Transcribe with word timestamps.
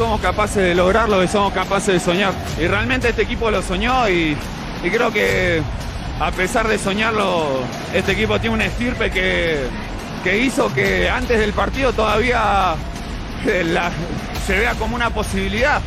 Somos 0.00 0.22
capaces 0.22 0.62
de 0.62 0.74
lograrlo 0.74 1.22
y 1.22 1.28
somos 1.28 1.52
capaces 1.52 1.92
de 1.92 2.00
soñar. 2.00 2.32
Y 2.58 2.66
realmente 2.66 3.10
este 3.10 3.20
equipo 3.20 3.50
lo 3.50 3.60
soñó 3.60 4.08
y, 4.08 4.34
creo 4.80 5.12
que 5.12 5.60
a 6.18 6.30
pesar 6.30 6.66
de 6.68 6.78
soñarlo, 6.78 7.60
este 7.92 8.12
equipo 8.12 8.40
tiene 8.40 8.54
una 8.54 8.64
estirpe 8.64 9.10
que, 9.10 10.38
hizo 10.38 10.72
que 10.72 11.10
antes 11.10 11.38
del 11.38 11.52
partido 11.52 11.92
todavía 11.92 12.76
eh, 13.44 13.78
se 14.46 14.58
vea 14.60 14.74
como 14.76 14.96
una 14.96 15.10
posibilidad. 15.10 15.82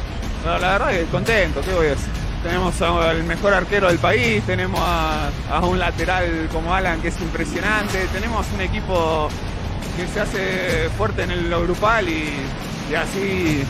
la 0.46 0.60
verdad 0.60 0.94
es 0.94 1.10
contento, 1.10 1.62
¿qué 1.62 1.74
voy 1.74 1.88
a 1.88 1.90
decir? 1.90 2.10
Tenemos 2.44 2.80
al 2.84 3.24
mejor 3.24 3.56
arquero 3.56 3.88
del 3.88 3.98
país, 3.98 4.44
tenemos 4.44 4.80
a, 4.80 5.60
un 5.64 5.80
lateral 5.80 6.50
como 6.54 6.76
Alan 6.76 7.02
que 7.02 7.08
es 7.08 7.20
impresionante, 7.20 8.06
tenemos 8.14 8.46
un 8.54 8.62
equipo 8.62 9.28
que 9.98 10.06
se 10.06 10.20
hace 10.20 10.90
fuerte 11.00 11.24
en 11.24 11.50
lo 11.50 11.64
grupal 11.64 12.08
y 12.08 12.94
así 12.96 13.64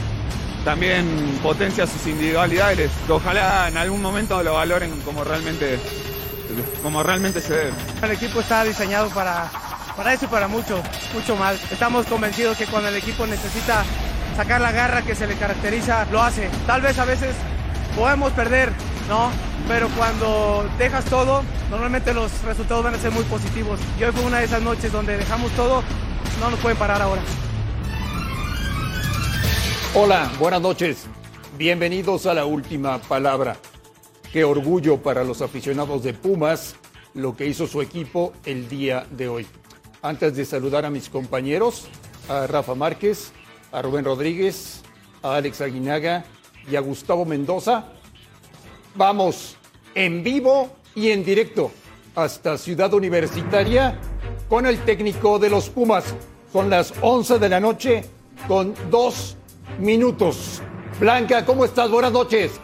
también 0.63 1.39
potencia 1.41 1.85
sus 1.85 2.07
individualidades, 2.07 2.91
ojalá 3.09 3.67
en 3.67 3.77
algún 3.77 4.01
momento 4.01 4.41
lo 4.43 4.53
valoren 4.53 4.91
como 5.01 5.23
realmente, 5.23 5.79
como 6.81 7.03
realmente 7.03 7.41
se 7.41 7.53
debe. 7.53 7.73
El 8.01 8.11
equipo 8.11 8.39
está 8.39 8.63
diseñado 8.63 9.09
para, 9.09 9.49
para 9.95 10.13
eso 10.13 10.25
y 10.25 10.27
para 10.29 10.47
mucho, 10.47 10.81
mucho 11.13 11.35
más. 11.35 11.71
Estamos 11.71 12.05
convencidos 12.05 12.57
que 12.57 12.65
cuando 12.65 12.89
el 12.89 12.95
equipo 12.95 13.27
necesita 13.27 13.83
sacar 14.35 14.61
la 14.61 14.71
garra 14.71 15.01
que 15.01 15.15
se 15.15 15.27
le 15.27 15.35
caracteriza, 15.35 16.05
lo 16.11 16.21
hace. 16.21 16.49
Tal 16.65 16.81
vez 16.81 16.97
a 16.97 17.05
veces 17.05 17.35
podemos 17.95 18.31
perder, 18.33 18.71
¿no? 19.09 19.31
Pero 19.67 19.87
cuando 19.89 20.69
dejas 20.77 21.05
todo, 21.05 21.43
normalmente 21.69 22.13
los 22.13 22.31
resultados 22.43 22.83
van 22.83 22.95
a 22.95 22.97
ser 22.97 23.11
muy 23.11 23.23
positivos. 23.25 23.79
Y 23.99 24.03
hoy 24.03 24.11
fue 24.11 24.23
una 24.23 24.39
de 24.39 24.45
esas 24.45 24.61
noches 24.61 24.91
donde 24.91 25.17
dejamos 25.17 25.51
todo, 25.51 25.83
no 26.39 26.49
nos 26.49 26.59
pueden 26.59 26.77
parar 26.77 27.01
ahora. 27.01 27.21
Hola, 29.95 30.31
buenas 30.39 30.59
noches. 30.59 31.05
Bienvenidos 31.55 32.25
a 32.25 32.33
la 32.33 32.45
última 32.45 32.97
palabra. 32.97 33.57
Qué 34.31 34.43
orgullo 34.43 34.97
para 34.97 35.23
los 35.23 35.43
aficionados 35.43 36.01
de 36.01 36.15
Pumas 36.15 36.75
lo 37.13 37.35
que 37.35 37.45
hizo 37.45 37.67
su 37.67 37.79
equipo 37.79 38.33
el 38.43 38.67
día 38.67 39.05
de 39.11 39.27
hoy. 39.27 39.45
Antes 40.01 40.35
de 40.35 40.45
saludar 40.45 40.83
a 40.83 40.89
mis 40.89 41.09
compañeros, 41.09 41.85
a 42.27 42.47
Rafa 42.47 42.73
Márquez, 42.73 43.33
a 43.71 43.83
Rubén 43.83 44.03
Rodríguez, 44.03 44.81
a 45.21 45.35
Alex 45.35 45.61
Aguinaga 45.61 46.25
y 46.67 46.75
a 46.75 46.79
Gustavo 46.79 47.23
Mendoza, 47.23 47.85
vamos 48.95 49.57
en 49.93 50.23
vivo 50.23 50.71
y 50.95 51.11
en 51.11 51.23
directo 51.23 51.69
hasta 52.15 52.57
Ciudad 52.57 52.91
Universitaria 52.95 53.99
con 54.49 54.65
el 54.65 54.79
técnico 54.79 55.37
de 55.37 55.51
los 55.51 55.69
Pumas. 55.69 56.15
Son 56.51 56.67
las 56.71 56.95
11 56.99 57.37
de 57.37 57.49
la 57.49 57.59
noche 57.59 58.03
con 58.47 58.73
dos 58.89 59.37
minutos. 59.79 60.61
Blanca, 60.99 61.45
¿cómo 61.45 61.65
estás? 61.65 61.89
Buenas 61.89 62.11
noches. 62.11 62.59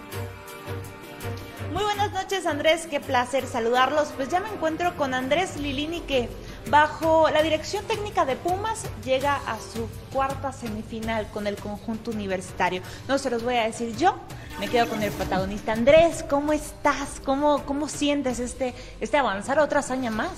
Muy 1.73 1.83
buenas 1.83 2.11
noches, 2.11 2.45
Andrés. 2.45 2.87
Qué 2.89 2.99
placer 2.99 3.45
saludarlos. 3.45 4.09
Pues 4.15 4.29
ya 4.29 4.39
me 4.39 4.49
encuentro 4.49 4.95
con 4.97 5.13
Andrés 5.13 5.57
Lilini, 5.57 6.01
que 6.01 6.29
bajo 6.69 7.29
la 7.29 7.41
dirección 7.41 7.85
técnica 7.85 8.25
de 8.25 8.35
Pumas 8.35 8.83
llega 9.03 9.35
a 9.47 9.57
su 9.57 9.87
cuarta 10.11 10.51
semifinal 10.51 11.27
con 11.31 11.47
el 11.47 11.55
conjunto 11.55 12.11
universitario. 12.11 12.81
No 13.07 13.17
se 13.17 13.29
los 13.29 13.43
voy 13.43 13.55
a 13.55 13.63
decir 13.63 13.95
yo, 13.97 14.15
me 14.59 14.67
quedo 14.67 14.87
con 14.87 15.01
el 15.03 15.11
protagonista. 15.11 15.73
Andrés, 15.73 16.23
¿cómo 16.29 16.53
estás? 16.53 17.19
¿Cómo, 17.23 17.63
cómo 17.65 17.87
sientes 17.87 18.39
este, 18.39 18.73
este 18.99 19.17
avanzar 19.17 19.59
otra 19.59 19.79
hazaña 19.79 20.11
más? 20.11 20.31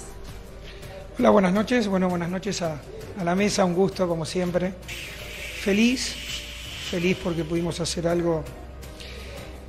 Hola, 1.20 1.30
buenas 1.30 1.54
noches. 1.54 1.88
Bueno, 1.88 2.10
buenas 2.10 2.30
noches 2.30 2.62
a, 2.62 2.82
a 3.20 3.24
la 3.24 3.36
mesa, 3.36 3.66
un 3.66 3.76
gusto 3.76 4.08
como 4.08 4.26
siempre. 4.26 4.74
Feliz, 5.62 6.31
feliz 6.92 7.18
porque 7.24 7.46
pudimos 7.46 7.80
hacer 7.80 8.06
algo 8.06 8.44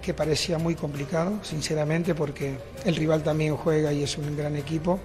que 0.02 0.12
parecía 0.12 0.58
muy 0.58 0.74
complicado, 0.74 1.38
sinceramente, 1.44 2.16
porque 2.16 2.58
el 2.84 2.96
rival 2.96 3.22
también 3.22 3.56
juega 3.56 3.92
y 3.92 4.02
es 4.02 4.18
un 4.18 4.36
gran 4.36 4.56
equipo. 4.56 4.98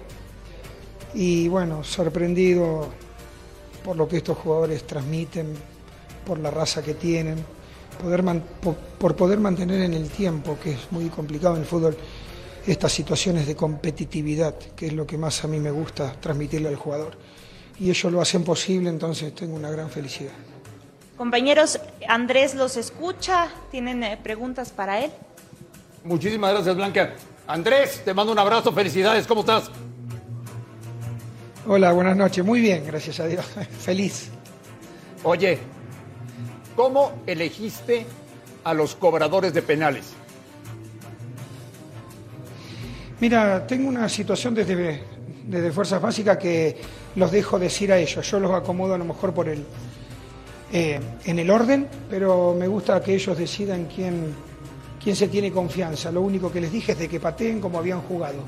Y 1.14 1.46
bueno, 1.46 1.84
sorprendido 1.84 2.88
por 3.84 3.96
lo 3.96 4.08
que 4.08 4.16
estos 4.16 4.36
jugadores 4.36 4.84
transmiten, 4.84 5.54
por 6.26 6.40
la 6.40 6.50
raza 6.50 6.82
que 6.82 6.94
tienen, 6.94 7.36
por, 8.98 9.14
poder 9.14 9.38
mantener 9.38 9.82
en 9.82 9.94
el 9.94 10.10
tiempo, 10.10 10.58
que 10.60 10.72
es 10.72 10.90
muy 10.90 11.08
complicado 11.10 11.54
en 11.54 11.60
el 11.60 11.68
fútbol, 11.68 11.96
estas 12.66 12.90
situaciones 12.90 13.46
de 13.46 13.54
competitividad, 13.54 14.58
que 14.74 14.88
es 14.88 14.92
lo 14.92 15.06
que 15.06 15.16
más 15.16 15.44
a 15.44 15.46
mí 15.46 15.60
me 15.60 15.70
gusta 15.70 16.14
transmitirle 16.20 16.66
al 16.66 16.76
jugador. 16.76 17.16
Y 17.78 17.90
ellos 17.90 18.12
lo 18.12 18.20
hacen 18.20 18.42
posible, 18.42 18.90
entonces 18.90 19.32
tengo 19.36 19.54
una 19.54 19.70
gran 19.70 19.88
felicidad. 19.88 20.32
Compañeros, 21.18 21.80
Andrés 22.06 22.54
los 22.54 22.76
escucha, 22.76 23.48
tienen 23.72 24.04
eh, 24.04 24.16
preguntas 24.22 24.70
para 24.70 25.00
él. 25.00 25.10
Muchísimas 26.04 26.52
gracias, 26.52 26.76
Blanca. 26.76 27.14
Andrés, 27.48 28.02
te 28.04 28.14
mando 28.14 28.32
un 28.32 28.38
abrazo, 28.38 28.72
felicidades, 28.72 29.26
¿cómo 29.26 29.40
estás? 29.40 29.68
Hola, 31.66 31.90
buenas 31.90 32.16
noches, 32.16 32.44
muy 32.44 32.60
bien, 32.60 32.86
gracias 32.86 33.18
a 33.18 33.26
Dios, 33.26 33.44
feliz. 33.80 34.30
Oye, 35.24 35.58
¿cómo 36.76 37.20
elegiste 37.26 38.06
a 38.62 38.72
los 38.72 38.94
cobradores 38.94 39.52
de 39.52 39.62
penales? 39.62 40.12
Mira, 43.18 43.66
tengo 43.66 43.88
una 43.88 44.08
situación 44.08 44.54
desde, 44.54 45.02
desde 45.42 45.72
Fuerzas 45.72 46.00
Básicas 46.00 46.36
que 46.38 46.80
los 47.16 47.32
dejo 47.32 47.58
decir 47.58 47.92
a 47.92 47.98
ellos, 47.98 48.30
yo 48.30 48.38
los 48.38 48.52
acomodo 48.52 48.94
a 48.94 48.98
lo 48.98 49.04
mejor 49.04 49.34
por 49.34 49.48
el, 49.48 49.66
eh, 50.72 51.00
en 51.24 51.38
el 51.38 51.50
orden, 51.50 51.88
pero 52.10 52.54
me 52.58 52.66
gusta 52.66 53.00
que 53.02 53.14
ellos 53.14 53.36
decidan 53.36 53.86
quién, 53.86 54.34
quién 55.02 55.16
se 55.16 55.28
tiene 55.28 55.50
confianza. 55.50 56.10
Lo 56.12 56.20
único 56.20 56.52
que 56.52 56.60
les 56.60 56.72
dije 56.72 56.92
es 56.92 56.98
de 56.98 57.08
que 57.08 57.20
pateen 57.20 57.60
como 57.60 57.78
habían 57.78 58.02
jugado. 58.02 58.42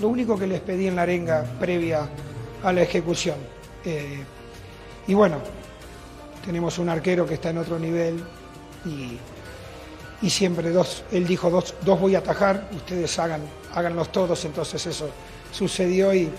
Lo 0.00 0.08
único 0.08 0.38
que 0.38 0.46
les 0.46 0.60
pedí 0.60 0.86
en 0.86 0.96
la 0.96 1.02
arenga 1.02 1.44
previa 1.58 2.08
a 2.62 2.72
la 2.72 2.82
ejecución. 2.82 3.36
Eh, 3.84 4.22
y 5.06 5.14
bueno, 5.14 5.38
tenemos 6.44 6.78
un 6.78 6.88
arquero 6.88 7.26
que 7.26 7.34
está 7.34 7.50
en 7.50 7.58
otro 7.58 7.78
nivel 7.78 8.22
y, 8.84 9.18
y 10.20 10.30
siempre 10.30 10.70
dos, 10.70 11.04
él 11.12 11.26
dijo 11.26 11.50
dos, 11.50 11.74
dos 11.84 12.00
voy 12.00 12.14
a 12.14 12.18
atajar, 12.18 12.68
ustedes 12.74 13.18
hagan, 13.18 13.40
háganlos 13.74 14.12
todos, 14.12 14.44
entonces 14.44 14.86
eso 14.86 15.08
sucedió 15.50 16.12
y 16.12 16.30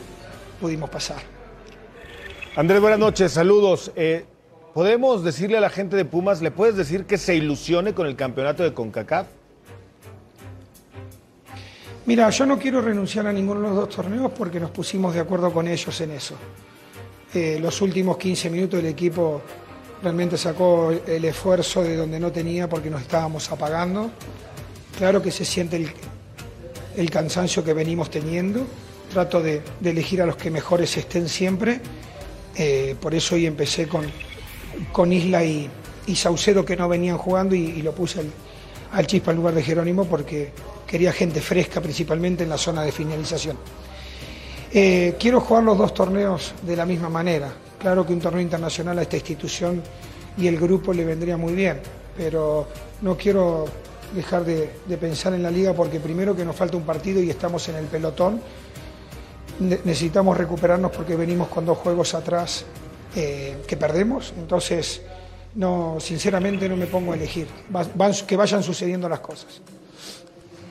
pudimos 0.59 0.89
pasar. 0.89 1.21
Andrés, 2.55 2.81
buenas 2.81 2.99
noches, 2.99 3.31
saludos. 3.31 3.91
Eh, 3.95 4.25
¿Podemos 4.79 5.25
decirle 5.25 5.57
a 5.57 5.59
la 5.59 5.69
gente 5.69 5.97
de 5.97 6.05
Pumas, 6.05 6.41
le 6.41 6.51
puedes 6.51 6.77
decir 6.77 7.03
que 7.03 7.17
se 7.17 7.35
ilusione 7.35 7.93
con 7.93 8.07
el 8.07 8.15
campeonato 8.15 8.63
de 8.63 8.73
CONCACAF? 8.73 9.27
Mira, 12.05 12.29
yo 12.29 12.45
no 12.45 12.57
quiero 12.57 12.79
renunciar 12.79 13.27
a 13.27 13.33
ninguno 13.33 13.59
de 13.59 13.67
los 13.67 13.75
dos 13.75 13.89
torneos 13.89 14.31
porque 14.31 14.57
nos 14.57 14.71
pusimos 14.71 15.13
de 15.13 15.19
acuerdo 15.19 15.51
con 15.51 15.67
ellos 15.67 15.99
en 15.99 16.11
eso. 16.11 16.35
Eh, 17.33 17.59
los 17.61 17.81
últimos 17.81 18.17
15 18.17 18.49
minutos 18.49 18.79
el 18.79 18.85
equipo 18.85 19.41
realmente 20.01 20.37
sacó 20.37 20.91
el 20.91 21.25
esfuerzo 21.25 21.83
de 21.83 21.97
donde 21.97 22.17
no 22.17 22.31
tenía 22.31 22.69
porque 22.69 22.89
nos 22.89 23.01
estábamos 23.01 23.51
apagando. 23.51 24.09
Claro 24.97 25.21
que 25.21 25.31
se 25.31 25.43
siente 25.43 25.93
el, 26.95 27.09
cansancio 27.11 27.65
que 27.65 27.73
venimos 27.73 28.09
teniendo. 28.09 28.65
Trato 29.11 29.41
de, 29.41 29.61
elegir 29.83 30.21
a 30.21 30.25
los 30.25 30.37
que 30.37 30.49
mejores 30.49 30.95
estén 30.95 31.27
siempre. 31.27 31.81
Eh, 32.55 32.95
por 33.01 33.13
eso 33.13 33.35
hoy 33.35 33.45
empecé 33.45 33.85
con, 33.89 34.05
con 34.91 35.11
Isla 35.11 35.43
y, 35.43 35.69
Saucedo 36.15 36.65
que 36.65 36.75
no 36.75 36.89
venían 36.89 37.19
jugando 37.19 37.53
y, 37.53 37.83
lo 37.83 37.93
puse 37.93 38.21
al, 38.91 39.05
Chispa 39.05 39.31
en 39.31 39.37
lugar 39.37 39.53
de 39.53 39.61
Jerónimo 39.61 40.05
porque 40.05 40.51
quería 40.87 41.13
gente 41.13 41.39
fresca 41.39 41.79
principalmente 41.81 42.43
en 42.43 42.49
la 42.49 42.57
zona 42.57 42.81
de 42.81 42.91
finalización. 42.91 43.57
Eh, 44.71 45.15
quiero 45.19 45.41
jugar 45.41 45.63
los 45.63 45.77
dos 45.77 45.93
torneos 45.93 46.53
de 46.63 46.75
la 46.75 46.85
misma 46.85 47.09
manera. 47.09 47.53
Claro 47.77 48.05
que 48.05 48.13
un 48.13 48.19
torneo 48.19 48.41
internacional 48.41 48.97
a 48.97 49.03
esta 49.03 49.17
institución 49.17 49.83
y 50.37 50.47
el 50.47 50.59
grupo 50.59 50.93
le 50.93 51.05
vendría 51.05 51.37
muy 51.37 51.53
bien, 51.53 51.79
pero 52.17 52.67
no 53.01 53.15
quiero 53.15 53.65
dejar 54.15 54.43
de, 54.45 54.69
pensar 54.99 55.33
en 55.33 55.43
la 55.43 55.51
liga 55.51 55.73
porque 55.73 55.99
primero 55.99 56.35
que 56.35 56.43
nos 56.43 56.55
falta 56.55 56.75
un 56.75 56.83
partido 56.83 57.21
y 57.21 57.29
estamos 57.29 57.67
en 57.69 57.75
el 57.75 57.85
pelotón. 57.85 58.41
Ne- 59.59 59.79
necesitamos 59.83 60.37
recuperarnos 60.37 60.91
porque 60.91 61.15
venimos 61.15 61.49
con 61.49 61.65
dos 61.65 61.77
juegos 61.77 62.15
atrás 62.15 62.65
eh, 63.15 63.57
que 63.67 63.77
perdemos, 63.77 64.33
entonces 64.37 65.01
no, 65.55 65.97
sinceramente 65.99 66.69
no 66.69 66.75
me 66.75 66.85
pongo 66.85 67.13
a 67.13 67.15
elegir, 67.15 67.47
que 68.27 68.35
vayan 68.35 68.63
sucediendo 68.63 69.09
las 69.09 69.19
cosas. 69.19 69.61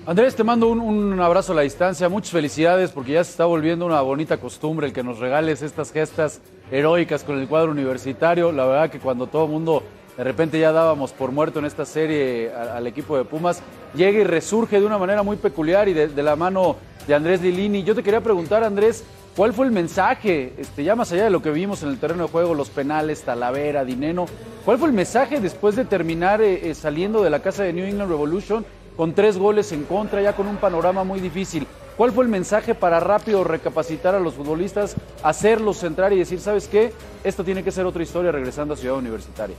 Andrés, 0.07 0.35
te 0.35 0.43
mando 0.43 0.69
un, 0.69 1.21
abrazo 1.21 1.53
a 1.53 1.57
la 1.57 1.63
distancia. 1.63 2.09
Muchas 2.09 2.31
felicidades 2.31 2.93
porque 2.93 3.13
ya 3.13 3.25
se 3.25 3.33
está 3.33 3.45
volviendo 3.45 3.85
una 3.85 4.01
bonita 4.01 4.39
costumbre 4.39 4.87
el 4.87 4.95
que 4.95 5.03
nos 5.03 5.19
regales 5.19 5.61
estas 5.61 5.93
gestas 5.93 6.41
heroicas 6.71 7.25
con 7.25 7.39
el 7.39 7.47
cuadro 7.47 7.73
universitario. 7.73 8.51
La 8.51 8.65
verdad 8.65 8.91
que 8.91 9.01
cuando 9.01 9.27
todo 9.27 9.45
el 9.45 9.51
mundo 9.51 9.83
de 10.17 10.25
repente 10.25 10.59
ya 10.59 10.73
dábamos 10.73 11.13
por 11.13 11.31
muerto 11.31 11.59
en 11.59 11.67
esta 11.67 11.85
serie 11.85 12.51
al 12.51 12.87
equipo 12.87 13.19
de 13.19 13.25
Pumas, 13.25 13.61
llega 13.95 14.19
y 14.19 14.25
resurge 14.25 14.81
de 14.81 14.87
una 14.87 14.97
manera 14.97 15.23
muy 15.23 15.37
peculiar 15.37 15.91
y 15.91 15.93
de, 15.93 16.09
de 16.09 16.23
la 16.23 16.37
mano 16.37 16.77
de 17.07 17.15
Andrés 17.15 17.43
Lilini. 17.43 17.83
Yo 17.83 17.95
te 17.95 18.03
quería 18.03 18.23
preguntar, 18.23 18.65
Andrés, 18.65 19.05
¿cuál 19.39 19.53
fue 19.53 19.67
el 19.67 19.73
mensaje, 19.73 20.53
este, 20.59 20.83
ya 20.83 20.97
más 20.97 21.13
allá 21.13 21.23
de 21.23 21.31
lo 21.31 21.41
que 21.41 21.53
vimos 21.53 21.85
en 21.85 21.91
el 21.91 22.01
terreno 22.01 22.25
de 22.25 22.29
juego, 22.29 22.55
los 22.55 22.71
penales, 22.71 23.23
Talavera, 23.23 23.85
Dineno, 23.85 24.27
cuál 24.65 24.79
fue 24.79 24.89
el 24.89 24.95
mensaje 24.95 25.39
después 25.39 25.77
de 25.77 25.85
terminar 25.85 26.43
eh, 26.43 26.69
eh, 26.69 26.75
saliendo 26.75 27.23
de 27.23 27.31
la 27.31 27.41
casa 27.41 27.63
de 27.63 27.73
New 27.73 27.87
England 27.87 28.11
Revolution 28.11 28.67
con 28.97 29.15
tres 29.15 29.39
goles 29.39 29.71
en 29.71 29.85
contra, 29.85 30.21
ya 30.21 30.35
con 30.35 30.49
un 30.49 30.57
panorama 30.57 31.05
muy 31.05 31.21
difícil. 31.21 31.69
¿Cuál 31.97 32.11
fue 32.11 32.25
el 32.25 32.31
mensaje 32.31 32.75
para 32.75 32.99
rápido 32.99 33.45
recapacitar 33.45 34.13
a 34.17 34.19
los 34.19 34.35
futbolistas, 34.35 34.97
hacerlos 35.23 35.79
centrar 35.79 36.13
y 36.13 36.19
decir, 36.19 36.41
¿sabes 36.41 36.67
qué? 36.67 36.93
Esto 37.23 37.45
tiene 37.45 37.63
que 37.63 37.71
ser 37.71 37.87
otra 37.87 38.03
historia 38.03 38.33
regresando 38.33 38.75
a 38.75 38.77
Ciudad 38.77 38.97
Universitaria. 38.97 39.55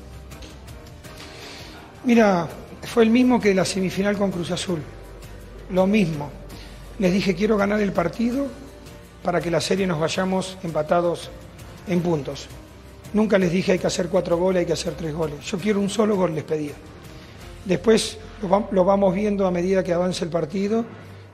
Mira, 2.04 2.50
fue 2.82 3.04
el 3.04 3.12
mismo 3.12 3.40
que 3.40 3.54
la 3.54 3.64
semifinal 3.64 4.18
con 4.18 4.30
Cruz 4.30 4.52
Azul. 4.52 4.80
Lo 5.72 5.88
mismo. 5.88 6.30
Les 6.98 7.14
dije, 7.14 7.34
quiero 7.34 7.56
ganar 7.56 7.80
el 7.80 7.94
partido 7.94 8.48
para 9.24 9.42
que 9.42 9.52
la 9.52 9.62
serie 9.62 9.86
nos 9.88 10.00
vayamos 10.00 10.58
empatados 10.64 11.30
en 11.88 12.02
puntos. 12.02 12.48
Nunca 13.14 13.38
les 13.38 13.52
dije 13.52 13.74
hay 13.74 13.80
que 13.80 13.88
hacer 13.88 14.08
cuatro 14.10 14.38
goles, 14.38 14.62
hay 14.62 14.66
que 14.66 14.74
hacer 14.74 14.94
tres 14.94 15.14
goles. 15.14 15.44
Yo 15.46 15.58
quiero 15.58 15.80
un 15.80 15.90
solo 15.90 16.16
gol, 16.16 16.36
les 16.36 16.44
pedía. 16.44 16.74
Después 17.66 18.18
lo, 18.42 18.50
va- 18.50 18.68
lo 18.72 18.86
vamos 18.86 19.14
viendo 19.14 19.46
a 19.48 19.52
medida 19.52 19.84
que 19.84 19.94
avance 19.94 20.24
el 20.24 20.30
partido, 20.30 20.86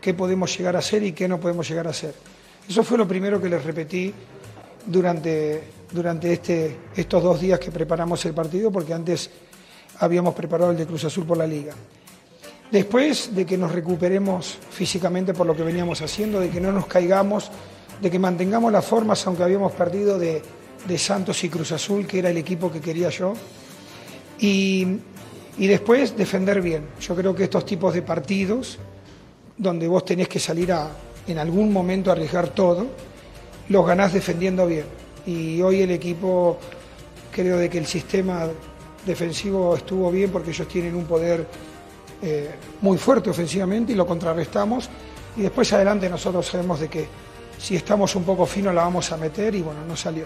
qué 0.02 0.14
podemos 0.14 0.58
llegar 0.58 0.76
a 0.76 0.80
hacer 0.80 1.04
y 1.04 1.12
qué 1.12 1.28
no 1.28 1.40
podemos 1.40 1.68
llegar 1.70 1.88
a 1.88 1.92
hacer. 1.92 2.14
Eso 2.68 2.84
fue 2.84 2.98
lo 2.98 3.08
primero 3.08 3.42
que 3.42 3.50
les 3.50 3.64
repetí 3.64 4.14
durante, 4.86 5.64
durante 5.92 6.34
este, 6.34 6.78
estos 6.96 7.22
dos 7.24 7.40
días 7.40 7.60
que 7.60 7.72
preparamos 7.72 8.24
el 8.26 8.34
partido, 8.34 8.72
porque 8.72 8.94
antes 8.94 9.30
habíamos 10.00 10.34
preparado 10.34 10.72
el 10.72 10.78
de 10.78 10.86
Cruz 10.86 11.04
Azul 11.06 11.26
por 11.26 11.38
la 11.38 11.46
liga. 11.48 11.74
Después 12.72 13.36
de 13.36 13.46
que 13.46 13.58
nos 13.58 13.72
recuperemos 13.72 14.58
físicamente 14.72 15.34
por 15.34 15.46
lo 15.46 15.56
que 15.56 15.64
veníamos 15.64 16.02
haciendo, 16.02 16.40
de 16.40 16.50
que 16.50 16.60
no 16.60 16.72
nos 16.72 16.88
caigamos, 16.88 17.52
de 18.02 18.12
que 18.12 18.20
mantengamos 18.20 18.72
las 18.72 18.86
formas 18.86 19.26
aunque 19.26 19.44
habíamos 19.44 19.72
perdido 19.74 20.20
de, 20.20 20.42
de 20.88 20.98
Santos 20.98 21.44
y 21.44 21.50
Cruz 21.50 21.72
Azul, 21.72 22.06
que 22.06 22.20
era 22.20 22.30
el 22.30 22.38
equipo 22.38 22.72
que 22.72 22.80
quería 22.80 23.10
yo. 23.10 23.34
Y, 24.40 24.98
y 25.58 25.68
después 25.68 26.16
defender 26.18 26.62
bien. 26.62 26.88
Yo 27.00 27.16
creo 27.16 27.34
que 27.34 27.46
estos 27.46 27.66
tipos 27.66 27.94
de 27.94 28.02
partidos, 28.02 28.78
donde 29.58 29.88
vos 29.88 30.04
tenés 30.06 30.28
que 30.28 30.40
salir 30.40 30.72
a, 30.72 30.92
en 31.28 31.38
algún 31.38 31.72
momento 31.72 32.10
a 32.10 32.14
arriesgar 32.14 32.50
todo, 32.50 32.88
los 33.70 33.86
ganás 33.86 34.14
defendiendo 34.14 34.68
bien. 34.68 34.86
Y 35.26 35.62
hoy 35.62 35.82
el 35.82 35.92
equipo, 35.92 36.58
creo 37.32 37.58
de 37.58 37.70
que 37.70 37.78
el 37.78 37.86
sistema 37.86 38.48
defensivo 39.06 39.76
estuvo 39.76 40.12
bien 40.12 40.32
porque 40.32 40.52
ellos 40.52 40.68
tienen 40.68 40.96
un 40.96 41.06
poder 41.06 41.46
eh, 42.22 42.52
muy 42.82 42.98
fuerte 42.98 43.30
ofensivamente 43.30 43.94
y 43.94 43.96
lo 43.96 44.06
contrarrestamos. 44.06 44.90
Y 45.38 45.42
después 45.42 45.72
adelante 45.74 46.10
nosotros 46.10 46.46
sabemos 46.46 46.80
de 46.80 46.90
que 46.90 47.08
si 47.58 47.76
estamos 47.76 48.16
un 48.16 48.24
poco 48.24 48.46
finos 48.46 48.74
la 48.74 48.84
vamos 48.84 49.12
a 49.12 49.18
meter 49.18 49.56
y 49.56 49.62
bueno, 49.62 49.82
no 49.88 49.96
salió. 49.96 50.26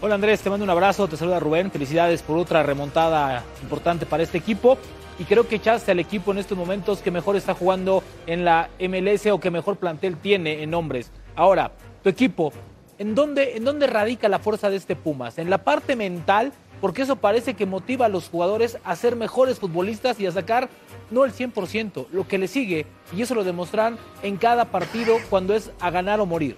Hola 0.00 0.16
Andrés, 0.16 0.40
te 0.40 0.50
mando 0.50 0.64
un 0.64 0.70
abrazo, 0.70 1.08
te 1.08 1.16
saluda 1.16 1.40
Rubén, 1.40 1.70
felicidades 1.70 2.22
por 2.22 2.36
otra 2.36 2.62
remontada 2.62 3.42
importante 3.62 4.04
para 4.04 4.22
este 4.22 4.38
equipo 4.38 4.76
y 5.18 5.24
creo 5.24 5.48
que 5.48 5.56
echaste 5.56 5.90
al 5.90 5.98
equipo 5.98 6.32
en 6.32 6.38
estos 6.38 6.56
momentos 6.56 7.00
que 7.00 7.10
mejor 7.10 7.36
está 7.36 7.54
jugando 7.54 8.02
en 8.26 8.44
la 8.44 8.68
MLS 8.78 9.26
o 9.26 9.40
que 9.40 9.50
mejor 9.50 9.76
plantel 9.76 10.16
tiene 10.18 10.62
en 10.62 10.74
hombres. 10.74 11.10
Ahora, 11.34 11.72
tu 12.02 12.10
equipo, 12.10 12.52
¿en 12.98 13.14
dónde, 13.14 13.56
¿en 13.56 13.64
dónde 13.64 13.86
radica 13.86 14.28
la 14.28 14.38
fuerza 14.38 14.68
de 14.68 14.76
este 14.76 14.96
Pumas? 14.96 15.38
¿En 15.38 15.48
la 15.48 15.58
parte 15.58 15.96
mental? 15.96 16.52
Porque 16.80 17.02
eso 17.02 17.16
parece 17.16 17.54
que 17.54 17.64
motiva 17.66 18.06
a 18.06 18.08
los 18.10 18.28
jugadores 18.28 18.78
a 18.84 18.96
ser 18.96 19.16
mejores 19.16 19.58
futbolistas 19.58 20.20
y 20.20 20.26
a 20.26 20.32
sacar 20.32 20.68
no 21.10 21.24
el 21.24 21.32
100%, 21.32 22.06
lo 22.12 22.26
que 22.28 22.36
le 22.38 22.48
sigue, 22.48 22.84
y 23.16 23.22
eso 23.22 23.34
lo 23.34 23.44
demuestran 23.44 23.96
en 24.22 24.36
cada 24.36 24.66
partido 24.66 25.16
cuando 25.30 25.54
es 25.54 25.70
a 25.80 25.90
ganar 25.90 26.20
o 26.20 26.26
morir. 26.26 26.56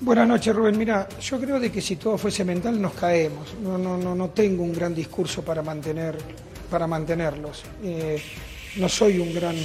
Buenas 0.00 0.28
noches, 0.28 0.54
Rubén. 0.54 0.76
Mira, 0.76 1.08
yo 1.20 1.40
creo 1.40 1.58
de 1.58 1.72
que 1.72 1.80
si 1.80 1.96
todo 1.96 2.18
fuese 2.18 2.44
mental 2.44 2.80
nos 2.80 2.92
caemos. 2.92 3.54
No, 3.62 3.78
no, 3.78 3.96
no, 3.96 4.14
no 4.14 4.28
tengo 4.30 4.62
un 4.62 4.72
gran 4.74 4.94
discurso 4.94 5.42
para 5.42 5.62
mantener, 5.62 6.18
para 6.70 6.86
mantenerlos. 6.86 7.62
Eh, 7.82 8.22
no 8.76 8.88
soy 8.90 9.18
un 9.18 9.32
gran, 9.32 9.56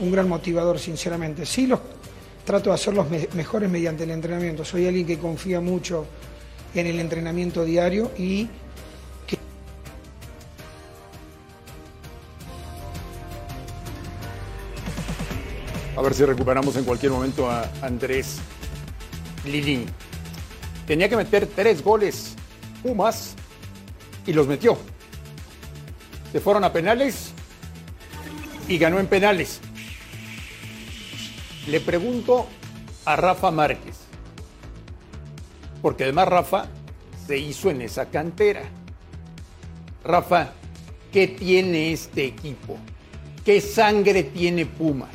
un 0.00 0.10
gran 0.10 0.28
motivador, 0.28 0.78
sinceramente. 0.80 1.46
Sí 1.46 1.66
los 1.68 1.78
trato 2.44 2.70
de 2.70 2.74
hacerlos 2.74 3.08
me- 3.08 3.28
mejores 3.34 3.70
mediante 3.70 4.02
el 4.02 4.10
entrenamiento. 4.10 4.64
Soy 4.64 4.86
alguien 4.86 5.06
que 5.06 5.18
confía 5.18 5.60
mucho 5.60 6.06
en 6.80 6.86
el 6.86 7.00
entrenamiento 7.00 7.64
diario 7.64 8.10
y 8.18 8.48
A 15.96 16.02
ver 16.02 16.12
si 16.12 16.26
recuperamos 16.26 16.76
en 16.76 16.84
cualquier 16.84 17.10
momento 17.10 17.50
a 17.50 17.70
Andrés 17.80 18.36
Lilín. 19.46 19.86
Tenía 20.86 21.08
que 21.08 21.16
meter 21.16 21.46
tres 21.46 21.82
goles 21.82 22.36
Pumas 22.82 23.34
y 24.26 24.34
los 24.34 24.46
metió. 24.46 24.76
Se 26.32 26.40
fueron 26.40 26.64
a 26.64 26.72
penales 26.72 27.32
y 28.68 28.76
ganó 28.76 29.00
en 29.00 29.06
penales. 29.06 29.60
Le 31.66 31.80
pregunto 31.80 32.46
a 33.06 33.16
Rafa 33.16 33.50
Márquez, 33.50 33.96
porque 35.82 36.04
además 36.04 36.28
Rafa 36.28 36.66
se 37.26 37.38
hizo 37.38 37.70
en 37.70 37.82
esa 37.82 38.06
cantera. 38.06 38.62
Rafa, 40.04 40.50
¿qué 41.12 41.28
tiene 41.28 41.92
este 41.92 42.24
equipo? 42.24 42.78
¿Qué 43.44 43.60
sangre 43.60 44.22
tiene 44.22 44.66
Pumas? 44.66 45.10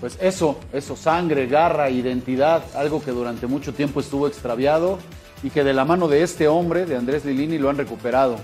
Pues 0.00 0.16
eso, 0.20 0.58
eso, 0.72 0.96
sangre, 0.96 1.46
garra, 1.46 1.90
identidad, 1.90 2.64
algo 2.74 3.02
que 3.02 3.10
durante 3.10 3.46
mucho 3.46 3.74
tiempo 3.74 4.00
estuvo 4.00 4.26
extraviado 4.26 4.98
y 5.42 5.50
que 5.50 5.62
de 5.62 5.74
la 5.74 5.84
mano 5.84 6.08
de 6.08 6.22
este 6.22 6.48
hombre, 6.48 6.86
de 6.86 6.96
Andrés 6.96 7.24
Lilini, 7.24 7.58
lo 7.58 7.68
han 7.68 7.76
recuperado. 7.76 8.38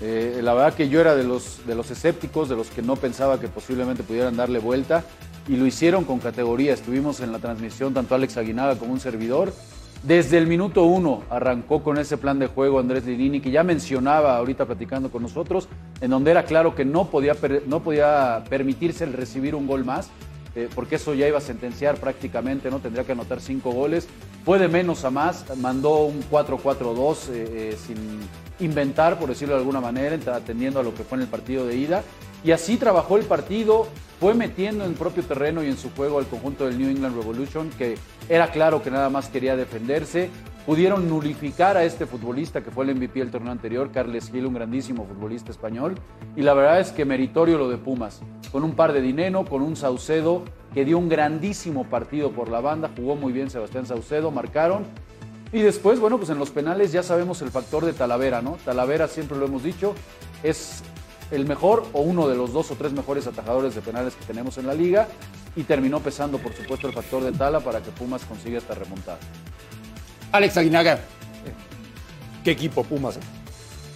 Eh, 0.00 0.40
la 0.42 0.52
verdad 0.52 0.74
que 0.74 0.88
yo 0.88 1.00
era 1.00 1.14
de 1.14 1.24
los, 1.24 1.66
de 1.66 1.74
los 1.74 1.90
escépticos, 1.90 2.48
de 2.48 2.56
los 2.56 2.68
que 2.68 2.82
no 2.82 2.96
pensaba 2.96 3.40
que 3.40 3.48
posiblemente 3.48 4.02
pudieran 4.02 4.36
darle 4.36 4.58
vuelta 4.58 5.04
y 5.48 5.56
lo 5.56 5.66
hicieron 5.66 6.04
con 6.04 6.18
categoría. 6.18 6.74
Estuvimos 6.74 7.20
en 7.20 7.32
la 7.32 7.38
transmisión, 7.38 7.94
tanto 7.94 8.14
Alex 8.14 8.36
Aguinaga 8.36 8.76
como 8.76 8.92
un 8.92 9.00
servidor. 9.00 9.54
Desde 10.06 10.36
el 10.36 10.46
minuto 10.46 10.84
uno 10.84 11.22
arrancó 11.30 11.82
con 11.82 11.96
ese 11.96 12.18
plan 12.18 12.38
de 12.38 12.46
juego 12.46 12.78
Andrés 12.78 13.06
Lilini, 13.06 13.40
que 13.40 13.50
ya 13.50 13.62
mencionaba 13.62 14.36
ahorita 14.36 14.66
platicando 14.66 15.10
con 15.10 15.22
nosotros, 15.22 15.66
en 16.02 16.10
donde 16.10 16.30
era 16.30 16.44
claro 16.44 16.74
que 16.74 16.84
no 16.84 17.06
podía, 17.06 17.34
no 17.66 17.82
podía 17.82 18.44
permitirse 18.50 19.04
el 19.04 19.14
recibir 19.14 19.54
un 19.54 19.66
gol 19.66 19.86
más, 19.86 20.10
eh, 20.56 20.68
porque 20.74 20.96
eso 20.96 21.14
ya 21.14 21.26
iba 21.26 21.38
a 21.38 21.40
sentenciar 21.40 21.96
prácticamente, 21.96 22.70
¿no? 22.70 22.80
Tendría 22.80 23.04
que 23.04 23.12
anotar 23.12 23.40
cinco 23.40 23.70
goles. 23.70 24.06
Fue 24.44 24.58
de 24.58 24.68
menos 24.68 25.06
a 25.06 25.10
más, 25.10 25.46
mandó 25.56 26.04
un 26.04 26.22
4-4-2 26.30 27.30
eh, 27.30 27.70
eh, 27.72 27.76
sin 27.78 27.96
inventar, 28.60 29.18
por 29.18 29.30
decirlo 29.30 29.54
de 29.54 29.60
alguna 29.60 29.80
manera, 29.80 30.18
atendiendo 30.34 30.80
a 30.80 30.82
lo 30.82 30.94
que 30.94 31.02
fue 31.02 31.16
en 31.16 31.22
el 31.22 31.28
partido 31.28 31.66
de 31.66 31.76
ida. 31.76 32.04
Y 32.44 32.52
así 32.52 32.76
trabajó 32.76 33.16
el 33.16 33.24
partido, 33.24 33.86
fue 34.20 34.34
metiendo 34.34 34.84
en 34.84 34.92
propio 34.94 35.22
terreno 35.22 35.62
y 35.62 35.68
en 35.68 35.78
su 35.78 35.90
juego 35.90 36.18
al 36.18 36.26
conjunto 36.26 36.66
del 36.66 36.78
New 36.78 36.90
England 36.90 37.16
Revolution, 37.16 37.70
que 37.70 37.96
era 38.28 38.50
claro 38.50 38.82
que 38.82 38.90
nada 38.90 39.08
más 39.08 39.28
quería 39.28 39.56
defenderse. 39.56 40.28
Pudieron 40.66 41.08
nulificar 41.08 41.76
a 41.76 41.84
este 41.84 42.06
futbolista 42.06 42.62
que 42.62 42.70
fue 42.70 42.84
el 42.84 42.94
MVP 42.94 43.18
del 43.18 43.30
torneo 43.30 43.52
anterior, 43.52 43.90
Carles 43.90 44.30
Gil, 44.30 44.46
un 44.46 44.54
grandísimo 44.54 45.06
futbolista 45.06 45.50
español. 45.50 45.94
Y 46.36 46.42
la 46.42 46.54
verdad 46.54 46.80
es 46.80 46.90
que 46.90 47.06
meritorio 47.06 47.56
lo 47.56 47.70
de 47.70 47.78
Pumas, 47.78 48.20
con 48.52 48.62
un 48.62 48.74
par 48.74 48.92
de 48.92 49.00
dinero, 49.00 49.44
con 49.46 49.62
un 49.62 49.76
Saucedo 49.76 50.44
que 50.74 50.84
dio 50.84 50.98
un 50.98 51.08
grandísimo 51.08 51.84
partido 51.84 52.32
por 52.32 52.50
la 52.50 52.60
banda, 52.60 52.90
jugó 52.94 53.16
muy 53.16 53.32
bien 53.32 53.48
Sebastián 53.48 53.86
Saucedo, 53.86 54.30
marcaron. 54.30 54.84
Y 55.52 55.60
después, 55.60 56.00
bueno, 56.00 56.18
pues 56.18 56.30
en 56.30 56.38
los 56.38 56.50
penales 56.50 56.92
ya 56.92 57.02
sabemos 57.02 57.40
el 57.42 57.50
factor 57.50 57.86
de 57.86 57.92
Talavera, 57.92 58.42
¿no? 58.42 58.58
Talavera, 58.64 59.06
siempre 59.06 59.38
lo 59.38 59.46
hemos 59.46 59.62
dicho, 59.62 59.94
es 60.42 60.82
el 61.30 61.46
mejor 61.46 61.86
o 61.92 62.00
uno 62.00 62.28
de 62.28 62.36
los 62.36 62.52
dos 62.52 62.70
o 62.70 62.74
tres 62.74 62.92
mejores 62.92 63.26
atajadores 63.26 63.74
de 63.74 63.80
penales 63.80 64.14
que 64.14 64.24
tenemos 64.24 64.58
en 64.58 64.66
la 64.66 64.74
liga 64.74 65.08
y 65.56 65.62
terminó 65.62 66.00
pesando, 66.00 66.38
por 66.38 66.54
supuesto, 66.54 66.86
el 66.86 66.94
factor 66.94 67.22
de 67.22 67.32
Tala 67.32 67.60
para 67.60 67.80
que 67.80 67.90
Pumas 67.90 68.24
consiga 68.24 68.58
esta 68.58 68.74
remontada. 68.74 69.18
Alex 70.32 70.56
Aguinaga, 70.56 71.00
¿Qué 72.44 72.50
equipo 72.50 72.84
Pumas? 72.84 73.18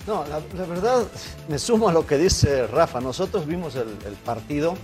No, 0.06 0.24
la, 0.24 0.40
la 0.56 0.64
verdad, 0.64 1.06
me 1.48 1.58
sumo 1.58 1.90
a 1.90 1.92
lo 1.92 2.06
que 2.06 2.16
dice 2.16 2.66
Rafa. 2.66 2.98
Nosotros 2.98 3.46
vimos 3.46 3.76
el, 3.76 3.88
el 4.06 4.14
partido. 4.24 4.74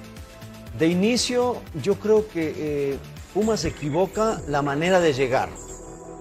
De 0.79 0.87
inicio, 0.87 1.57
yo 1.83 1.95
creo 1.95 2.29
que 2.29 2.53
eh, 2.57 2.99
Pumas 3.33 3.61
se 3.61 3.69
equivoca 3.69 4.43
la 4.49 4.61
manera 4.61 5.01
de 5.01 5.15
llegar. 5.15 5.49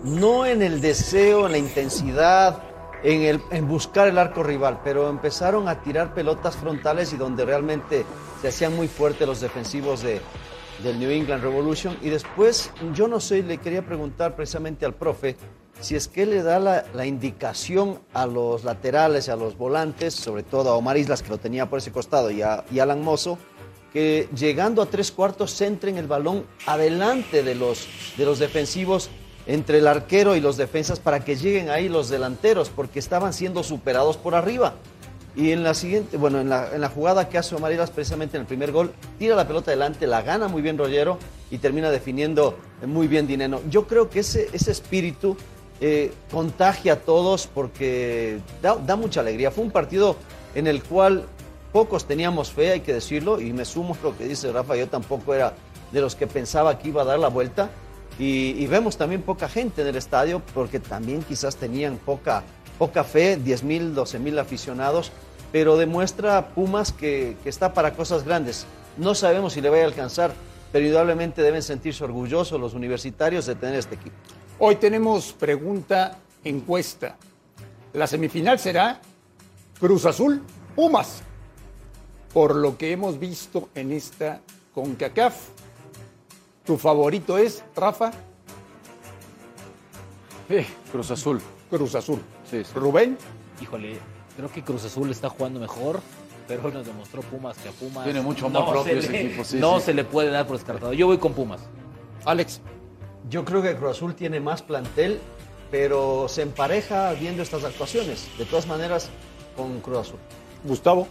No 0.05 0.45
en 0.45 0.61
el 0.61 0.79
deseo, 0.79 1.47
en 1.47 1.51
la 1.51 1.57
intensidad, 1.57 2.63
en, 3.03 3.67
buscar 3.67 4.07
el 4.07 4.17
arco 4.17 4.43
rival, 4.43 4.79
pero 4.83 5.09
empezaron 5.09 5.67
a 5.67 5.81
tirar 5.81 6.13
pelotas 6.13 6.55
frontales 6.55 7.13
y 7.13 7.17
donde 7.17 7.45
realmente 7.45 8.05
se 8.41 8.47
hacían 8.47 8.75
muy 8.75 8.87
fuertes 8.87 9.27
los 9.27 9.41
defensivos 9.41 10.01
de, 10.01 10.21
del 10.81 10.99
New 10.99 11.11
England 11.11 11.43
Revolution. 11.43 11.97
Y 12.01 12.09
después, 12.09 12.71
yo 12.93 13.07
no 13.07 13.19
sé, 13.19 13.43
le 13.43 13.57
quería 13.57 13.85
preguntar 13.85 14.35
precisamente 14.35 14.85
al 14.85 14.93
profe 14.93 15.35
si 15.81 15.95
es 15.95 16.07
que 16.07 16.25
le 16.25 16.43
da 16.43 16.59
la, 16.59 16.85
la 16.93 17.05
indicación 17.05 17.99
a 18.13 18.25
los 18.25 18.63
laterales, 18.63 19.27
a 19.27 19.35
los 19.35 19.57
volantes, 19.57 20.13
sobre 20.13 20.43
todo 20.43 20.69
a 20.69 20.75
Omar 20.75 20.97
Islas, 20.97 21.23
que 21.23 21.29
lo 21.29 21.39
tenía 21.39 21.69
por 21.69 21.79
ese 21.79 21.91
costado, 21.91 22.31
y 22.31 22.41
a 22.41 22.63
y 22.71 22.79
Alan 22.79 23.01
Mozo, 23.01 23.37
que 23.91 24.29
llegando 24.35 24.81
a 24.81 24.85
tres 24.85 25.11
cuartos 25.11 25.53
centren 25.55 25.97
el 25.97 26.07
balón 26.07 26.45
adelante 26.65 27.43
de 27.43 27.55
los, 27.55 27.87
de 28.17 28.25
los 28.25 28.39
defensivos 28.39 29.09
entre 29.45 29.79
el 29.79 29.87
arquero 29.87 30.35
y 30.35 30.41
los 30.41 30.57
defensas 30.57 30.99
para 30.99 31.23
que 31.23 31.35
lleguen 31.35 31.69
ahí 31.69 31.89
los 31.89 32.09
delanteros, 32.09 32.69
porque 32.69 32.99
estaban 32.99 33.33
siendo 33.33 33.63
superados 33.63 34.17
por 34.17 34.35
arriba. 34.35 34.73
Y 35.35 35.51
en 35.51 35.63
la 35.63 35.73
siguiente, 35.73 36.17
bueno, 36.17 36.39
en 36.39 36.49
la, 36.49 36.69
en 36.73 36.81
la 36.81 36.89
jugada 36.89 37.27
que 37.27 37.37
hace 37.37 37.55
Omar 37.55 37.71
Islas, 37.71 37.89
precisamente 37.89 38.37
en 38.37 38.41
el 38.41 38.47
primer 38.47 38.71
gol, 38.71 38.93
tira 39.17 39.35
la 39.35 39.47
pelota 39.47 39.71
adelante, 39.71 40.05
la 40.05 40.21
gana 40.21 40.47
muy 40.47 40.61
bien 40.61 40.77
Rollero 40.77 41.17
y 41.49 41.57
termina 41.57 41.89
definiendo 41.89 42.57
muy 42.85 43.07
bien 43.07 43.25
Dineno. 43.25 43.59
Yo 43.69 43.87
creo 43.87 44.09
que 44.09 44.19
ese, 44.19 44.49
ese 44.53 44.71
espíritu 44.71 45.35
eh, 45.81 46.13
contagia 46.31 46.93
a 46.93 46.95
todos 46.97 47.47
porque 47.47 48.39
da, 48.61 48.75
da 48.75 48.95
mucha 48.95 49.21
alegría. 49.21 49.49
Fue 49.49 49.63
un 49.63 49.71
partido 49.71 50.15
en 50.53 50.67
el 50.67 50.83
cual 50.83 51.25
pocos 51.71 52.05
teníamos 52.05 52.51
fe, 52.51 52.71
hay 52.71 52.79
que 52.81 52.93
decirlo, 52.93 53.41
y 53.41 53.51
me 53.51 53.65
sumo 53.65 53.97
a 53.99 54.03
lo 54.03 54.15
que 54.15 54.25
dice 54.25 54.51
Rafa, 54.51 54.75
yo 54.75 54.87
tampoco 54.87 55.33
era 55.33 55.55
de 55.91 55.99
los 55.99 56.15
que 56.15 56.27
pensaba 56.27 56.77
que 56.77 56.89
iba 56.89 57.01
a 57.01 57.05
dar 57.05 57.19
la 57.19 57.27
vuelta. 57.29 57.71
Y, 58.19 58.65
vemos 58.67 58.97
también 58.97 59.21
poca 59.23 59.49
gente 59.49 59.81
en 59.81 59.87
el 59.87 59.95
estadio 59.95 60.41
porque 60.53 60.79
también 60.79 61.23
quizás 61.23 61.55
tenían 61.55 61.97
poca, 61.97 62.43
poca 62.77 63.03
fe, 63.03 63.37
10 63.37 63.63
mil, 63.63 63.95
12 63.95 64.19
mil 64.19 64.37
aficionados, 64.37 65.11
pero 65.51 65.77
demuestra 65.77 66.49
Pumas 66.53 66.91
que, 66.91 67.35
que 67.43 67.49
está 67.49 67.73
para 67.73 67.93
cosas 67.93 68.23
grandes. 68.23 68.65
No 68.97 69.15
sabemos 69.15 69.53
si 69.53 69.61
le 69.61 69.69
va 69.69 69.77
a 69.77 69.83
alcanzar, 69.83 70.31
pero 70.71 70.85
indudablemente 70.85 71.41
deben 71.41 71.63
sentirse 71.63 72.03
orgullosos 72.03 72.59
los 72.59 72.73
universitarios 72.73 73.45
de 73.45 73.55
tener 73.55 73.75
este 73.75 73.95
equipo. 73.95 74.15
Hoy 74.59 74.75
tenemos 74.75 75.33
pregunta 75.33 76.19
encuesta. 76.43 77.17
La 77.93 78.07
semifinal 78.07 78.59
será 78.59 79.01
Cruz 79.79 80.05
Azul 80.05 80.41
Pumas. 80.75 81.21
Por 82.33 82.55
lo 82.55 82.77
que 82.77 82.91
hemos 82.91 83.19
visto 83.19 83.69
en 83.75 83.91
esta 83.91 84.41
CONCACAF, 84.73 85.35
¿tu 86.65 86.77
favorito 86.77 87.37
es, 87.37 87.63
Rafa? 87.75 88.11
Cruz 90.91 91.09
Azul. 91.11 91.41
Cruz 91.69 91.95
Azul. 91.95 92.21
Sí, 92.49 92.63
sí. 92.63 92.71
Rubén. 92.75 93.17
Híjole, 93.61 93.97
creo 94.37 94.51
que 94.51 94.61
Cruz 94.63 94.85
Azul 94.85 95.09
está 95.09 95.29
jugando 95.29 95.59
mejor, 95.59 95.99
pero 96.47 96.69
nos 96.69 96.85
demostró 96.85 97.21
Pumas 97.21 97.57
que 97.57 97.69
a 97.69 97.71
Pumas. 97.71 98.03
Tiene 98.03 98.21
mucho 98.21 98.45
amor 98.47 98.69
propio 98.69 98.93
se 98.93 98.99
ese 98.99 99.11
le- 99.11 99.21
equipo, 99.25 99.43
sí, 99.43 99.57
no 99.57 99.79
sí. 99.79 99.85
se 99.87 99.93
le 99.93 100.03
puede 100.03 100.29
dar 100.29 100.45
por 100.45 100.57
descartado. 100.57 100.93
Yo 100.93 101.07
voy 101.07 101.17
con 101.17 101.33
Pumas. 101.33 101.61
Alex. 102.25 102.61
Yo 103.29 103.43
creo 103.45 103.61
que 103.63 103.75
Cruz 103.75 103.91
Azul 103.91 104.13
tiene 104.15 104.39
más 104.39 104.61
plantel, 104.61 105.19
pero 105.71 106.27
se 106.27 106.43
empareja 106.43 107.13
viendo 107.13 107.41
estas 107.41 107.63
actuaciones. 107.63 108.27
De 108.37 108.45
todas 108.45 108.67
maneras, 108.67 109.09
con 109.57 109.79
Cruz 109.79 109.97
Azul. 109.99 110.19
Gustavo. 110.65 111.07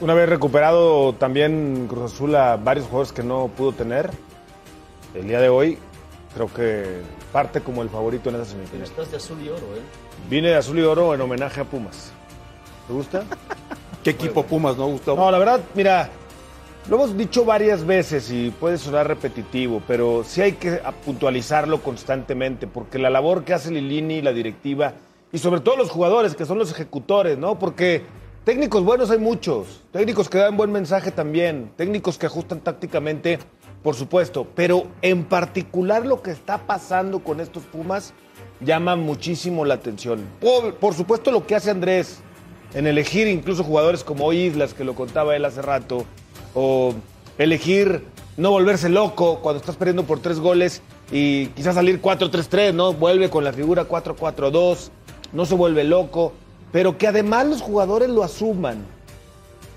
Una 0.00 0.14
vez 0.14 0.28
recuperado 0.28 1.12
también 1.12 1.86
Cruz 1.88 2.12
Azul 2.12 2.34
a 2.34 2.56
varios 2.56 2.86
jugadores 2.86 3.12
que 3.12 3.22
no 3.22 3.46
pudo 3.48 3.72
tener, 3.72 4.10
el 5.14 5.28
día 5.28 5.40
de 5.40 5.48
hoy 5.48 5.78
creo 6.34 6.52
que 6.52 7.00
parte 7.32 7.60
como 7.60 7.82
el 7.82 7.88
favorito 7.88 8.28
en 8.28 8.36
esa 8.36 8.44
Pero 8.44 8.56
semifinal. 8.56 8.88
estás 8.88 9.10
de 9.10 9.16
azul 9.16 9.38
y 9.44 9.48
oro, 9.48 9.66
¿eh? 9.76 9.82
Vine 10.28 10.48
de 10.48 10.56
azul 10.56 10.78
y 10.78 10.82
oro 10.82 11.14
en 11.14 11.20
homenaje 11.20 11.60
a 11.60 11.64
Pumas. 11.64 12.12
¿Te 12.86 12.92
gusta? 12.92 13.24
¿Qué 14.02 14.10
equipo 14.10 14.42
Pumas, 14.44 14.76
no, 14.76 14.86
Gustavo? 14.88 15.16
No, 15.16 15.30
la 15.30 15.38
verdad, 15.38 15.60
mira, 15.74 16.10
lo 16.88 16.96
hemos 16.96 17.16
dicho 17.16 17.44
varias 17.44 17.86
veces 17.86 18.30
y 18.30 18.50
puede 18.50 18.76
sonar 18.76 19.08
repetitivo, 19.08 19.80
pero 19.86 20.22
sí 20.24 20.42
hay 20.42 20.52
que 20.52 20.80
puntualizarlo 21.04 21.80
constantemente, 21.80 22.66
porque 22.66 22.98
la 22.98 23.08
labor 23.10 23.44
que 23.44 23.54
hace 23.54 23.70
Lilini, 23.70 24.20
la 24.20 24.32
directiva, 24.32 24.92
y 25.32 25.38
sobre 25.38 25.60
todo 25.60 25.76
los 25.76 25.90
jugadores, 25.90 26.34
que 26.34 26.44
son 26.44 26.58
los 26.58 26.70
ejecutores, 26.70 27.38
¿no? 27.38 27.58
Porque 27.58 28.02
técnicos 28.44 28.84
buenos 28.84 29.10
hay 29.10 29.18
muchos, 29.18 29.82
técnicos 29.92 30.28
que 30.28 30.38
dan 30.38 30.56
buen 30.56 30.70
mensaje 30.70 31.10
también, 31.10 31.72
técnicos 31.76 32.18
que 32.18 32.26
ajustan 32.26 32.60
tácticamente, 32.60 33.38
por 33.84 33.94
supuesto, 33.94 34.46
pero 34.54 34.86
en 35.02 35.24
particular 35.24 36.06
lo 36.06 36.22
que 36.22 36.30
está 36.30 36.66
pasando 36.66 37.18
con 37.18 37.38
estos 37.38 37.64
Pumas 37.64 38.14
llama 38.60 38.96
muchísimo 38.96 39.66
la 39.66 39.74
atención. 39.74 40.20
Por, 40.40 40.94
supuesto 40.94 41.30
lo 41.30 41.46
que 41.46 41.54
hace 41.54 41.70
Andrés, 41.70 42.20
en 42.72 42.86
elegir 42.86 43.28
incluso 43.28 43.62
jugadores 43.62 44.02
como 44.02 44.32
Islas, 44.32 44.72
que 44.72 44.84
lo 44.84 44.94
contaba 44.94 45.36
él 45.36 45.44
hace 45.44 45.60
rato, 45.60 46.06
o 46.54 46.94
elegir 47.36 48.02
no 48.38 48.52
volverse 48.52 48.88
loco 48.88 49.40
cuando 49.42 49.60
estás 49.60 49.76
perdiendo 49.76 50.04
por 50.04 50.18
tres 50.18 50.40
goles 50.40 50.80
y 51.12 51.48
quizás 51.48 51.74
salir 51.74 52.00
4-3-3, 52.00 52.72
¿no? 52.72 52.94
Vuelve 52.94 53.28
con 53.28 53.44
la 53.44 53.52
figura 53.52 53.86
4-4-2, 53.86 54.88
no 55.34 55.44
se 55.44 55.54
vuelve 55.54 55.84
loco, 55.84 56.32
pero 56.72 56.96
que 56.96 57.06
además 57.06 57.46
los 57.48 57.60
jugadores 57.60 58.08
lo 58.08 58.24
asuman. 58.24 58.78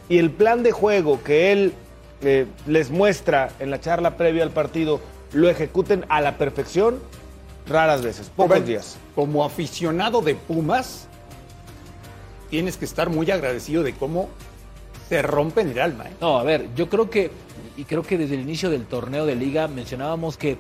Y 0.07 0.17
el 0.17 0.31
plan 0.31 0.63
de 0.63 0.71
juego 0.71 1.21
que 1.25 1.51
él 1.51 1.73
eh, 2.21 2.47
les 2.65 2.89
muestra 2.89 3.49
en 3.59 3.69
la 3.69 3.79
charla 3.79 4.17
previa 4.17 4.43
al 4.43 4.51
partido 4.51 4.99
lo 5.33 5.49
ejecuten 5.49 6.05
a 6.09 6.21
la 6.21 6.37
perfección, 6.37 6.99
raras 7.67 8.01
veces, 8.01 8.29
pocos 8.35 8.57
Rubén, 8.57 8.65
días. 8.65 8.97
Como 9.15 9.43
aficionado 9.43 10.21
de 10.21 10.35
Pumas, 10.35 11.07
tienes 12.49 12.77
que 12.77 12.85
estar 12.85 13.09
muy 13.09 13.29
agradecido 13.29 13.83
de 13.83 13.93
cómo 13.93 14.29
se 15.09 15.21
rompen 15.21 15.69
el 15.69 15.79
alma. 15.79 16.05
¿eh? 16.05 16.13
No, 16.21 16.37
a 16.37 16.43
ver, 16.43 16.67
yo 16.75 16.89
creo 16.89 17.09
que, 17.09 17.31
y 17.75 17.83
creo 17.83 18.03
que 18.03 18.17
desde 18.17 18.35
el 18.35 18.41
inicio 18.41 18.69
del 18.69 18.85
torneo 18.85 19.25
de 19.25 19.35
liga 19.35 19.67
mencionábamos 19.67 20.37
que, 20.37 20.57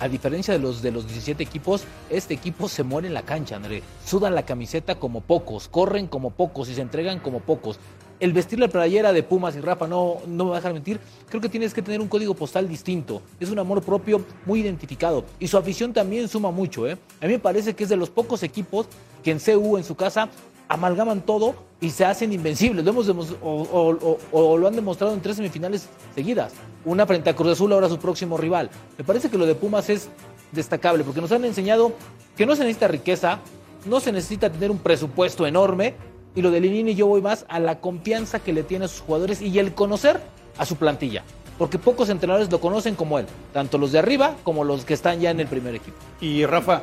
a 0.00 0.08
diferencia 0.08 0.52
de 0.52 0.60
los 0.60 0.82
de 0.82 0.90
los 0.90 1.06
17 1.06 1.42
equipos, 1.42 1.84
este 2.10 2.34
equipo 2.34 2.68
se 2.68 2.82
muere 2.82 3.08
en 3.08 3.14
la 3.14 3.22
cancha, 3.22 3.56
André. 3.56 3.82
Sudan 4.04 4.34
la 4.34 4.44
camiseta 4.44 4.96
como 4.96 5.20
pocos, 5.20 5.68
corren 5.68 6.08
como 6.08 6.30
pocos 6.30 6.68
y 6.68 6.74
se 6.74 6.82
entregan 6.82 7.20
como 7.20 7.40
pocos. 7.40 7.78
El 8.20 8.32
vestir 8.32 8.58
la 8.58 8.68
playera 8.68 9.12
de 9.12 9.22
Pumas 9.22 9.56
y 9.56 9.60
Rafa 9.60 9.86
no, 9.86 10.18
no 10.26 10.44
me 10.44 10.50
va 10.50 10.56
a 10.56 10.60
dejar 10.60 10.72
mentir. 10.72 11.00
Creo 11.28 11.40
que 11.40 11.48
tienes 11.48 11.74
que 11.74 11.82
tener 11.82 12.00
un 12.00 12.08
código 12.08 12.34
postal 12.34 12.68
distinto. 12.68 13.22
Es 13.40 13.50
un 13.50 13.58
amor 13.58 13.82
propio 13.82 14.24
muy 14.46 14.60
identificado. 14.60 15.24
Y 15.38 15.48
su 15.48 15.58
afición 15.58 15.92
también 15.92 16.28
suma 16.28 16.50
mucho. 16.50 16.86
¿eh? 16.86 16.96
A 17.20 17.26
mí 17.26 17.32
me 17.32 17.38
parece 17.38 17.74
que 17.74 17.84
es 17.84 17.90
de 17.90 17.96
los 17.96 18.10
pocos 18.10 18.42
equipos 18.42 18.86
que 19.22 19.30
en 19.30 19.38
CU, 19.38 19.76
en 19.76 19.84
su 19.84 19.94
casa, 19.94 20.28
amalgaman 20.68 21.22
todo 21.22 21.54
y 21.80 21.90
se 21.90 22.04
hacen 22.04 22.32
invencibles. 22.32 22.84
Lo 22.84 22.90
hemos 22.90 23.08
o 23.42 24.58
lo 24.58 24.66
han 24.66 24.76
demostrado 24.76 25.12
en 25.12 25.20
tres 25.20 25.36
semifinales 25.36 25.88
seguidas. 26.14 26.52
Una 26.84 27.06
frente 27.06 27.30
a 27.30 27.36
Cruz 27.36 27.52
Azul, 27.52 27.72
ahora 27.72 27.88
su 27.88 27.98
próximo 27.98 28.36
rival. 28.36 28.70
Me 28.96 29.04
parece 29.04 29.30
que 29.30 29.38
lo 29.38 29.46
de 29.46 29.54
Pumas 29.54 29.88
es 29.90 30.08
destacable 30.52 31.04
porque 31.04 31.20
nos 31.20 31.32
han 31.32 31.44
enseñado 31.44 31.92
que 32.36 32.46
no 32.46 32.56
se 32.56 32.62
necesita 32.62 32.88
riqueza, 32.88 33.40
no 33.86 34.00
se 34.00 34.12
necesita 34.12 34.50
tener 34.50 34.70
un 34.70 34.78
presupuesto 34.78 35.46
enorme. 35.46 35.94
Y 36.34 36.42
lo 36.42 36.50
de 36.50 36.60
Lilini 36.60 36.94
yo 36.94 37.06
voy 37.06 37.22
más 37.22 37.44
a 37.48 37.60
la 37.60 37.80
confianza 37.80 38.40
que 38.40 38.52
le 38.52 38.62
tiene 38.62 38.86
a 38.86 38.88
sus 38.88 39.00
jugadores 39.00 39.40
y 39.40 39.58
el 39.58 39.74
conocer 39.74 40.20
a 40.58 40.66
su 40.66 40.76
plantilla. 40.76 41.22
Porque 41.58 41.78
pocos 41.78 42.08
entrenadores 42.08 42.50
lo 42.50 42.60
conocen 42.60 42.96
como 42.96 43.18
él, 43.18 43.26
tanto 43.52 43.78
los 43.78 43.92
de 43.92 44.00
arriba 44.00 44.34
como 44.42 44.64
los 44.64 44.84
que 44.84 44.94
están 44.94 45.20
ya 45.20 45.30
en 45.30 45.38
el 45.38 45.46
primer 45.46 45.76
equipo. 45.76 45.96
Y 46.20 46.44
Rafa, 46.46 46.82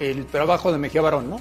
el 0.00 0.26
trabajo 0.26 0.72
de 0.72 0.78
Mejía 0.78 1.02
Barón, 1.02 1.30
¿no? 1.30 1.36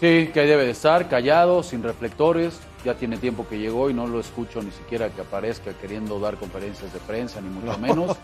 Sí, 0.00 0.30
que 0.32 0.40
ahí 0.40 0.46
debe 0.46 0.66
de 0.66 0.72
estar, 0.72 1.08
callado, 1.08 1.62
sin 1.62 1.82
reflectores. 1.82 2.60
Ya 2.86 2.94
tiene 2.94 3.16
tiempo 3.16 3.44
que 3.48 3.58
llegó 3.58 3.90
y 3.90 3.94
no 3.94 4.06
lo 4.06 4.20
escucho 4.20 4.62
ni 4.62 4.70
siquiera 4.70 5.08
que 5.08 5.20
aparezca 5.20 5.72
queriendo 5.72 6.20
dar 6.20 6.36
conferencias 6.36 6.92
de 6.92 7.00
prensa, 7.00 7.40
ni 7.40 7.48
mucho 7.48 7.76
menos. 7.80 8.16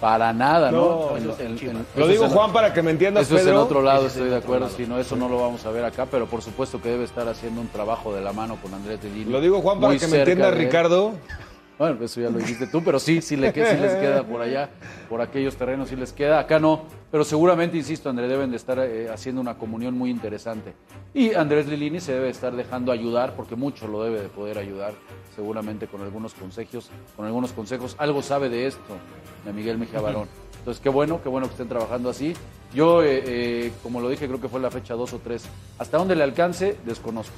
Para 0.00 0.32
nada, 0.32 0.72
¿no? 0.72 1.10
No, 1.12 1.16
En- 1.16 1.26
no, 1.28 1.34
en- 1.38 1.56
en- 1.70 1.86
Lo 1.94 2.08
digo, 2.08 2.28
Juan, 2.28 2.52
para 2.52 2.74
que 2.74 2.82
me 2.82 2.90
entiendas, 2.90 3.26
Eso 3.26 3.38
es 3.38 3.46
en 3.46 3.54
otro 3.54 3.80
lado, 3.80 4.08
estoy 4.08 4.28
de 4.28 4.34
acuerdo. 4.34 4.68
Si 4.70 4.86
no, 4.88 4.98
eso 4.98 5.14
no 5.14 5.28
lo 5.28 5.40
vamos 5.40 5.64
a 5.66 5.70
ver 5.70 5.84
acá, 5.84 6.06
pero 6.10 6.26
por 6.26 6.42
supuesto 6.42 6.82
que 6.82 6.88
debe 6.88 7.04
estar 7.04 7.28
haciendo 7.28 7.60
un 7.60 7.68
trabajo 7.68 8.12
de 8.12 8.20
la 8.20 8.32
mano 8.32 8.56
con 8.60 8.74
Andrés 8.74 8.98
Lini. 9.04 9.26
Lo 9.30 9.40
digo, 9.40 9.60
Juan, 9.60 9.78
para 9.80 9.96
que 9.96 10.08
me 10.08 10.18
entienda 10.18 10.50
de. 10.50 10.56
Ricardo. 10.56 11.12
Bueno, 11.78 12.04
eso 12.04 12.20
ya 12.20 12.28
lo 12.28 12.38
dijiste 12.38 12.66
tú, 12.66 12.82
pero 12.82 12.98
sí, 12.98 13.22
sí, 13.22 13.36
le, 13.36 13.52
sí 13.52 13.60
les 13.60 13.94
queda 13.94 14.24
por 14.24 14.40
allá, 14.40 14.68
por 15.08 15.20
aquellos 15.20 15.54
terrenos 15.54 15.88
sí 15.88 15.94
les 15.94 16.12
queda. 16.12 16.40
Acá 16.40 16.58
no, 16.58 16.82
pero 17.12 17.22
seguramente, 17.22 17.76
insisto, 17.76 18.10
Andrés, 18.10 18.28
deben 18.28 18.50
de 18.50 18.56
estar 18.56 18.80
eh, 18.80 19.08
haciendo 19.08 19.40
una 19.40 19.54
comunión 19.56 19.96
muy 19.96 20.10
interesante. 20.10 20.74
Y 21.14 21.34
Andrés 21.34 21.68
Lilini 21.68 22.00
se 22.00 22.14
debe 22.14 22.30
estar 22.30 22.56
dejando 22.56 22.90
ayudar, 22.90 23.36
porque 23.36 23.54
mucho 23.54 23.86
lo 23.86 24.02
debe 24.02 24.20
de 24.22 24.28
poder 24.28 24.58
ayudar, 24.58 24.92
seguramente 25.36 25.86
con 25.86 26.02
algunos 26.02 26.34
consejos, 26.34 26.90
con 27.14 27.26
algunos 27.26 27.52
consejos. 27.52 27.94
Algo 27.98 28.22
sabe 28.22 28.48
de 28.48 28.66
esto, 28.66 28.96
de 29.44 29.52
Miguel 29.52 29.78
Mejía 29.78 30.00
Barón. 30.00 30.26
Entonces, 30.58 30.82
qué 30.82 30.88
bueno, 30.88 31.22
qué 31.22 31.28
bueno 31.28 31.46
que 31.46 31.52
estén 31.52 31.68
trabajando 31.68 32.10
así. 32.10 32.34
Yo, 32.74 33.04
eh, 33.04 33.22
eh, 33.24 33.72
como 33.84 34.00
lo 34.00 34.08
dije, 34.08 34.26
creo 34.26 34.40
que 34.40 34.48
fue 34.48 34.58
la 34.58 34.72
fecha 34.72 34.94
2 34.94 35.12
o 35.12 35.18
3. 35.20 35.44
Hasta 35.78 35.96
dónde 35.96 36.16
le 36.16 36.24
alcance, 36.24 36.76
desconozco. 36.84 37.34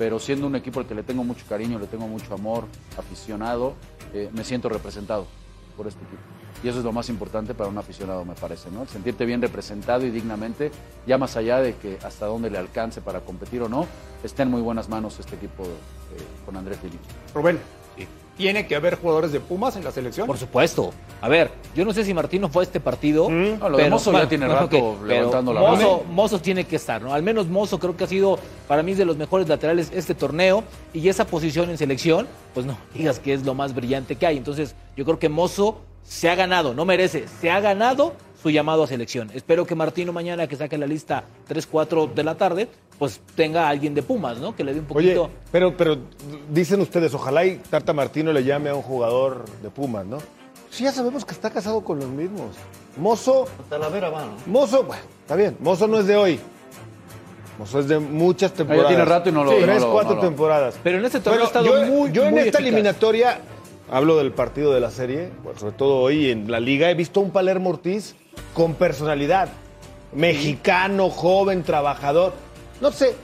Pero 0.00 0.18
siendo 0.18 0.46
un 0.46 0.56
equipo 0.56 0.80
al 0.80 0.86
que 0.86 0.94
le 0.94 1.02
tengo 1.02 1.22
mucho 1.24 1.44
cariño, 1.46 1.78
le 1.78 1.86
tengo 1.86 2.08
mucho 2.08 2.32
amor, 2.32 2.64
aficionado, 2.96 3.74
eh, 4.14 4.30
me 4.32 4.44
siento 4.44 4.70
representado 4.70 5.26
por 5.76 5.86
este 5.86 6.02
equipo. 6.02 6.22
Y 6.64 6.68
eso 6.68 6.78
es 6.78 6.84
lo 6.86 6.92
más 6.92 7.10
importante 7.10 7.52
para 7.52 7.68
un 7.68 7.76
aficionado, 7.76 8.24
me 8.24 8.32
parece, 8.32 8.70
¿no? 8.70 8.86
Sentirte 8.86 9.26
bien 9.26 9.42
representado 9.42 10.06
y 10.06 10.10
dignamente, 10.10 10.70
ya 11.06 11.18
más 11.18 11.36
allá 11.36 11.58
de 11.58 11.76
que 11.76 11.98
hasta 12.02 12.24
dónde 12.24 12.48
le 12.48 12.56
alcance 12.56 13.02
para 13.02 13.20
competir 13.20 13.60
o 13.60 13.68
no, 13.68 13.86
está 14.24 14.42
en 14.42 14.50
muy 14.50 14.62
buenas 14.62 14.88
manos 14.88 15.20
este 15.20 15.36
equipo 15.36 15.64
eh, 15.64 15.66
con 16.46 16.56
Andrés 16.56 16.78
Lili. 16.82 16.98
Rubén, 17.34 17.58
¿tiene 18.40 18.66
que 18.66 18.74
haber 18.74 18.96
jugadores 18.96 19.32
de 19.32 19.40
Pumas 19.40 19.76
en 19.76 19.84
la 19.84 19.92
selección? 19.92 20.26
Por 20.26 20.38
supuesto. 20.38 20.94
A 21.20 21.28
ver, 21.28 21.50
yo 21.76 21.84
no 21.84 21.92
sé 21.92 22.04
si 22.04 22.14
Martino 22.14 22.48
fue 22.48 22.62
a 22.62 22.64
este 22.64 22.80
partido. 22.80 23.28
No, 23.30 23.68
lo 23.68 23.76
de 23.76 23.90
Mozo 23.90 24.12
ya 24.12 24.26
tiene 24.26 24.48
rato 24.48 24.98
levantando 25.04 25.52
la. 25.52 25.60
Mozo, 25.60 26.04
Mozo 26.10 26.40
tiene 26.40 26.64
que 26.64 26.76
estar, 26.76 27.02
¿no? 27.02 27.12
Al 27.12 27.22
menos 27.22 27.48
Mozo 27.48 27.78
creo 27.78 27.96
que 27.96 28.04
ha 28.04 28.06
sido 28.06 28.38
para 28.66 28.82
mí 28.82 28.94
de 28.94 29.04
los 29.04 29.18
mejores 29.18 29.46
laterales 29.46 29.90
este 29.94 30.14
torneo 30.14 30.64
y 30.94 31.08
esa 31.08 31.26
posición 31.26 31.68
en 31.68 31.76
selección, 31.76 32.26
pues 32.54 32.64
no 32.64 32.78
digas 32.94 33.18
que 33.18 33.34
es 33.34 33.44
lo 33.44 33.54
más 33.54 33.74
brillante 33.74 34.16
que 34.16 34.26
hay. 34.26 34.38
Entonces, 34.38 34.74
yo 34.96 35.04
creo 35.04 35.18
que 35.18 35.28
Mozo 35.28 35.82
se 36.02 36.30
ha 36.30 36.34
ganado, 36.34 36.72
no 36.72 36.86
merece, 36.86 37.26
se 37.40 37.50
ha 37.50 37.60
ganado 37.60 38.14
su 38.42 38.50
llamado 38.50 38.82
a 38.84 38.86
selección. 38.86 39.30
Espero 39.34 39.66
que 39.66 39.74
Martino 39.74 40.12
mañana 40.12 40.46
que 40.46 40.56
saque 40.56 40.78
la 40.78 40.86
lista 40.86 41.24
3-4 41.48 42.12
de 42.14 42.24
la 42.24 42.34
tarde, 42.36 42.68
pues 42.98 43.20
tenga 43.34 43.66
a 43.66 43.68
alguien 43.68 43.94
de 43.94 44.02
Pumas, 44.02 44.38
¿no? 44.38 44.54
Que 44.56 44.64
le 44.64 44.72
dé 44.74 44.80
un 44.80 44.86
Oye, 44.90 45.14
poquito. 45.14 45.30
pero, 45.52 45.76
pero 45.76 45.98
dicen 46.50 46.80
ustedes, 46.80 47.12
ojalá 47.14 47.44
y 47.44 47.56
Tata 47.56 47.92
Martino 47.92 48.32
le 48.32 48.44
llame 48.44 48.70
a 48.70 48.74
un 48.74 48.82
jugador 48.82 49.44
de 49.62 49.70
Pumas, 49.70 50.06
¿no? 50.06 50.18
Sí, 50.70 50.84
ya 50.84 50.92
sabemos 50.92 51.24
que 51.24 51.32
está 51.32 51.50
casado 51.50 51.82
con 51.82 51.98
los 51.98 52.08
mismos. 52.08 52.56
Mozo, 52.96 53.46
Talavera 53.68 54.08
va, 54.10 54.24
¿no? 54.26 54.32
Mozo, 54.46 54.84
bueno, 54.84 55.02
está 55.22 55.36
bien, 55.36 55.56
Mozo 55.60 55.86
no 55.86 55.98
es 55.98 56.06
de 56.06 56.16
hoy. 56.16 56.40
Mozo 57.58 57.80
es 57.80 57.88
de 57.88 57.98
muchas 57.98 58.52
temporadas. 58.54 58.88
tiene 58.88 59.04
rato 59.04 59.28
y 59.28 59.32
no 59.32 59.44
lo- 59.44 59.50
Sí, 59.50 59.58
no 59.60 59.66
Tres, 59.66 59.82
lo- 59.82 59.92
cuatro 59.92 60.14
no 60.14 60.22
lo- 60.22 60.28
temporadas. 60.28 60.74
Pero 60.82 60.98
en 60.98 61.04
este 61.04 61.20
torneo 61.20 61.44
Bueno, 61.44 61.44
ha 61.44 61.60
estado 61.60 61.84
yo, 61.86 61.92
muy, 61.92 62.12
yo 62.12 62.24
en 62.24 62.30
muy 62.30 62.38
esta 62.40 62.48
eficaz. 62.58 62.62
eliminatoria, 62.62 63.40
hablo 63.90 64.16
del 64.16 64.32
partido 64.32 64.72
de 64.72 64.80
la 64.80 64.90
serie, 64.90 65.30
bueno, 65.42 65.58
sobre 65.58 65.72
todo 65.74 65.96
hoy 65.98 66.30
en 66.30 66.50
la 66.50 66.58
liga, 66.60 66.90
he 66.90 66.94
visto 66.94 67.20
un 67.20 67.30
Palermo 67.30 67.70
Ortiz 67.70 68.14
con 68.54 68.74
personalidad. 68.74 69.48
Mexicano, 70.12 71.08
joven, 71.10 71.62
trabajador. 71.62 72.32
No 72.80 72.90
sé. 72.92 73.14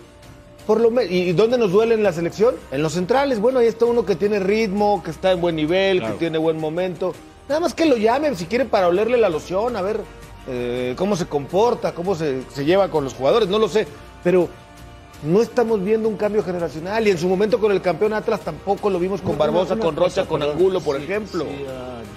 Por 0.66 0.80
lo 0.80 0.90
me- 0.90 1.04
¿Y 1.04 1.32
dónde 1.32 1.58
nos 1.58 1.70
duele 1.72 1.94
en 1.94 2.02
la 2.02 2.12
selección? 2.12 2.54
En 2.72 2.82
los 2.82 2.92
centrales. 2.94 3.38
Bueno, 3.40 3.60
ahí 3.60 3.66
está 3.66 3.84
uno 3.84 4.04
que 4.04 4.16
tiene 4.16 4.38
ritmo, 4.40 5.02
que 5.04 5.10
está 5.10 5.32
en 5.32 5.40
buen 5.40 5.54
nivel, 5.56 6.00
que 6.02 6.12
tiene 6.18 6.38
buen 6.38 6.58
momento. 6.58 7.12
Nada 7.48 7.60
más 7.60 7.74
que 7.74 7.86
lo 7.86 7.96
llame 7.96 8.34
si 8.34 8.46
quiere 8.46 8.64
para 8.64 8.88
olerle 8.88 9.16
la 9.18 9.28
loción, 9.28 9.76
a 9.76 9.82
ver 9.82 10.00
eh, 10.48 10.94
cómo 10.96 11.14
se 11.16 11.26
comporta, 11.26 11.92
cómo 11.92 12.14
se, 12.16 12.42
se 12.52 12.64
lleva 12.64 12.88
con 12.88 13.04
los 13.04 13.14
jugadores, 13.14 13.48
no 13.48 13.58
lo 13.58 13.68
sé. 13.68 13.86
Pero 14.24 14.48
no 15.22 15.40
estamos 15.40 15.82
viendo 15.82 16.08
un 16.08 16.16
cambio 16.16 16.42
generacional 16.42 17.06
y 17.06 17.10
en 17.10 17.18
su 17.18 17.28
momento 17.28 17.58
con 17.58 17.72
el 17.72 17.80
campeón 17.80 18.12
Atlas 18.12 18.40
tampoco 18.40 18.90
lo 18.90 18.98
vimos 18.98 19.20
con 19.22 19.36
Barbosa, 19.38 19.76
con 19.76 19.94
cosa, 19.94 20.22
Rocha, 20.22 20.28
con. 20.28 20.42
Angulo, 20.42 20.80
por 20.80 20.96
Sí, 20.98 21.04
ejemplo. 21.04 21.44
sí, 21.44 21.64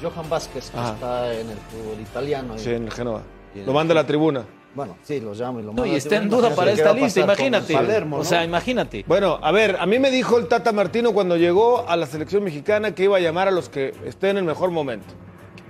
Johan 0.03 0.29
Vázquez, 0.29 0.69
que 0.69 0.77
Ajá. 0.77 0.93
está 0.93 1.33
en 1.33 1.49
el 1.49 1.57
fútbol 1.57 2.01
italiano. 2.01 2.55
y- 2.55 2.59
Sí, 2.59 2.71
en 2.71 2.83
el 2.85 2.91
Génova. 2.91 3.21
Lo 3.65 3.73
manda 3.73 3.93
a 3.93 3.95
la 3.95 4.05
tribuna. 4.05 4.45
Bueno, 4.75 4.97
sí, 5.01 5.19
lo 5.19 5.33
llamo 5.33 5.59
y 5.59 5.63
lo 5.63 5.73
No, 5.73 5.83
y 5.85 5.95
está 5.95 6.17
en 6.17 6.29
duda 6.29 6.53
para 6.55 6.71
esta 6.71 6.93
lista, 6.93 7.21
imagínate. 7.21 7.73
Palermo, 7.73 8.17
O 8.17 8.23
sea, 8.23 8.43
imagínate. 8.43 9.03
Bueno, 9.07 9.39
a 9.41 9.51
ver, 9.51 9.77
a 9.79 9.85
mí 9.87 9.97
me 9.97 10.11
dijo 10.11 10.37
el 10.37 10.47
Tata 10.47 10.71
Martino 10.71 11.11
cuando 11.11 11.37
llegó 11.37 11.89
a 11.89 11.95
la 11.95 12.05
selección 12.05 12.43
mexicana 12.43 12.93
que 12.93 13.05
iba 13.05 13.17
a 13.17 13.19
llamar 13.19 13.47
a 13.47 13.51
los 13.51 13.67
que 13.67 13.95
estén 14.05 14.31
en 14.31 14.37
el 14.37 14.43
mejor 14.43 14.69
momento. 14.69 15.07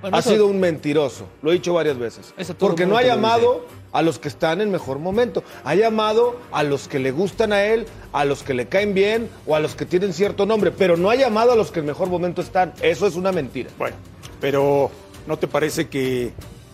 Bueno, 0.01 0.15
ha 0.15 0.19
eso- 0.19 0.29
sido 0.31 0.47
un 0.47 0.59
mentiroso, 0.59 1.25
lo 1.41 1.51
he 1.51 1.53
dicho 1.55 1.73
varias 1.73 1.97
veces. 1.97 2.33
Porque 2.57 2.85
no 2.85 2.97
ha 2.97 3.03
llamado 3.03 3.65
a 3.91 4.01
los 4.01 4.19
que 4.19 4.27
están 4.27 4.61
en 4.61 4.69
mejor 4.71 4.99
momento. 4.99 5.43
Ha 5.63 5.75
llamado 5.75 6.35
a 6.51 6.63
los 6.63 6.87
que 6.87 6.99
le 6.99 7.11
gustan 7.11 7.51
a 7.53 7.63
él, 7.63 7.85
a 8.13 8.23
los 8.25 8.43
que 8.43 8.53
le 8.53 8.67
caen 8.67 8.93
bien 8.93 9.29
o 9.47 9.55
a 9.55 9.59
los 9.59 9.75
que 9.75 9.85
tienen 9.85 10.13
cierto 10.13 10.45
nombre, 10.45 10.71
pero 10.71 10.95
no 10.95 11.09
ha 11.09 11.15
llamado 11.15 11.51
a 11.53 11.55
los 11.55 11.71
que 11.71 11.79
en 11.79 11.87
mejor 11.87 12.07
momento 12.09 12.41
están. 12.41 12.73
Eso 12.81 13.07
es 13.07 13.15
una 13.15 13.31
mentira. 13.31 13.69
Bueno, 13.77 13.95
pero 14.39 14.91
¿no 15.27 15.37
te 15.37 15.47
parece 15.47 15.87
que 15.89 16.31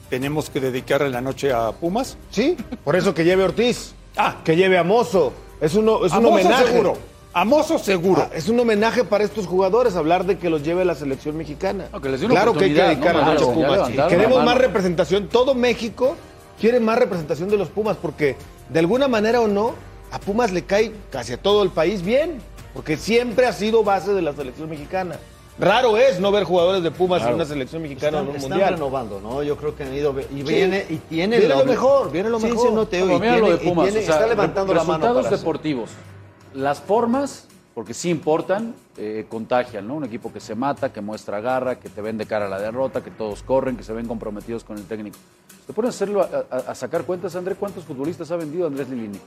tenemos 0.09 0.49
que 0.49 0.59
dedicarle 0.59 1.09
la 1.09 1.21
noche 1.21 1.51
a 1.51 1.71
Pumas? 1.71 2.17
Sí, 2.29 2.55
por 2.83 2.95
eso 2.95 3.13
que 3.13 3.23
lleve 3.23 3.43
a 3.43 3.45
Ortiz, 3.47 3.93
Ah. 4.17 4.37
que 4.43 4.55
lleve 4.55 4.77
a 4.77 4.83
Mozo. 4.83 5.33
Es, 5.61 5.73
uno, 5.73 6.05
es 6.05 6.11
a 6.11 6.17
un 6.17 6.23
Mozo 6.25 6.35
homenaje. 6.35 6.65
seguro. 6.67 6.97
A 7.37 7.43
Mozo 7.43 7.77
seguro. 7.77 8.21
Ah, 8.31 8.33
es 8.33 8.47
un 8.47 8.57
homenaje 8.61 9.03
para 9.03 9.25
estos 9.25 9.45
jugadores, 9.45 9.97
hablar 9.97 10.25
de 10.25 10.37
que 10.37 10.49
los 10.49 10.63
lleve 10.63 10.85
la 10.85 10.95
selección 10.95 11.35
mexicana. 11.35 11.89
No, 11.91 11.99
que 11.99 12.07
les 12.07 12.21
dé 12.21 12.27
una 12.27 12.35
claro 12.35 12.53
que 12.53 12.63
hay 12.63 12.73
que 12.73 12.81
dedicar 12.81 13.13
¿no? 13.13 13.25
a 13.29 13.35
ya 13.35 13.45
Pumas. 13.45 13.89
Queremos 14.07 14.41
más 14.45 14.57
representación. 14.57 15.27
Todo 15.27 15.53
México 15.53 16.15
quiere 16.61 16.79
más 16.79 16.97
representación 16.97 17.49
de 17.49 17.57
los 17.57 17.67
Pumas 17.67 17.97
porque, 18.01 18.37
de 18.69 18.79
alguna 18.79 19.09
manera 19.09 19.41
o 19.41 19.49
no, 19.49 19.73
a 20.11 20.19
Pumas 20.19 20.53
le 20.53 20.61
cae 20.63 20.93
casi 21.11 21.33
a 21.33 21.37
todo 21.37 21.61
el 21.63 21.71
país 21.71 22.03
bien, 22.03 22.39
porque 22.73 22.95
siempre 22.95 23.47
ha 23.47 23.51
sido 23.51 23.83
base 23.83 24.13
de 24.13 24.21
la 24.21 24.31
selección 24.31 24.69
mexicana. 24.69 25.17
Raro 25.59 25.97
es 25.97 26.21
no 26.21 26.31
ver 26.31 26.45
jugadores 26.45 26.83
de 26.83 26.91
Pumas 26.91 27.21
en 27.23 27.33
una 27.33 27.43
selección 27.45 27.81
mexicana 27.81 28.19
Están, 28.19 28.23
en 28.23 28.29
un 28.29 28.35
están 28.37 28.49
mundial. 28.51 28.73
renovando, 28.75 29.19
¿no? 29.19 29.43
Yo 29.43 29.57
creo 29.57 29.75
que 29.75 29.83
han 29.83 29.93
ido 29.93 30.15
y 30.33 30.37
Sí. 30.37 30.43
viene 30.43 30.85
y 30.89 30.95
tiene 30.99 31.37
Viene 31.39 31.53
lo 31.53 31.65
mejor, 31.65 32.11
viene 32.13 32.29
lo 32.29 32.39
Sí, 32.39 32.47
mejor. 32.47 32.67
sí, 32.69 32.73
no 32.73 32.87
te 32.87 32.99
y 32.99 33.03
mira 33.03 33.37
lo 33.39 33.49
de 33.51 33.57
tiene- 33.57 33.63
y 33.63 33.69
Pumas, 33.73 33.85
tiene- 33.87 33.99
o 33.99 34.05
sea, 34.05 34.15
está 34.15 34.27
levantando 34.27 34.71
re- 34.71 34.79
la 34.79 34.83
mano 34.85 34.97
resultados 34.99 35.25
hacer. 35.25 35.37
Las 36.55 36.79
formas, 36.79 37.47
porque 37.73 37.93
sí 37.93 38.09
importan, 38.09 38.73
eh, 38.97 39.25
contagian, 39.29 39.87
¿no? 39.87 39.95
Un 39.95 40.05
equipo 40.05 40.31
que 40.31 40.39
se 40.39 40.55
mata, 40.55 40.91
que 40.93 41.01
muestra 41.01 41.41
garra, 41.41 41.75
que 41.79 41.89
te 41.89 42.01
ven 42.01 42.17
de 42.17 42.25
cara 42.25 42.45
a 42.45 42.49
la 42.49 42.59
derrota, 42.59 43.03
que 43.03 43.11
todos 43.11 43.43
corren, 43.43 43.75
que 43.75 43.83
se 43.83 43.91
ven 43.93 44.07
comprometidos 44.07 44.63
con 44.63 44.77
el 44.77 44.85
técnico. 44.85 45.17
Te 45.67 45.73
pones 45.73 45.89
a, 45.89 45.95
hacerlo, 45.95 46.21
a, 46.21 46.55
a- 46.55 46.71
a 46.71 46.75
sacar 46.75 47.03
cuentas, 47.03 47.35
André, 47.35 47.55
¿cuántos 47.55 47.83
futbolistas 47.83 48.31
ha 48.31 48.35
vendido 48.37 48.67
Andrés 48.67 48.87
Lilini? 48.89 49.19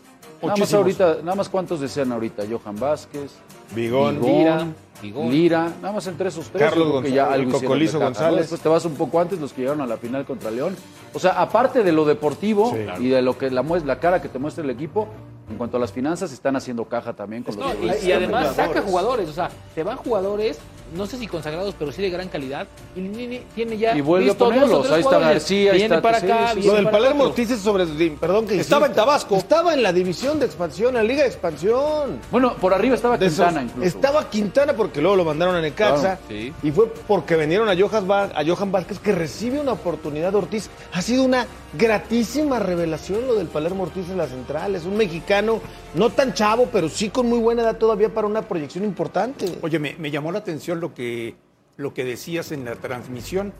Nada 0.43 0.57
más 0.57 0.73
ahorita, 0.73 1.17
nada 1.23 1.35
más 1.35 1.49
cuántos 1.49 1.81
desean 1.81 2.13
ahorita, 2.13 2.45
Johan 2.49 2.79
Vázquez, 2.79 3.33
Bigón. 3.75 4.23
Lira, 4.23 4.67
Bigón. 5.03 5.31
Lira, 5.31 5.73
nada 5.83 5.93
más 5.95 6.07
entre 6.07 6.29
esos 6.29 6.49
tres. 6.49 6.63
Carlos 6.71 6.89
creo 6.91 7.03
que 7.03 7.11
ya 7.11 7.25
González, 7.27 7.47
algo 7.47 7.61
Cocolizo. 7.61 7.99
González. 8.01 8.41
Después 8.43 8.61
te 8.61 8.69
vas 8.69 8.85
un 8.85 8.95
poco 8.95 9.21
antes, 9.21 9.39
los 9.41 9.53
que 9.53 9.63
llegaron 9.63 9.81
a 9.83 9.87
la 9.87 9.97
final 9.97 10.25
contra 10.25 10.51
León. 10.53 10.77
O 11.13 11.19
sea, 11.19 11.41
aparte 11.43 11.83
de 11.83 11.91
lo 11.93 12.05
deportivo 12.05 12.73
y 13.01 13.09
de 13.09 13.21
lo 13.21 13.37
que 13.37 13.51
la, 13.51 13.63
la 13.63 13.99
cara 13.99 14.23
que 14.23 14.29
te 14.29 14.39
muestra 14.39 14.63
el 14.63 14.71
equipo, 14.71 15.09
en 15.51 15.57
cuanto 15.57 15.77
a 15.77 15.81
las 15.81 15.93
finanzas, 15.93 16.33
están 16.33 16.57
haciendo 16.57 16.85
caja 16.85 17.13
también 17.15 17.43
con 17.43 17.57
los 17.57 17.75
y- 18.03 18.09
y, 18.09 18.13
además 18.13 18.55
saca 18.55 18.83
jugadores, 18.83 19.29
o 19.29 19.33
sea, 19.33 19.49
te 19.75 19.83
van 19.83 19.97
jugadores, 19.97 20.59
no 20.95 21.07
sé 21.07 21.19
si 21.19 21.27
consagrados, 21.27 21.75
pero 21.79 21.93
sí 21.93 22.03
de 22.03 22.11
gran 22.11 22.29
calidad. 22.29 22.67
Y 22.97 23.01
Lini 23.01 23.43
tiene 23.55 23.77
ya 23.79 23.97
Y 23.97 24.01
vuelve 24.01 24.27
a 24.27 24.29
listo 24.29 24.45
o 24.45 24.49
ponerlos. 24.49 24.87
Ahí 24.91 25.01
está 25.01 25.03
jugadores. 25.03 25.29
García, 25.29 25.73
ahí 25.73 25.79
viene 25.79 25.95
está 25.95 26.03
para 26.03 26.19
acá, 26.19 26.49
sí, 26.49 26.55
viene 26.57 26.67
Lo 26.69 26.75
del 26.75 26.85
para 26.85 26.99
Palermo. 26.99 27.25
Ortiz 27.25 27.51
es 27.51 27.61
sobre. 27.61 27.87
Perdón 28.11 28.47
que 28.47 28.61
Estaba 28.61 28.87
en. 28.87 28.93
Tabasco. 28.93 29.37
Estaba 29.37 29.75
en 29.75 29.83
la 29.83 29.93
división 29.93 30.39
de 30.39 30.47
expansión, 30.47 30.89
en 30.91 30.95
la 30.95 31.03
Liga 31.03 31.23
de 31.23 31.29
Expansión. 31.29 32.21
Bueno, 32.31 32.55
por 32.55 32.75
arriba 32.75 32.95
estaba 32.95 33.17
De 33.19 33.27
esos- 33.27 33.45
Quintana 33.47 33.63
incluso. 33.63 33.87
Estaba 33.89 34.31
Quintana 34.31 34.73
porque 34.75 35.01
luego 35.01 35.17
lo 35.17 35.25
mandaron 35.25 35.55
a 35.55 35.61
Necaxa. 35.61 36.01
Claro, 36.01 36.21
sí. 36.29 36.53
Y 36.63 36.71
fue 36.71 36.87
porque 37.07 37.37
vendieron 37.37 37.69
a 37.69 37.77
Johan, 37.77 38.11
a 38.11 38.65
Vázquez 38.67 38.99
que 38.99 39.13
recibe 39.13 39.61
una 39.61 39.73
oportunidad 39.73 40.33
de 40.33 40.39
Ortiz. 40.39 40.71
Ha 40.93 41.03
sido 41.03 41.23
una 41.23 41.47
gratísima 41.75 42.59
revelación 42.59 43.27
lo 43.27 43.35
del 43.35 43.47
Palermo 43.49 43.85
Ortiz 43.85 44.09
en 44.11 44.19
la 44.19 44.27
central. 44.27 44.75
Es 44.75 44.85
un 44.85 44.97
mexicano 44.97 45.61
no 45.95 46.11
tan 46.11 46.35
chavo, 46.35 46.69
pero 46.73 46.89
sí 46.89 47.11
con 47.11 47.29
muy 47.29 47.39
buena 47.39 47.63
edad 47.63 47.77
todavía 47.77 48.09
para 48.09 48.27
una 48.27 48.43
proyección 48.43 48.85
importante. 48.85 49.59
Oye, 49.63 49.79
me, 49.79 49.95
me 49.99 50.11
llamó 50.11 50.33
la 50.33 50.39
atención 50.39 50.78
lo 50.81 50.95
que, 50.95 51.37
lo 51.77 51.95
que 51.95 52.05
decías 52.05 52.53
en 52.53 52.65
la 52.65 52.75
transmisión. 52.77 53.53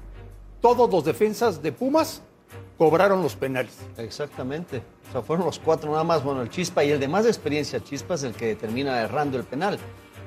Todos 0.61 0.91
los 0.91 1.05
defensas 1.05 1.63
de 1.63 1.73
Pumas 1.73 2.23
cobraron 2.77 3.23
los 3.23 3.37
penales. 3.37 3.77
Exactamente. 3.97 4.83
O 5.09 5.13
sea, 5.13 5.23
fueron 5.23 5.47
los 5.47 5.59
cuatro 5.59 5.91
nada 5.91 6.05
más. 6.05 6.23
Bueno, 6.23 6.43
el 6.43 6.51
Chispa 6.51 6.85
y 6.85 6.91
el 6.91 7.01
de 7.01 7.09
más 7.09 7.27
experiencia, 7.27 7.83
Chispa 7.83 8.15
es 8.15 8.23
el 8.23 8.35
que 8.35 8.55
termina 8.55 9.01
errando 9.01 9.37
el 9.37 9.45
penal. 9.45 9.79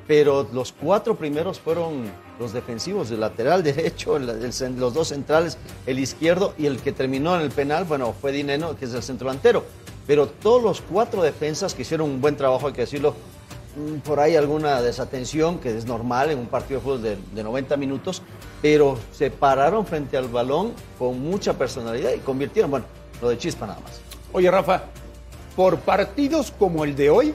Pero 0.08 0.48
los 0.52 0.74
cuatro 0.74 1.16
primeros 1.16 1.60
fueron 1.60 2.04
los 2.40 2.54
defensivos, 2.54 3.12
el 3.12 3.20
lateral 3.20 3.64
derecho, 3.64 4.20
los 4.20 4.94
dos 4.94 5.10
centrales, 5.10 5.58
el 5.86 6.00
izquierdo 6.00 6.54
y 6.58 6.66
el 6.66 6.80
que 6.80 6.92
terminó 6.92 7.36
en 7.36 7.42
el 7.42 7.52
penal, 7.52 7.86
bueno, 7.86 8.14
fue 8.14 8.32
Dineno, 8.32 8.76
que 8.76 8.86
es 8.86 8.94
el 8.94 9.04
centro 9.04 9.28
delantero. 9.28 9.64
Pero 10.08 10.28
todos 10.28 10.62
los 10.62 10.82
cuatro 10.82 11.22
defensas 11.22 11.74
que 11.74 11.84
hicieron 11.84 12.10
un 12.10 12.20
buen 12.20 12.36
trabajo, 12.36 12.68
hay 12.68 12.74
que 12.74 12.82
decirlo, 12.82 13.16
por 14.04 14.20
ahí 14.20 14.36
alguna 14.36 14.82
desatención, 14.82 15.60
que 15.60 15.76
es 15.78 15.86
normal 15.86 16.32
en 16.32 16.40
un 16.40 16.48
partido 16.48 16.80
de 16.80 16.84
fútbol 16.84 17.02
de, 17.02 17.18
de 17.34 17.44
90 17.44 17.78
minutos, 17.78 18.22
pero 18.62 18.98
se 19.12 19.32
pararon 19.32 19.86
frente 19.86 20.18
al 20.18 20.28
balón 20.28 20.74
con 21.00 21.20
mucha 21.22 21.54
personalidad 21.58 22.12
y 22.14 22.20
convirtieron, 22.20 22.70
bueno, 22.72 22.86
lo 23.22 23.30
de 23.30 23.38
Chispa 23.38 23.68
nada 23.68 23.80
más. 23.80 24.02
Oye, 24.34 24.50
Rafa, 24.52 24.84
por 25.56 25.80
partidos 25.80 26.52
como 26.58 26.84
el 26.84 26.96
de 26.96 27.10
hoy, 27.10 27.34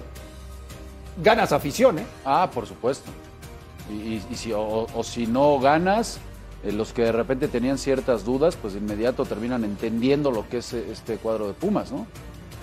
ganas 1.23 1.53
afición, 1.53 1.99
¿eh? 1.99 2.07
Ah, 2.25 2.51
por 2.53 2.67
supuesto. 2.67 3.11
Y, 3.91 3.95
y- 3.95 4.23
y 4.31 4.35
si, 4.37 4.53
o, 4.53 4.87
o 4.95 5.05
si 5.05 5.27
no 5.27 5.59
ganas, 5.59 6.19
eh, 6.65 6.73
los 6.73 6.93
que 6.93 7.03
de 7.03 7.13
repente 7.13 7.49
tenían 7.49 7.79
ciertas 7.79 8.25
dudas, 8.25 8.57
pues 8.57 8.75
de 8.75 8.81
inmediato 8.81 9.25
terminan 9.25 9.65
entendiendo 9.65 10.31
lo 10.31 10.49
que 10.49 10.59
es 10.59 10.73
eh, 10.73 10.87
este 10.91 11.17
cuadro 11.19 11.47
de 11.49 11.55
Pumas, 11.55 11.93
¿no? 11.93 12.07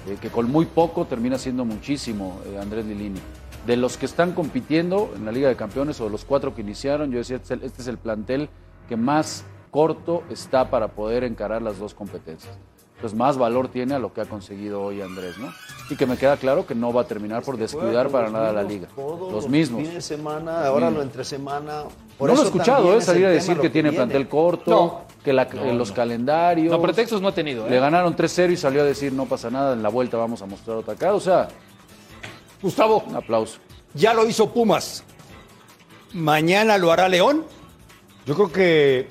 Eh, 0.08 0.18
que 0.22 0.30
con 0.30 0.52
muy 0.52 0.66
poco 0.66 1.06
termina 1.06 1.38
siendo 1.38 1.64
muchísimo 1.64 2.40
eh, 2.46 2.60
Andrés 2.62 2.86
Lilini. 2.86 3.22
De 3.66 3.78
los 3.78 3.98
que 3.98 4.06
están 4.06 4.34
compitiendo 4.34 5.12
en 5.16 5.26
la 5.26 5.32
Liga 5.32 5.48
de 5.48 5.56
Campeones 5.56 6.00
o 6.02 6.06
de 6.06 6.10
los 6.10 6.26
cuatro 6.26 6.54
que 6.54 6.62
iniciaron, 6.62 7.12
yo 7.12 7.20
decía, 7.20 7.38
este 7.38 7.54
es 7.54 7.60
el, 7.60 7.66
este 7.66 7.82
es 7.82 7.88
el 7.88 7.98
plantel 7.98 8.50
que 8.90 8.98
más 8.98 9.46
corto 9.72 10.24
está 10.30 10.70
para 10.70 10.90
poder 10.90 11.24
encarar 11.24 11.62
las 11.62 11.80
dos 11.80 11.94
competencias. 11.94 12.54
Entonces, 12.96 13.18
más 13.18 13.38
valor 13.38 13.68
tiene 13.70 13.96
a 13.96 14.00
lo 14.00 14.14
que 14.14 14.22
ha 14.22 14.26
conseguido 14.26 14.82
hoy 14.82 15.02
Andrés, 15.02 15.38
¿no? 15.38 15.52
Y 15.90 15.96
que 15.98 16.06
me 16.06 16.16
queda 16.16 16.38
claro 16.38 16.66
que 16.66 16.74
no 16.76 16.94
va 16.94 17.02
a 17.02 17.04
terminar 17.06 17.44
por 17.44 17.58
descuidar 17.58 18.10
para 18.10 18.30
nada 18.30 18.54
la 18.54 18.64
liga. 18.64 18.88
Los 18.98 19.50
mismos. 19.50 19.84
De 19.84 20.00
semana, 20.02 20.66
ahora 20.68 20.90
lo 20.90 21.02
entre 21.02 21.26
semana. 21.26 21.84
Por 22.18 22.30
no 22.30 22.36
lo 22.36 22.42
he 22.44 22.46
escuchado, 22.46 22.94
¿eh? 22.94 22.98
es 22.98 23.06
Salir 23.06 23.26
a 23.26 23.30
decir 23.30 23.58
que 23.60 23.70
tiene 23.70 23.92
plantel 23.92 24.30
corto, 24.30 24.72
No. 24.72 25.02
que 25.24 25.34
la- 25.34 25.44
eh, 25.44 25.74
los 25.74 25.92
calendarios. 25.92 26.72
No, 26.72 26.82
pretextos 26.82 27.22
no 27.22 27.30
ha 27.30 27.34
tenido. 27.34 27.66
¿eh? 27.68 27.72
Le 27.72 27.80
ganaron 27.80 28.16
3-0 28.16 28.52
y 28.54 28.58
salió 28.58 28.82
a 28.82 28.86
decir 28.86 29.12
no 29.12 29.26
pasa 29.26 29.50
nada, 29.50 29.74
en 29.74 29.84
la 29.84 29.90
vuelta 29.90 30.16
vamos 30.18 30.42
a 30.42 30.46
mostrar 30.46 30.78
otra 30.78 30.96
cara. 30.96 31.14
O 31.16 31.20
sea, 31.20 31.50
Gustavo, 32.64 33.04
un 33.06 33.16
aplauso. 33.16 33.60
ya 33.94 34.14
lo 34.14 34.26
hizo 34.28 34.52
Pumas. 34.52 35.04
Mañana 36.14 36.78
lo 36.78 36.92
hará 36.92 37.10
León. 37.10 37.46
Yo 38.26 38.36
creo 38.36 38.52
que 38.52 39.10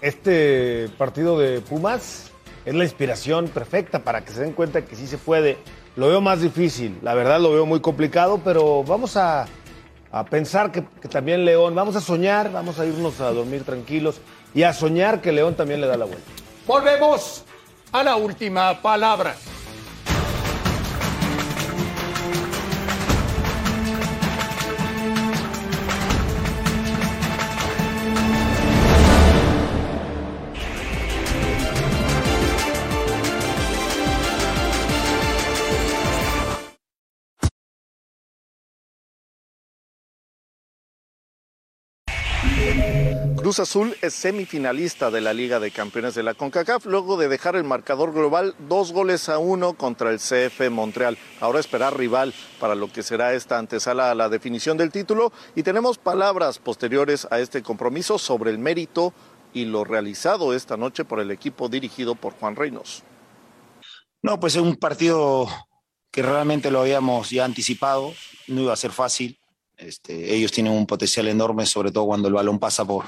este 0.00 0.88
partido 0.96 1.38
de 1.38 1.60
Pumas 1.60 2.30
es 2.64 2.74
la 2.74 2.84
inspiración 2.84 3.48
perfecta 3.48 4.02
para 4.02 4.24
que 4.24 4.32
se 4.32 4.40
den 4.40 4.52
cuenta 4.52 4.84
que 4.84 4.96
sí 4.96 5.06
se 5.06 5.18
puede. 5.18 5.58
Lo 5.96 6.08
veo 6.08 6.20
más 6.20 6.40
difícil, 6.40 6.98
la 7.02 7.14
verdad 7.14 7.40
lo 7.40 7.52
veo 7.52 7.66
muy 7.66 7.80
complicado, 7.80 8.40
pero 8.42 8.82
vamos 8.84 9.16
a, 9.16 9.46
a 10.12 10.24
pensar 10.24 10.72
que, 10.72 10.84
que 11.02 11.08
también 11.08 11.44
León, 11.44 11.74
vamos 11.74 11.96
a 11.96 12.00
soñar, 12.00 12.50
vamos 12.50 12.78
a 12.78 12.86
irnos 12.86 13.20
a 13.20 13.30
dormir 13.32 13.64
tranquilos 13.64 14.20
y 14.54 14.62
a 14.62 14.72
soñar 14.72 15.20
que 15.20 15.32
León 15.32 15.54
también 15.54 15.80
le 15.80 15.86
da 15.86 15.96
la 15.96 16.06
vuelta. 16.06 16.30
Volvemos 16.66 17.44
a 17.92 18.02
la 18.04 18.16
última 18.16 18.80
palabra. 18.80 19.34
Cruz 43.50 43.58
Azul 43.58 43.96
es 44.00 44.14
semifinalista 44.14 45.10
de 45.10 45.20
la 45.20 45.34
Liga 45.34 45.58
de 45.58 45.72
Campeones 45.72 46.14
de 46.14 46.22
la 46.22 46.34
CONCACAF 46.34 46.86
luego 46.86 47.16
de 47.16 47.26
dejar 47.26 47.56
el 47.56 47.64
marcador 47.64 48.12
global 48.12 48.54
dos 48.68 48.92
goles 48.92 49.28
a 49.28 49.38
uno 49.38 49.72
contra 49.72 50.12
el 50.12 50.18
CF 50.20 50.70
Montreal. 50.70 51.18
Ahora 51.40 51.58
esperar 51.58 51.98
rival 51.98 52.32
para 52.60 52.76
lo 52.76 52.92
que 52.92 53.02
será 53.02 53.34
esta 53.34 53.58
antesala 53.58 54.12
a 54.12 54.14
la 54.14 54.28
definición 54.28 54.76
del 54.76 54.92
título 54.92 55.32
y 55.56 55.64
tenemos 55.64 55.98
palabras 55.98 56.60
posteriores 56.60 57.26
a 57.28 57.40
este 57.40 57.60
compromiso 57.60 58.18
sobre 58.18 58.52
el 58.52 58.60
mérito 58.60 59.12
y 59.52 59.64
lo 59.64 59.82
realizado 59.82 60.54
esta 60.54 60.76
noche 60.76 61.04
por 61.04 61.18
el 61.18 61.32
equipo 61.32 61.68
dirigido 61.68 62.14
por 62.14 62.34
Juan 62.34 62.54
Reynos. 62.54 63.02
No, 64.22 64.38
pues 64.38 64.54
es 64.54 64.62
un 64.62 64.76
partido 64.76 65.48
que 66.12 66.22
realmente 66.22 66.70
lo 66.70 66.82
habíamos 66.82 67.30
ya 67.30 67.46
anticipado, 67.46 68.14
no 68.46 68.60
iba 68.60 68.72
a 68.72 68.76
ser 68.76 68.92
fácil. 68.92 69.40
Este, 69.76 70.36
ellos 70.36 70.52
tienen 70.52 70.72
un 70.72 70.86
potencial 70.86 71.26
enorme, 71.26 71.66
sobre 71.66 71.90
todo 71.90 72.06
cuando 72.06 72.28
el 72.28 72.34
balón 72.34 72.60
pasa 72.60 72.84
por, 72.84 73.06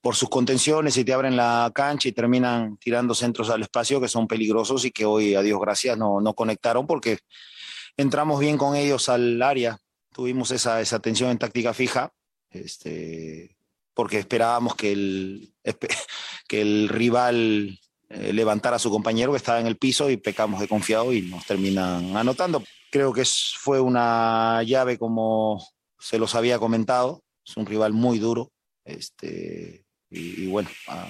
por 0.00 0.14
sus 0.14 0.28
contenciones 0.28 0.96
y 0.96 1.04
te 1.04 1.12
abren 1.12 1.36
la 1.36 1.70
cancha 1.74 2.08
y 2.08 2.12
terminan 2.12 2.76
tirando 2.78 3.14
centros 3.14 3.50
al 3.50 3.62
espacio 3.62 4.00
que 4.00 4.08
son 4.08 4.26
peligrosos 4.26 4.84
y 4.84 4.90
que 4.90 5.04
hoy, 5.04 5.34
a 5.34 5.42
Dios 5.42 5.60
gracias, 5.60 5.96
no, 5.96 6.20
no 6.20 6.34
conectaron 6.34 6.86
porque 6.86 7.18
entramos 7.96 8.40
bien 8.40 8.58
con 8.58 8.76
ellos 8.76 9.08
al 9.08 9.40
área, 9.42 9.78
tuvimos 10.12 10.50
esa, 10.50 10.80
esa 10.80 10.98
tensión 11.00 11.30
en 11.30 11.38
táctica 11.38 11.74
fija, 11.74 12.12
este, 12.50 13.56
porque 13.94 14.18
esperábamos 14.18 14.74
que 14.74 14.92
el, 14.92 15.54
que 16.48 16.60
el 16.60 16.88
rival 16.88 17.78
eh, 18.08 18.32
levantara 18.32 18.76
a 18.76 18.78
su 18.78 18.90
compañero 18.90 19.32
que 19.32 19.38
estaba 19.38 19.58
en 19.58 19.66
el 19.66 19.78
piso 19.78 20.10
y 20.10 20.16
pecamos 20.16 20.60
de 20.60 20.68
confiado 20.68 21.12
y 21.12 21.22
nos 21.22 21.44
terminan 21.44 22.16
anotando. 22.16 22.62
Creo 22.90 23.12
que 23.12 23.24
fue 23.24 23.80
una 23.80 24.62
llave 24.62 24.96
como 24.96 25.66
se 25.98 26.18
los 26.18 26.34
había 26.34 26.58
comentado, 26.58 27.24
es 27.44 27.56
un 27.56 27.66
rival 27.66 27.92
muy 27.92 28.18
duro, 28.18 28.52
este, 28.86 29.84
y, 30.10 30.46
bueno, 30.46 30.70
a, 30.88 31.06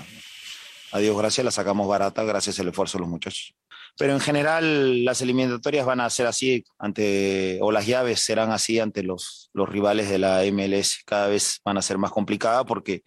a 0.93 0.99
Dios 0.99 1.17
gracias 1.17 1.45
la 1.45 1.51
sacamos 1.51 1.87
barata 1.87 2.25
gracias 2.25 2.59
al 2.59 2.69
esfuerzo 2.69 2.99
de 2.99 3.03
los 3.03 3.11
muchachos. 3.11 3.55
Pero 3.99 4.12
en 4.12 4.21
general 4.21 5.05
las 5.05 5.23
eliminatorias 5.23 5.87
van 5.87 6.01
a 6.01 6.11
ser 6.11 6.27
así 6.27 6.65
ante, 6.79 7.59
o 7.62 7.73
las 7.73 7.87
llaves 7.87 8.21
serán 8.21 8.53
así 8.53 8.79
ante 8.79 9.03
los, 9.03 9.51
los 9.55 9.69
rivales 9.69 10.11
de 10.11 10.19
la 10.19 10.43
MLS. 10.53 10.99
Cada 11.07 11.29
vez 11.29 11.61
van 11.65 11.79
a 11.79 11.83
ser 11.83 11.97
más 11.97 12.11
complicadas 12.11 12.65
porque 12.67 13.03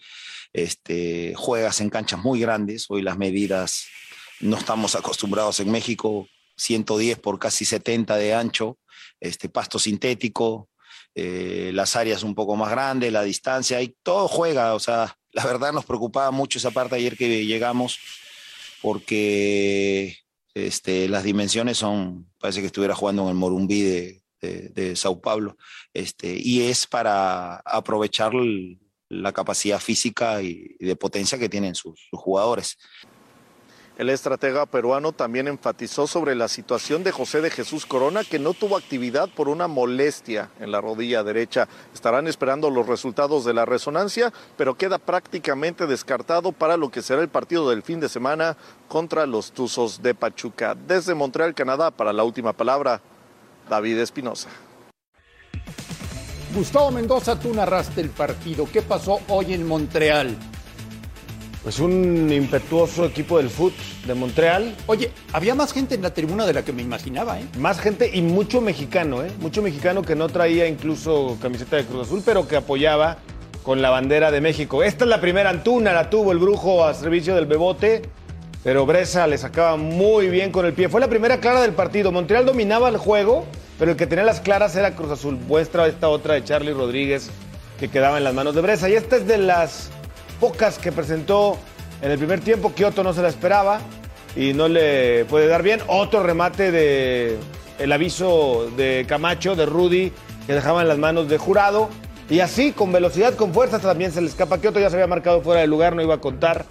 este, 0.52 1.34
juegas 1.36 1.80
en 1.82 1.92
canchas 1.92 2.20
muy 2.24 2.40
grandes. 2.40 2.88
Hoy 2.90 3.04
las 3.04 3.18
medidas 3.18 3.86
no 4.40 4.58
estamos 4.58 4.96
acostumbrados 4.96 5.60
en 5.60 5.70
México, 5.70 6.28
110 6.58 7.20
por 7.20 7.38
casi 7.38 7.66
70 7.66 8.16
de 8.16 8.34
ancho, 8.34 8.80
este, 9.20 9.48
pasto 9.48 9.78
sintético, 9.78 10.70
eh, 11.22 11.72
las 11.74 11.96
áreas 11.98 12.24
un 12.24 12.34
poco 12.34 12.56
más 12.56 12.72
grandes, 12.72 13.12
la 13.12 13.24
distancia, 13.24 13.82
y 13.82 13.96
todo 14.04 14.28
juega. 14.28 14.74
O 14.74 14.80
sea, 14.80 15.18
la 15.32 15.46
verdad 15.46 15.74
nos 15.74 15.86
preocupaba 15.86 16.32
mucho 16.32 16.60
esa 16.60 16.72
parte 16.72 16.96
ayer 16.96 17.18
que 17.18 17.46
llegamos 17.46 18.00
porque 18.82 20.18
este, 20.54 21.10
las 21.10 21.24
dimensiones 21.24 21.78
son, 21.78 22.32
parece 22.40 22.62
que 22.62 22.68
estuviera 22.68 22.96
jugando 22.96 23.24
en 23.24 23.30
el 23.30 23.36
Morumbí 23.36 23.82
de, 23.82 24.22
de, 24.42 24.96
Sao 24.96 25.20
Paulo, 25.20 25.58
este, 25.94 26.38
y 26.40 26.62
es 26.62 26.88
para 26.88 27.58
aprovechar 27.58 28.32
la 29.10 29.34
capacidad 29.34 29.80
física 29.80 30.42
y, 30.42 30.78
de 30.80 30.96
potencia 30.96 31.38
que 31.38 31.50
tienen 31.50 31.76
sus 31.76 32.08
jugadores. 32.14 32.78
El 34.00 34.10
estratega 34.10 34.66
peruano 34.66 35.12
también 35.12 35.50
enfatizó 35.50 36.08
sobre 36.08 36.34
la 36.34 36.48
situación 36.48 37.04
de 37.04 37.12
José 37.12 37.42
de 37.42 37.50
Jesús 37.50 37.86
Corona, 37.86 38.24
que 38.24 38.40
no 38.40 38.54
tuvo 38.54 38.78
actividad 38.78 39.28
por 39.28 39.50
una 39.50 39.68
molestia 39.68 40.52
en 40.62 40.72
la 40.72 40.80
rodilla 40.80 41.22
derecha. 41.22 41.68
Estarán 41.94 42.26
esperando 42.26 42.70
los 42.70 42.88
resultados 42.88 43.44
de 43.44 43.54
la 43.54 43.66
resonancia, 43.66 44.32
pero 44.56 44.76
queda 44.76 45.00
prácticamente 45.00 45.86
descartado 45.86 46.54
para 46.54 46.78
lo 46.78 46.90
que 46.90 47.02
será 47.02 47.22
el 47.22 47.28
partido 47.28 47.70
del 47.70 47.84
fin 47.84 48.00
de 48.00 48.08
semana 48.08 48.56
contra 48.88 49.26
los 49.26 49.52
Tuzos 49.52 50.02
de 50.02 50.16
Pachuca. 50.16 50.76
Desde 50.76 51.14
Montreal, 51.14 51.54
Canadá, 51.54 51.92
para 51.92 52.14
la 52.14 52.24
última 52.24 52.54
palabra, 52.54 53.02
David 53.70 53.98
Espinosa. 53.98 54.48
Gustavo 56.56 56.90
Mendoza, 56.92 57.38
tú 57.38 57.54
narraste 57.54 58.00
el 58.00 58.12
partido. 58.12 58.66
¿Qué 58.72 58.82
pasó 58.82 59.20
hoy 59.28 59.54
en 59.54 59.68
Montreal? 59.68 60.38
Pues 61.64 61.80
un 61.80 62.32
impetuoso 62.32 63.04
equipo 63.06 63.38
del 63.38 63.50
FUT 63.50 63.74
de 64.08 64.14
Montreal. 64.14 64.74
Oye, 64.88 65.12
había 65.34 65.56
más 65.56 65.74
gente 65.74 65.96
en 65.96 66.02
la 66.02 66.14
tribuna 66.14 66.46
de 66.46 66.54
la 66.54 66.64
que 66.64 66.72
me 66.72 66.82
imaginaba, 66.82 67.38
¿eh? 67.40 67.46
Más 67.58 67.82
gente 67.82 68.10
y 68.14 68.22
mucho 68.22 68.62
mexicano, 68.62 69.24
¿eh? 69.24 69.32
Mucho 69.40 69.62
mexicano 69.62 70.02
que 70.02 70.16
no 70.16 70.30
traía 70.30 70.68
incluso 70.68 71.38
camiseta 71.42 71.76
de 71.76 71.86
Cruz 71.86 72.08
Azul, 72.08 72.24
pero 72.26 72.48
que 72.48 72.56
apoyaba 72.56 73.18
con 73.62 73.82
la 73.82 73.90
bandera 73.90 74.32
de 74.32 74.40
México. 74.40 74.84
Esta 74.84 75.04
es 75.04 75.10
la 75.10 75.20
primera 75.20 75.50
Antuna, 75.50 75.92
la 75.92 76.10
tuvo 76.10 76.32
el 76.32 76.38
brujo 76.38 76.86
a 76.86 76.94
servicio 76.94 77.36
del 77.36 77.46
Bebote, 77.46 78.04
pero 78.64 78.86
Bresa 78.86 79.28
le 79.28 79.38
sacaba 79.38 79.76
muy 79.76 80.30
bien 80.30 80.52
con 80.52 80.66
el 80.66 80.72
pie. 80.72 80.88
Fue 80.88 81.02
la 81.02 81.10
primera 81.10 81.42
clara 81.42 81.62
del 81.62 81.74
partido. 81.74 82.14
Montreal 82.14 82.46
dominaba 82.46 82.88
el 82.88 82.98
juego, 82.98 83.46
pero 83.78 83.92
el 83.92 83.98
que 83.98 84.08
tenía 84.08 84.24
las 84.24 84.40
claras 84.40 84.78
era 84.78 84.96
Cruz 84.96 85.12
Azul. 85.12 85.38
Muestra 85.48 85.88
esta 85.88 86.08
otra 86.08 86.36
de 86.36 86.44
Charlie 86.46 86.74
Rodríguez 86.74 87.30
que 87.80 87.90
quedaba 87.90 88.18
en 88.18 88.24
las 88.24 88.34
manos 88.34 88.56
de 88.56 88.62
Bresa. 88.62 88.90
Y 88.90 88.94
esta 88.94 89.18
es 89.18 89.28
de 89.28 89.38
las 89.38 89.92
pocas 90.40 90.78
que 90.78 90.92
presentó 90.92 91.58
en 92.02 92.12
el 92.12 92.18
primer 92.18 92.40
tiempo. 92.40 92.74
Kioto 92.74 93.04
no 93.04 93.14
se 93.14 93.22
la 93.22 93.30
esperaba 93.30 93.80
y 94.36 94.54
no 94.54 94.68
le 94.68 95.26
puede 95.26 95.48
dar 95.48 95.64
bien. 95.64 95.82
Otro 95.88 96.24
remate 96.24 96.72
de 96.72 97.38
el 97.78 97.92
aviso 97.92 98.70
de 98.76 99.06
Camacho, 99.08 99.56
de 99.56 99.66
Rudy, 99.66 100.12
que 100.46 100.54
dejaba 100.54 100.82
en 100.82 100.88
las 100.88 100.98
manos 100.98 101.30
de 101.30 101.38
Jurado. 101.38 101.90
Y 102.30 102.42
así, 102.42 102.74
con 102.74 102.92
velocidad, 102.92 103.34
con 103.36 103.54
fuerza, 103.54 103.80
también 103.80 104.12
se 104.12 104.22
le 104.22 104.28
escapa 104.28 104.60
Kioto. 104.60 104.80
Ya 104.80 104.90
se 104.90 104.96
había 104.96 105.08
marcado 105.08 105.42
fuera 105.42 105.62
de 105.62 105.68
lugar, 105.68 105.96
no 105.96 106.02
iba 106.02 106.16
a 106.16 106.22
contar. 106.22 106.66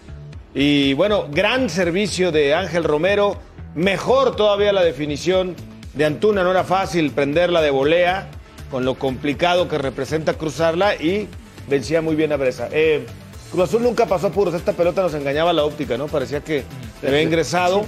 Y 0.55 0.95
bueno, 0.95 1.27
gran 1.31 1.69
servicio 1.69 2.33
de 2.33 2.55
Ángel 2.55 2.85
Romero. 2.85 3.37
Mejor 3.75 4.37
todavía 4.37 4.73
la 4.73 4.83
definición 4.83 5.57
de 5.95 6.05
Antuna. 6.05 6.43
No 6.43 6.51
era 6.51 6.65
fácil 6.65 7.11
prenderla 7.11 7.61
de 7.61 7.71
volea, 7.71 8.29
con 8.71 8.85
lo 8.85 8.95
complicado 8.95 9.69
que 9.69 9.79
representa 9.79 10.35
cruzarla 10.35 10.95
y 10.95 11.29
vencía 11.69 12.03
muy 12.03 12.17
bien 12.17 12.33
a 12.33 12.37
Bresa. 12.37 12.69
Eh, 12.73 13.05
Cruz 13.51 13.65
Azul 13.69 13.83
nunca 13.83 14.07
pasó 14.07 14.29
apuros. 14.29 14.55
Esta 14.55 14.73
pelota 14.73 15.03
nos 15.03 15.15
engañaba 15.15 15.53
la 15.53 15.65
óptica, 15.65 15.97
¿no? 15.97 16.07
Parecía 16.07 16.43
que 16.43 16.65
le 17.03 17.09
había 17.09 17.23
ingresado. 17.23 17.85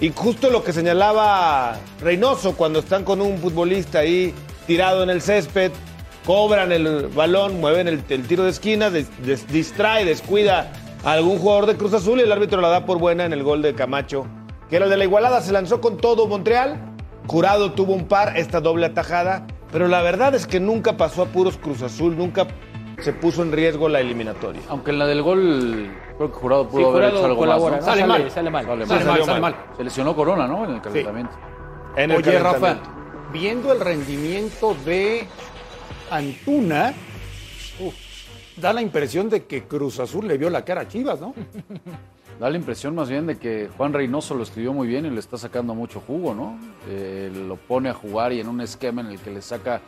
Y 0.00 0.10
justo 0.10 0.50
lo 0.50 0.64
que 0.64 0.72
señalaba 0.72 1.78
Reynoso 2.00 2.56
cuando 2.56 2.80
están 2.80 3.04
con 3.04 3.20
un 3.20 3.38
futbolista 3.38 4.00
ahí 4.00 4.34
tirado 4.66 5.02
en 5.04 5.10
el 5.10 5.22
césped, 5.22 5.70
cobran 6.26 6.72
el 6.72 7.06
balón, 7.08 7.60
mueven 7.60 7.86
el, 7.86 8.02
el 8.08 8.26
tiro 8.26 8.42
de 8.44 8.50
esquina, 8.50 8.90
des- 8.90 9.08
des- 9.24 9.46
distrae, 9.46 10.04
descuida 10.04 10.72
a 11.04 11.12
algún 11.12 11.38
jugador 11.38 11.66
de 11.66 11.76
Cruz 11.76 11.92
Azul 11.94 12.18
y 12.18 12.22
el 12.22 12.32
árbitro 12.32 12.60
la 12.60 12.68
da 12.68 12.84
por 12.86 12.98
buena 12.98 13.24
en 13.24 13.32
el 13.32 13.42
gol 13.44 13.62
de 13.62 13.74
Camacho, 13.74 14.26
que 14.68 14.76
era 14.76 14.86
el 14.86 14.90
de 14.90 14.96
la 14.96 15.04
igualada. 15.04 15.40
Se 15.42 15.52
lanzó 15.52 15.80
con 15.80 15.96
todo 15.98 16.26
Montreal. 16.26 16.80
Jurado 17.26 17.72
tuvo 17.72 17.94
un 17.94 18.06
par, 18.08 18.36
esta 18.36 18.60
doble 18.60 18.86
atajada. 18.86 19.46
Pero 19.70 19.86
la 19.88 20.02
verdad 20.02 20.34
es 20.34 20.46
que 20.46 20.60
nunca 20.60 20.96
pasó 20.96 21.22
apuros 21.22 21.56
Cruz 21.56 21.82
Azul, 21.82 22.16
nunca 22.18 22.46
se 23.04 23.12
puso 23.12 23.42
en 23.42 23.52
riesgo 23.52 23.88
la 23.88 24.00
eliminatoria. 24.00 24.62
Aunque 24.68 24.90
en 24.90 24.98
la 24.98 25.06
del 25.06 25.22
gol, 25.22 25.90
creo 26.16 26.32
que 26.32 26.38
Jurado 26.38 26.68
pudo 26.68 26.78
Sí, 26.80 26.84
haber 26.84 26.94
Jurado 26.94 27.16
hecho 27.18 27.24
algo 27.26 27.38
colabora, 27.38 27.76
más. 27.76 27.84
¿no? 27.84 27.86
¿no? 27.86 27.92
Sale 27.92 28.06
mal, 28.06 28.30
sale 28.30 28.50
mal. 28.50 28.64
Sale 28.64 28.86
Sale 28.86 29.04
mal, 29.04 29.18
mal, 29.18 29.24
sale 29.26 29.40
mal. 29.40 29.56
Se 29.76 29.84
lesionó 29.84 30.16
Corona, 30.16 30.46
¿no? 30.48 30.64
En 30.64 30.70
el 30.74 30.80
calentamiento. 30.80 31.32
En 31.96 32.10
el 32.10 32.16
Oye, 32.16 32.38
Rafa, 32.38 32.58
calentamiento. 32.60 33.30
viendo 33.32 33.72
el 33.72 33.80
rendimiento 33.80 34.74
de 34.86 35.26
Antuna, 36.10 36.94
uf, 37.80 37.94
da 38.56 38.72
la 38.72 38.80
impresión 38.82 39.28
de 39.28 39.44
que 39.44 39.64
Cruz 39.64 40.00
Azul 40.00 40.26
le 40.26 40.38
vio 40.38 40.50
la 40.50 40.64
cara 40.64 40.82
a 40.82 40.88
Chivas, 40.88 41.20
¿no? 41.20 41.34
Da 42.40 42.50
la 42.50 42.56
impresión 42.56 42.96
más 42.96 43.08
bien 43.08 43.28
de 43.28 43.38
que 43.38 43.68
Juan 43.76 43.92
Reynoso 43.92 44.34
lo 44.34 44.42
escribió 44.42 44.72
muy 44.72 44.88
bien 44.88 45.06
y 45.06 45.10
le 45.10 45.20
está 45.20 45.38
sacando 45.38 45.72
mucho 45.72 46.00
jugo, 46.04 46.34
¿no? 46.34 46.58
Eh, 46.88 47.30
lo 47.32 47.54
pone 47.54 47.90
a 47.90 47.94
jugar 47.94 48.32
y 48.32 48.40
en 48.40 48.48
un 48.48 48.60
esquema 48.60 49.02
en 49.02 49.06
el 49.06 49.20
que 49.20 49.30
le 49.30 49.40
saca 49.40 49.80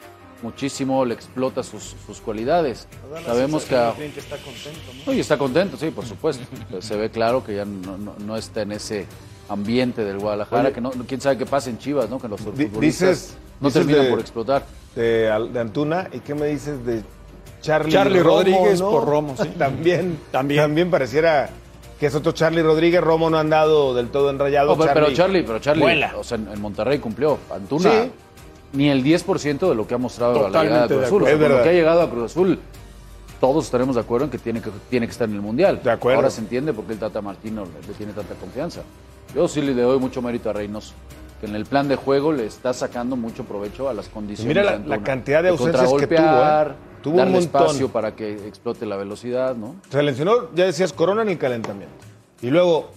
muchísimo, 0.47 1.05
le 1.05 1.15
explota 1.15 1.63
sus, 1.63 1.95
sus 2.07 2.21
cualidades. 2.21 2.87
Sabemos 3.25 3.65
que... 3.65 3.77
a- 3.77 3.93
que 3.97 4.07
está 4.19 4.37
contento, 4.39 5.13
está 5.13 5.39
contento, 5.39 5.77
sí, 5.77 5.91
por 5.91 6.07
supuesto. 6.07 6.45
Se 6.81 6.97
ve 6.97 7.11
claro 7.11 7.43
que 7.45 7.57
ya 7.57 7.65
no, 7.65 7.99
no- 7.99 8.15
no 8.25 8.37
está 8.37 8.63
en 8.63 8.73
ese 8.73 9.07
ambiente 9.49 10.05
del 10.05 10.19
Guadalajara, 10.19 10.63
Oye. 10.65 10.73
que 10.73 10.81
no, 10.81 10.91
quién 11.07 11.21
sabe 11.21 11.37
qué 11.39 11.47
pasa 11.47 11.71
en 11.71 11.79
Chivas, 11.79 12.09
¿no? 12.09 12.19
Que 12.19 12.29
los 12.29 12.41
futbolistas 12.41 12.81
dices, 12.81 13.37
no 13.61 13.69
dices 13.69 13.83
terminan 13.83 14.05
de- 14.05 14.11
por 14.11 14.21
explotar. 14.21 14.65
De, 14.95 15.31
Antuna, 15.61 16.09
¿y 16.13 16.21
qué 16.21 16.35
me 16.35 16.47
dices 16.47 16.85
de 16.87 17.03
Charlie, 17.61 17.93
Charlie 17.93 18.21
Romo, 18.21 18.37
Rodríguez 18.39 18.81
no? 18.81 18.91
por 18.91 19.05
Romo, 19.07 19.35
sí. 19.37 19.49
también, 19.59 20.19
También. 20.31 20.61
también. 20.63 20.91
pareciera 20.91 21.51
que 22.01 22.07
es 22.07 22.15
otro 22.15 22.33
Charlie 22.33 22.63
Rodríguez. 22.63 23.01
Romo 23.03 23.29
no 23.31 23.37
ha 23.39 23.41
andado 23.41 23.95
del 23.95 24.09
todo 24.09 24.31
enrayado. 24.31 24.69
No, 24.75 24.79
pero, 24.79 24.93
pero 24.95 25.13
Charlie, 25.13 25.43
pero 25.43 25.59
Charlie, 25.59 26.05
o 26.17 26.23
sea, 26.25 26.37
en, 26.39 26.49
en 26.49 26.61
Monterrey 26.61 26.99
cumplió. 26.99 27.39
Antuna, 27.55 27.91
Sí. 27.91 28.11
Ni 28.73 28.89
el 28.91 29.03
10% 29.05 29.69
de 29.69 29.75
lo 29.75 29.87
que 29.87 29.95
ha 29.95 29.99
mostrado 29.99 30.33
a 30.33 30.43
la 30.43 30.47
Totalmente 30.49 30.65
llegada 30.65 30.87
de 30.87 30.89
Cruz 30.89 31.01
de 31.01 31.07
Azul. 31.07 31.23
O 31.23 31.27
sea, 31.27 31.49
lo 31.49 31.63
que 31.63 31.69
ha 31.69 31.73
llegado 31.73 32.03
a 32.03 32.11
Cruz 32.11 32.25
Azul, 32.33 32.59
todos 33.41 33.65
estaremos 33.67 33.95
de 33.95 34.01
acuerdo 34.01 34.25
en 34.25 34.31
que 34.31 34.39
tiene 34.39 34.61
que, 34.61 34.71
tiene 34.91 35.07
que 35.07 35.13
estar 35.13 35.29
en 35.29 35.35
el 35.35 35.41
Mundial. 35.43 35.81
De 35.83 35.91
acuerdo. 35.91 36.17
Ahora 36.19 36.31
se 36.31 36.41
entiende 36.41 36.73
por 36.73 36.85
qué 36.85 36.95
el 36.95 36.99
Tata 36.99 37.21
Martino 37.21 37.65
le, 37.65 37.87
le 37.87 37.95
tiene 37.95 38.13
tanta 38.13 38.35
confianza. 38.35 38.83
Yo 39.35 39.47
sí 39.49 39.61
le 39.61 39.75
doy 39.75 39.99
mucho 39.99 40.23
mérito 40.23 40.49
a 40.51 40.53
Reynoso, 40.53 40.95
que 41.41 41.47
en 41.47 41.55
el 41.57 41.67
plan 41.67 41.89
de 41.89 41.97
juego 41.97 42.33
le 42.33 42.47
está 42.47 42.73
sacando 42.73 43.17
mucho 43.17 43.45
provecho 43.45 43.89
a 43.89 43.95
las 43.95 44.09
condiciones 44.09 44.57
Mira 44.57 44.79
la- 44.79 45.03
cantidad 45.03 45.43
de 45.43 45.51
ausencias 45.51 45.93
que 45.95 46.07
tuvo, 46.07 46.19
¿eh? 46.19 46.69
Tuvo 47.03 47.13
un 47.15 47.19
darle 47.19 47.33
montón. 47.41 47.63
espacio 47.63 47.89
para 47.91 48.17
que 48.17 48.47
explote 48.49 48.85
la 48.87 48.97
velocidad, 48.97 49.55
¿no? 49.55 49.77
Se 49.91 50.03
lesionó, 50.03 50.51
ya 50.55 50.65
decías, 50.65 50.93
Corona 50.93 51.23
en 51.23 51.29
el 51.29 51.39
calentamiento. 51.39 51.95
Y 52.43 52.49
luego 52.51 52.89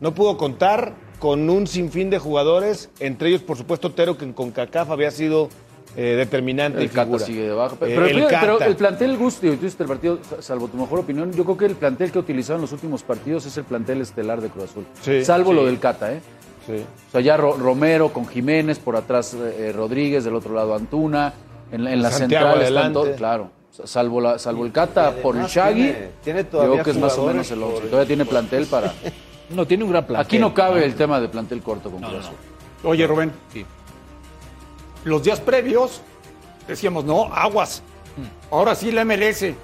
no 0.00 0.12
pudo 0.14 0.36
contar 0.36 0.92
con 1.24 1.48
un 1.48 1.66
sinfín 1.66 2.10
de 2.10 2.18
jugadores, 2.18 2.90
entre 3.00 3.30
ellos, 3.30 3.40
por 3.40 3.56
supuesto, 3.56 3.90
Tero, 3.92 4.18
que 4.18 4.26
en 4.26 4.34
CONCACAF 4.34 4.90
había 4.90 5.10
sido 5.10 5.48
eh, 5.96 6.16
determinante 6.18 6.80
y 6.80 6.82
El 6.82 6.90
Cata 6.90 7.04
figura. 7.06 7.24
sigue 7.24 7.42
debajo. 7.44 7.76
Pero, 7.80 7.92
Eh, 7.92 7.94
pero 7.94 8.06
el 8.08 8.14
fíjate, 8.16 8.36
pero 8.42 8.58
Cata. 8.58 8.66
el 8.70 8.76
plantel 8.76 9.16
tú 9.16 9.26
hiciste 9.28 9.84
el 9.84 9.88
partido, 9.88 10.18
salvo 10.40 10.68
tu 10.68 10.76
mejor 10.76 10.98
opinión, 10.98 11.32
yo 11.32 11.44
creo 11.44 11.56
que 11.56 11.64
el 11.64 11.76
plantel 11.76 12.12
que 12.12 12.18
utilizaron 12.18 12.58
en 12.58 12.62
los 12.62 12.72
últimos 12.72 13.02
partidos 13.04 13.46
es 13.46 13.56
el 13.56 13.64
plantel 13.64 14.02
estelar 14.02 14.42
de 14.42 14.50
Cruz 14.50 14.64
Azul. 14.64 14.84
Sí, 15.00 15.24
salvo 15.24 15.52
sí. 15.52 15.56
lo 15.56 15.64
del 15.64 15.78
Cata, 15.78 16.12
¿eh? 16.12 16.20
Sí. 16.66 16.84
O 17.08 17.10
sea, 17.12 17.22
ya 17.22 17.38
Ro- 17.38 17.56
Romero 17.56 18.10
con 18.12 18.26
Jiménez, 18.28 18.78
por 18.78 18.94
atrás 18.94 19.34
eh, 19.34 19.72
Rodríguez, 19.74 20.24
del 20.24 20.34
otro 20.34 20.52
lado 20.52 20.74
Antuna, 20.74 21.32
en, 21.72 21.86
en 21.86 22.02
la 22.02 22.10
central 22.10 22.60
están 22.60 22.92
todos, 22.92 23.16
claro. 23.16 23.50
Salvo, 23.70 24.20
la, 24.20 24.38
salvo 24.38 24.66
el 24.66 24.72
Cata 24.72 25.10
por 25.22 25.38
el 25.38 25.46
Shaggy, 25.46 25.94
tiene- 26.22 26.44
todavía 26.44 26.74
creo 26.82 26.84
que 26.84 26.90
es 26.90 26.98
más 26.98 27.16
o 27.16 27.24
menos 27.26 27.50
el 27.50 27.60
por- 27.60 27.72
11. 27.76 27.86
Todavía 27.86 28.06
tiene 28.08 28.24
plantel 28.26 28.66
para... 28.66 28.92
No, 29.50 29.66
tiene 29.66 29.84
un 29.84 29.90
gran 29.90 30.04
plantel. 30.06 30.26
Aquí 30.26 30.38
no 30.38 30.54
cabe 30.54 30.84
el 30.84 30.94
tema 30.94 31.20
de 31.20 31.28
plantel 31.28 31.60
corto 31.62 31.90
con 31.90 32.00
Cruz 32.00 32.14
Azul. 32.20 32.34
Oye, 32.84 33.06
Rubén, 33.06 33.32
Sí. 33.52 33.64
los 35.04 35.22
días 35.22 35.40
previos 35.40 36.00
decíamos, 36.66 37.04
no, 37.04 37.24
aguas. 37.32 37.82
Ahora 38.50 38.74
sí 38.74 38.90
la 38.92 39.02
MLS. 39.04 39.54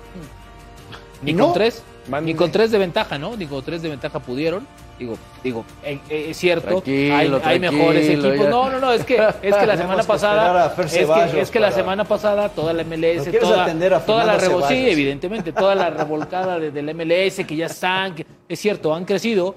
Ni 1.23 1.33
No. 1.33 1.47
con 1.47 1.55
tres, 1.55 1.83
ni 2.23 2.35
con 2.35 2.51
tres 2.51 2.71
de 2.71 2.79
ventaja, 2.79 3.19
¿no? 3.19 3.37
Ni 3.37 3.47
con 3.47 3.63
tres 3.63 3.83
de 3.83 3.89
ventaja 3.91 4.19
pudieron. 4.21 4.67
Digo, 4.99 5.17
digo, 5.43 5.65
eh, 5.83 5.99
eh, 6.11 6.27
es 6.29 6.37
cierto, 6.37 6.83
Tranquilo, 6.83 7.41
hay, 7.43 7.59
mejores 7.59 8.07
equipos. 8.07 8.37
ya. 8.39 8.51
No, 8.51 8.69
no, 8.69 8.79
no, 8.81 8.93
es 8.93 9.03
que, 9.05 9.15
es 9.41 9.57
que 9.57 9.67
la 9.67 9.77
semana 9.79 10.03
que 10.03 10.07
pasada, 10.09 10.67
es 10.67 10.75
que, 10.75 10.89
Ceballos 10.89 11.35
es 11.37 11.51
que 11.51 11.59
la 11.59 11.73
semana 11.73 12.05
pasada 12.05 12.51
toda 12.51 12.75
la 12.75 12.83
¿No 12.85 12.91
MLS, 12.97 13.31
toda, 13.41 13.63
atender 13.65 13.95
a 13.95 14.05
toda 14.05 14.25
la 14.25 14.35
Fernando 14.39 14.61
revo- 14.67 14.69
sí, 14.69 14.91
evidentemente, 14.91 15.53
toda 15.55 15.75
la 15.75 15.89
revolcada 15.89 16.59
de- 16.59 16.71
del 16.71 16.91
MLS 16.95 17.45
que 17.47 17.57
ya 17.57 17.65
están, 17.67 18.15
que- 18.15 18.27
es 18.47 18.59
cierto, 18.61 18.95
han 18.95 19.07
crecido, 19.07 19.55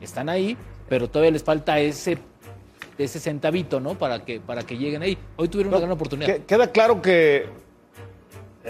están 0.00 0.28
ahí, 0.28 0.56
pero 0.88 1.08
todavía 1.08 1.30
les 1.32 1.42
falta 1.44 1.78
ese 1.78 2.18
ese 2.98 3.20
centavito, 3.20 3.78
¿no? 3.80 3.94
Para 3.94 4.24
que 4.24 4.40
para 4.40 4.62
que 4.62 4.78
lleguen 4.78 5.02
ahí. 5.02 5.18
Hoy 5.36 5.48
tuvieron 5.48 5.72
una 5.72 5.80
gran 5.80 5.92
oportunidad. 5.92 6.26
Que- 6.34 6.44
queda 6.44 6.70
claro 6.72 7.02
que 7.02 7.46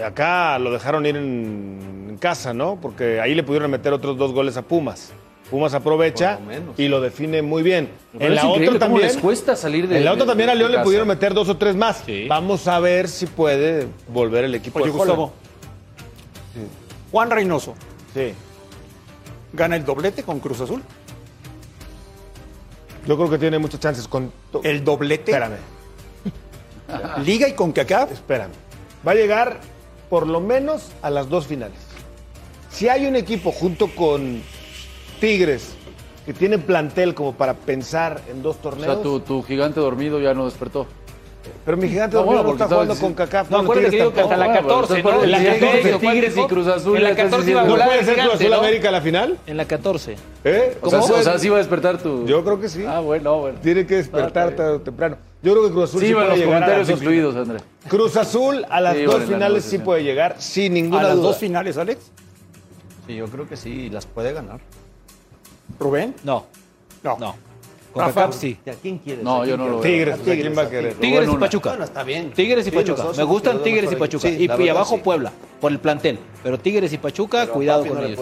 acá 0.03 0.59
lo 0.59 0.71
dejaron 0.71 1.05
ir 1.05 1.15
en, 1.15 2.07
en 2.09 2.17
casa, 2.17 2.53
¿no? 2.53 2.77
Porque 2.81 3.21
ahí 3.21 3.33
le 3.35 3.43
pudieron 3.43 3.71
meter 3.71 3.93
otros 3.93 4.17
dos 4.17 4.33
goles 4.33 4.57
a 4.57 4.61
Pumas. 4.63 5.11
Pumas 5.49 5.73
aprovecha 5.73 6.39
lo 6.41 6.73
y 6.77 6.89
lo 6.89 6.99
define 6.99 7.41
muy 7.41 7.63
bien. 7.63 7.89
Pero 8.11 8.25
en 8.25 8.35
la 8.35 8.47
otra 8.49 8.77
también, 8.77 9.03
les 9.07 9.15
cuesta 9.15 9.55
salir 9.55 9.87
de 9.87 9.97
en 9.99 10.03
la 10.03 10.11
otra 10.11 10.25
de- 10.25 10.31
también 10.31 10.49
a 10.49 10.55
León 10.55 10.73
le 10.73 10.79
pudieron 10.79 11.07
meter 11.07 11.33
dos 11.33 11.47
o 11.47 11.55
tres 11.55 11.73
más. 11.77 12.03
Sí. 12.05 12.25
Vamos 12.27 12.67
a 12.67 12.81
ver 12.81 13.07
si 13.07 13.27
puede 13.27 13.87
volver 14.09 14.43
el 14.43 14.55
equipo 14.55 14.79
Oye. 14.81 14.91
Gustavo, 14.91 15.31
Juan 17.11 17.31
Reynoso, 17.31 17.75
Sí. 18.13 18.33
¿gana 19.53 19.77
el 19.77 19.85
doblete 19.85 20.23
con 20.23 20.41
Cruz 20.41 20.59
Azul? 20.59 20.83
Yo 23.07 23.15
creo 23.17 23.29
que 23.29 23.37
tiene 23.37 23.57
muchas 23.57 23.79
chances 23.79 24.07
con. 24.07 24.31
¿El 24.63 24.83
doblete? 24.83 25.31
Espérame, 25.31 25.57
¿Liga 27.25 27.47
y 27.47 27.53
CONCACAF? 27.53 28.11
espérame. 28.11 28.51
Va 29.07 29.11
a 29.13 29.15
llegar 29.15 29.59
por 30.09 30.27
lo 30.27 30.39
menos 30.41 30.89
a 31.01 31.09
las 31.09 31.29
dos 31.29 31.47
finales. 31.47 31.79
Si 32.69 32.89
hay 32.89 33.05
un 33.07 33.15
equipo 33.15 33.51
junto 33.51 33.87
con 33.95 34.41
Tigres 35.19 35.69
que 36.25 36.33
tiene 36.33 36.57
plantel 36.57 37.15
como 37.15 37.33
para 37.33 37.53
pensar 37.53 38.21
en 38.29 38.43
dos 38.43 38.57
O 38.57 38.59
torneos. 38.59 38.93
sea, 38.95 39.01
tu, 39.01 39.19
tu 39.21 39.41
gigante 39.43 39.79
dormido 39.79 40.19
ya 40.19 40.33
no 40.33 40.45
despertó. 40.45 40.85
Pero 41.65 41.77
mi 41.77 41.87
gigante 41.89 42.15
No, 42.15 42.21
dormido 42.23 42.43
bueno, 42.43 42.57
no 42.57 42.63
está 42.63 42.75
jugando 42.75 42.95
con 42.95 43.13
CACAF. 43.13 43.49
No, 43.51 43.57
acuérdate 43.59 43.89
que 43.89 43.95
digo 43.97 44.13
que 44.13 44.21
hasta 44.21 44.37
la 44.37 44.45
bueno, 44.47 44.61
14, 44.67 44.97
entonces, 44.97 45.03
¿no? 45.17 45.23
en 45.23 45.31
la 45.31 45.37
El 45.37 45.45
14, 45.59 45.67
América, 45.67 45.99
Tigres 46.11 46.31
y 46.31 46.35
¿cuál 46.35 46.47
Cruz 46.47 46.67
Azul, 46.67 46.97
En 46.97 47.03
la 47.03 47.09
ya 47.09 47.13
estás 47.23 47.25
14 47.31 47.51
iba 47.51 47.59
a 47.59 47.63
diciendo- 47.63 47.83
¿No 47.85 47.89
puede 47.91 48.05
ser 48.05 48.13
Cruz 48.19 48.33
Azul 48.35 48.49
¿no? 48.49 48.55
América 48.57 48.89
a 48.89 48.91
la 48.91 49.01
final? 49.01 49.37
En 49.47 49.57
la 49.57 49.65
14. 49.65 50.15
¿Eh? 50.43 50.77
O 50.81 50.89
sea, 50.89 50.99
¿Cómo 50.99 51.13
o 51.15 51.21
sea, 51.23 51.39
sí 51.39 51.49
va 51.49 51.55
a 51.55 51.59
despertar 51.59 51.97
tu... 51.97 52.25
Yo 52.25 52.43
creo 52.43 52.59
que 52.59 52.69
sí. 52.69 52.85
Ah, 52.87 52.99
bueno, 52.99 53.37
bueno. 53.39 53.59
Tiene 53.61 53.85
que 53.85 53.95
despertar 53.95 54.51
tarde 54.51 54.71
o 54.75 54.81
temprano. 54.81 55.17
Yo 55.43 55.53
creo 55.53 55.65
que 55.67 55.71
Cruz 55.71 55.83
Azul 55.89 56.01
Sí, 56.01 56.07
sí, 56.07 56.13
van 56.13 56.23
puede 56.25 56.29
los 56.29 56.39
llegar 56.39 56.53
comentarios 56.61 56.87
dos 56.87 56.97
incluidos, 56.99 57.35
André. 57.35 57.59
finales. 57.59 57.87
Cruz 57.89 58.17
Azul 58.17 58.65
a 58.69 58.81
las 58.81 58.95
Sí, 58.95 59.03
dos 59.03 59.19
la 59.21 59.25
finales 59.27 59.63
sí 59.65 59.77
puede 59.77 60.03
llegar, 60.03 60.35
sin 60.39 60.73
ninguna 60.73 60.99
¿A 61.01 61.03
las 61.03 61.15
duda. 61.15 61.27
dos 61.27 61.37
finales, 61.37 61.77
Alex? 61.77 62.11
Sí, 63.05 63.15
yo 63.15 63.27
creo 63.27 63.47
que 63.47 63.55
sí, 63.55 63.89
las 63.89 64.05
puede 64.05 64.33
ganar. 64.33 64.59
¿Rubén? 65.79 66.15
No, 66.23 66.45
No. 67.03 67.17
no. 67.19 67.35
Rafa, 67.97 68.31
sí. 68.31 68.57
¿Y 68.65 68.69
a 68.69 68.73
quién 68.73 68.97
quieres? 68.99 69.23
No, 69.23 69.41
¿A 69.41 69.45
yo 69.45 69.57
no 69.57 69.65
lo 69.67 69.79
veo. 69.79 69.81
Tigres, 69.81 70.19
¿a 70.19 70.23
quién 70.23 70.57
va 70.57 70.61
a 70.63 70.69
querer? 70.69 70.93
Tigres 70.95 71.29
y 71.31 71.35
Pachuca. 71.35 71.69
Bueno, 71.69 71.83
está 71.85 72.03
bien. 72.03 72.31
Tigres 72.31 72.67
y 72.67 72.69
Sí, 72.69 72.75
Pachuca. 72.75 73.03
Me 73.15 73.23
gustan 73.23 73.63
Tigres 73.63 73.91
y 73.91 73.95
Pachuca. 73.95 74.29
y, 74.29 74.69
abajo 74.69 74.95
sí. 74.95 75.01
Puebla, 75.03 75.31
por 75.59 75.71
el 75.71 75.79
plantel. 75.79 76.19
Pero 76.43 76.59
Tigres 76.59 76.91
y 76.93 76.97
Pachuca, 76.97 77.47
cuidado 77.47 77.85
con 77.85 78.03
ellos. 78.03 78.19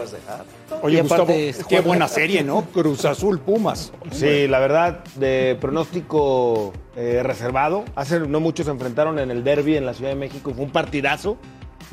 Oye, 0.82 1.02
Gustavo, 1.02 1.28
qué 1.28 1.54
Juan- 1.70 1.84
buena 1.84 2.08
serie, 2.08 2.44
¿no? 2.44 2.64
Cruz 2.74 3.06
Azul 3.06 3.40
Pumas. 3.40 3.92
Sí, 4.12 4.48
la 4.48 4.60
verdad, 4.60 5.04
de 5.16 5.58
pronóstico 5.62 6.74
eh, 6.96 7.22
reservado. 7.24 7.86
Hace 7.96 8.20
no 8.22 8.40
mucho 8.40 8.64
se 8.64 8.72
enfrentaron 8.72 9.20
en 9.20 9.32
el 9.32 9.44
derby 9.44 9.78
en 9.78 9.86
la 9.86 9.94
Ciudad 9.94 10.10
de 10.12 10.16
México. 10.16 10.52
Fue 10.56 10.64
un 10.66 10.72
partidazo. 10.72 11.38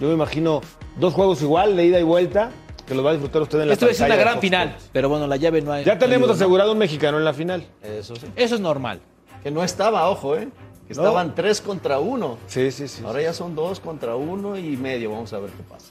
Yo 0.00 0.08
me 0.08 0.14
imagino 0.14 0.60
dos 0.98 1.12
juegos 1.14 1.42
igual, 1.42 1.76
de 1.76 1.84
ida 1.86 2.00
y 2.00 2.02
vuelta, 2.02 2.50
que 2.86 2.94
los 2.94 3.04
va 3.04 3.10
a 3.10 3.12
disfrutar 3.12 3.42
usted 3.42 3.60
en 3.60 3.68
la 3.68 3.74
Esto 3.74 3.88
es 3.88 4.00
una 4.00 4.16
gran 4.16 4.40
final. 4.40 4.76
Pero 4.92 5.08
bueno, 5.08 5.26
la 5.26 5.36
llave 5.36 5.62
no 5.62 5.72
hay. 5.72 5.84
Ya 5.84 5.98
tenemos 5.98 6.28
no 6.28 6.34
asegurado 6.34 6.72
un 6.72 6.78
mexicano 6.78 7.18
en 7.18 7.24
la 7.24 7.32
final. 7.34 7.64
Eso 7.82 8.16
sí. 8.16 8.26
Eso 8.36 8.54
es 8.56 8.60
normal. 8.60 9.00
Que 9.42 9.50
no 9.50 9.62
estaba, 9.64 10.08
ojo, 10.08 10.36
¿eh? 10.36 10.48
Que 10.88 10.94
No. 10.94 11.02
estaban 11.02 11.34
tres 11.34 11.60
contra 11.60 11.98
uno. 12.00 12.38
Sí, 12.46 12.70
sí, 12.70 12.88
sí. 12.88 13.02
Ahora 13.04 13.22
ya 13.22 13.32
son 13.32 13.54
dos 13.54 13.80
contra 13.80 14.16
uno 14.16 14.56
y 14.58 14.76
medio. 14.76 15.10
Vamos 15.12 15.32
a 15.32 15.38
ver 15.38 15.50
qué 15.50 15.62
pasa. 15.62 15.86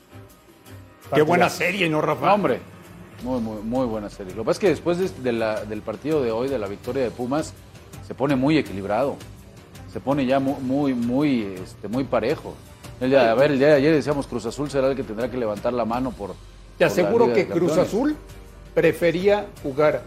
Qué 1.13 1.21
buena 1.21 1.49
serie, 1.49 1.89
¿no, 1.89 2.01
Rafa? 2.01 2.27
No, 2.27 2.33
hombre. 2.35 2.59
Muy, 3.23 3.39
muy, 3.39 3.61
muy 3.61 3.85
buena 3.85 4.09
serie. 4.09 4.33
Lo 4.33 4.43
que 4.43 4.47
pasa 4.47 4.57
es 4.57 4.59
que 4.59 4.69
después 4.69 4.97
de, 4.97 5.09
de 5.21 5.31
la- 5.31 5.63
del 5.65 5.81
partido 5.81 6.21
de 6.23 6.31
hoy, 6.31 6.47
de 6.49 6.57
la 6.57 6.67
victoria 6.67 7.03
de 7.03 7.11
Pumas, 7.11 7.53
se 8.07 8.15
pone 8.15 8.35
muy 8.35 8.57
equilibrado. 8.57 9.15
Se 9.93 9.99
pone 9.99 10.25
ya 10.25 10.39
muy, 10.39 10.55
muy, 10.61 10.93
muy, 10.93 11.41
este, 11.61 11.87
muy 11.87 12.03
parejo. 12.05 12.53
El 13.01 13.09
día, 13.09 13.29
a 13.31 13.35
ver, 13.35 13.51
el 13.51 13.59
día 13.59 13.67
de 13.69 13.73
ayer 13.75 13.93
decíamos 13.93 14.25
Cruz 14.27 14.45
Azul 14.45 14.69
será 14.71 14.87
el 14.89 14.95
que 14.95 15.03
tendrá 15.03 15.29
que 15.29 15.37
levantar 15.37 15.73
la 15.73 15.85
mano 15.85 16.11
por. 16.11 16.33
Te 16.81 16.85
aseguro 16.85 17.31
que 17.31 17.45
Cruz. 17.47 17.77
Azul 17.77 18.15
prefería 18.73 19.45
jugar 19.61 20.01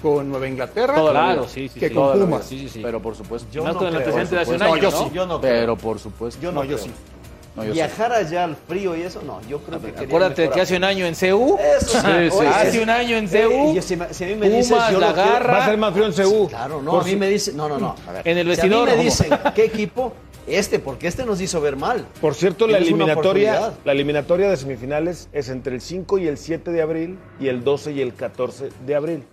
con 0.00 0.30
Nueva 0.30 0.48
Inglaterra 0.48 0.94
Claro, 0.94 1.46
sí, 1.46 1.68
sí, 1.68 1.78
que 1.80 1.88
sí. 1.90 1.94
con 1.94 2.18
Pumas. 2.18 2.46
Sí, 2.46 2.58
sí, 2.60 2.68
sí. 2.70 2.80
Pero 2.82 3.00
por 3.02 3.14
supuesto. 3.14 3.46
Yo 3.52 3.62
Más 3.62 3.74
no 3.74 3.78
con 3.80 3.88
el 3.88 3.94
creo, 4.02 4.16
antecedente 4.16 4.44
supuesto. 4.64 5.04
¿no? 5.04 5.12
Yo 5.12 5.26
no 5.26 5.40
creo. 5.40 5.52
Pero 5.60 5.76
por 5.76 5.98
supuesto. 5.98 6.40
Yo 6.40 6.50
no, 6.52 6.60
No, 6.62 6.64
yo 6.64 6.76
creo. 6.76 6.86
sí. 6.88 6.92
No, 7.56 7.64
yo 7.64 7.68
sí. 7.72 7.74
Viajar 7.74 8.12
allá 8.12 8.44
al 8.44 8.56
frío 8.56 8.96
y 8.96 9.02
eso, 9.02 9.20
no. 9.22 9.40
Yo 9.48 9.58
creo 9.60 9.80
que 9.80 9.86
quería 9.92 10.06
Acuérdate 10.06 10.48
que 10.50 10.60
hace 10.60 10.76
un 10.76 10.84
año 10.84 11.04
en 11.06 11.14
CEU. 11.14 11.58
Eso 11.58 11.88
sí. 11.88 11.96
Sí, 12.06 12.08
Oye, 12.08 12.30
sí, 12.30 12.46
hace 12.46 12.70
sí. 12.72 12.78
un 12.78 12.90
año 12.90 13.16
en 13.16 13.24
Eh, 13.24 13.28
CEU. 13.28 13.76
y 13.76 13.82
si, 13.82 13.98
si 14.10 14.24
a 14.24 14.26
mí 14.28 14.34
me 14.36 14.48
dices, 14.48 14.68
Pumas, 14.72 14.92
yo 14.92 15.00
la 15.00 15.12
garra. 15.12 15.52
Va 15.52 15.62
a 15.64 15.66
ser 15.68 15.76
más 15.78 15.92
frío 15.92 16.06
en 16.06 16.12
CU. 16.12 16.48
Claro, 16.48 16.80
no, 16.82 16.90
Por 16.92 17.02
a 17.02 17.04
mí 17.04 17.16
me 17.16 17.28
dicen, 17.28 17.56
no, 17.56 17.68
no, 17.68 17.78
no. 17.78 17.94
a 18.08 18.12
ver, 18.12 18.28
En 18.28 18.38
el 18.38 18.46
Si 18.54 18.60
a 18.60 18.64
vestidor, 18.64 18.84
mí 18.84 18.90
me 18.90 18.96
¿cómo? 18.96 19.02
dicen, 19.04 19.30
¿qué 19.54 19.64
equipo? 19.64 20.12
Este, 20.46 20.78
porque 20.78 21.06
este 21.08 21.24
nos 21.24 21.40
hizo 21.40 21.60
ver 21.60 21.76
mal. 21.76 22.06
Por 22.20 22.34
cierto, 22.34 22.66
la 22.66 22.78
eliminatoria, 22.78 23.72
la 23.84 23.92
eliminatoria 23.92 24.48
de 24.48 24.56
semifinales 24.56 25.28
es 25.32 25.48
entre 25.48 25.74
el 25.74 25.80
5 25.80 26.18
y 26.18 26.26
el 26.28 26.38
7 26.38 26.70
de 26.70 26.82
abril 26.82 27.18
y 27.40 27.48
el 27.48 27.64
12 27.64 27.92
y 27.92 28.00
el 28.00 28.14
14 28.14 28.68
de 28.86 28.94
abril. 28.94 29.24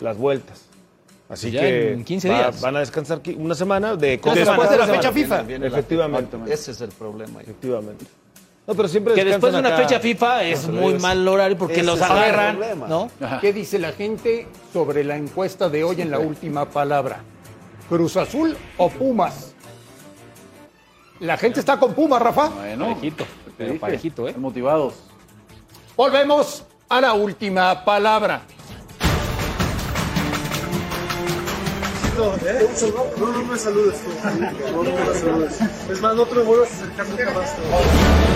Las 0.00 0.16
vueltas. 0.18 0.62
Así 1.28 1.50
Ya 1.50 1.60
que 1.60 1.92
en 1.92 2.04
15 2.04 2.28
va- 2.28 2.38
días. 2.38 2.60
van 2.60 2.76
a 2.76 2.80
descansar 2.80 3.20
una 3.36 3.54
semana 3.54 3.96
de 3.96 4.10
después 4.10 4.34
de 4.70 4.76
la 4.78 4.86
fecha. 4.86 5.10
FIFA. 5.12 5.36
Viene- 5.38 5.48
viene 5.48 5.70
la- 5.70 5.78
Efectivamente. 5.78 6.36
Ese 6.52 6.70
es 6.70 6.80
el 6.80 6.90
problema. 6.90 7.40
Efectivamente. 7.40 8.04
No, 8.66 8.74
pero 8.74 8.88
siempre 8.88 9.14
Que 9.14 9.24
después 9.24 9.52
de 9.52 9.60
una 9.60 9.68
acá. 9.68 9.78
fecha 9.88 10.00
FIFA 10.00 10.42
es 10.44 10.68
muy 10.68 10.86
reyes. 10.86 11.02
mal 11.02 11.26
horario 11.28 11.56
porque 11.56 11.74
Ese 11.74 11.84
los 11.84 11.96
es 11.96 12.02
agarran. 12.02 12.58
¿no? 12.88 13.10
¿Qué 13.40 13.52
dice 13.52 13.78
la 13.78 13.92
gente 13.92 14.46
sobre 14.72 15.04
la 15.04 15.16
encuesta 15.16 15.68
de 15.68 15.84
hoy 15.84 16.00
en 16.00 16.10
la 16.10 16.18
última 16.18 16.64
palabra? 16.68 17.20
¿Cruz 17.88 18.16
Azul 18.16 18.56
o 18.76 18.88
Pumas? 18.90 19.54
La 21.20 21.36
gente 21.36 21.60
está 21.60 21.78
con 21.78 21.94
Pumas, 21.94 22.20
Rafa. 22.20 22.48
Bueno, 22.48 22.86
Parejito, 22.88 23.24
pero 23.56 23.70
dije, 23.70 23.80
parejito, 23.80 24.26
¿eh? 24.26 24.28
están 24.28 24.42
motivados. 24.42 24.94
Volvemos 25.96 26.64
a 26.88 27.00
la 27.00 27.14
última 27.14 27.84
palabra. 27.84 28.42
¿eh? 32.44 32.68
No, 33.18 33.32
no 33.32 33.44
me 33.44 33.58
saludes 33.58 34.00
tú. 34.02 34.10
No, 34.72 34.82
no 34.82 34.90
me 34.90 35.14
saludes. 35.14 35.60
Es 35.90 36.00
más, 36.00 36.14
no 36.14 36.24
te 36.26 36.34
me 36.34 36.42
vuelvas 36.42 36.70
a 36.70 36.74
acercar 36.74 37.08
nunca 37.08 37.30
más. 37.32 38.35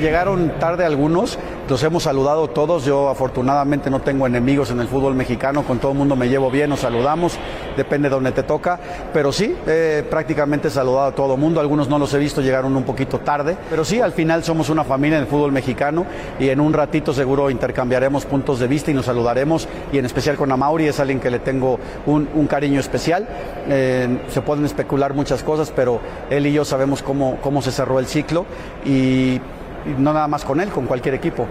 Llegaron 0.00 0.52
tarde 0.60 0.84
algunos, 0.84 1.38
los 1.68 1.82
hemos 1.82 2.04
saludado 2.04 2.48
todos. 2.48 2.84
Yo 2.84 3.08
afortunadamente 3.08 3.90
no 3.90 4.00
tengo 4.00 4.26
enemigos 4.28 4.70
en 4.70 4.78
el 4.78 4.86
fútbol 4.86 5.16
mexicano, 5.16 5.64
con 5.64 5.78
todo 5.78 5.90
el 5.92 5.98
mundo 5.98 6.14
me 6.14 6.28
llevo 6.28 6.50
bien, 6.52 6.70
nos 6.70 6.80
saludamos, 6.80 7.36
depende 7.76 8.08
de 8.08 8.14
donde 8.14 8.30
te 8.30 8.44
toca. 8.44 8.78
Pero 9.12 9.32
sí, 9.32 9.56
eh, 9.66 10.04
prácticamente 10.08 10.68
he 10.68 10.70
saludado 10.70 11.08
a 11.08 11.14
todo 11.14 11.34
el 11.34 11.40
mundo. 11.40 11.60
Algunos 11.60 11.88
no 11.88 11.98
los 11.98 12.14
he 12.14 12.18
visto, 12.18 12.40
llegaron 12.40 12.76
un 12.76 12.84
poquito 12.84 13.18
tarde. 13.18 13.56
Pero 13.68 13.84
sí, 13.84 14.00
al 14.00 14.12
final 14.12 14.44
somos 14.44 14.70
una 14.70 14.84
familia 14.84 15.16
en 15.16 15.24
el 15.24 15.28
fútbol 15.28 15.50
mexicano 15.50 16.06
y 16.38 16.48
en 16.48 16.60
un 16.60 16.72
ratito 16.72 17.12
seguro 17.12 17.50
intercambiaremos 17.50 18.24
puntos 18.24 18.60
de 18.60 18.68
vista 18.68 18.92
y 18.92 18.94
nos 18.94 19.06
saludaremos. 19.06 19.68
Y 19.92 19.98
en 19.98 20.04
especial 20.04 20.36
con 20.36 20.52
Amauri, 20.52 20.86
es 20.86 21.00
alguien 21.00 21.18
que 21.18 21.30
le 21.30 21.40
tengo 21.40 21.80
un, 22.06 22.28
cariño 22.46 22.78
especial. 22.78 23.26
Se 23.66 24.42
pueden 24.42 24.64
especular 24.64 25.12
muchas 25.12 25.42
cosas, 25.42 25.72
pero 25.74 26.00
él 26.30 26.46
y 26.46 26.52
yo 26.52 26.64
sabemos 26.64 27.02
cómo, 27.02 27.38
cómo 27.42 27.62
se 27.62 27.72
cerró 27.72 27.98
el 27.98 28.06
ciclo 28.06 28.46
y 28.84 29.40
y 29.86 29.90
no 30.00 30.12
nada 30.12 30.28
más 30.28 30.44
con 30.44 30.60
él, 30.60 30.70
con 30.70 30.86
cualquier 30.86 31.14
equipo. 31.14 31.46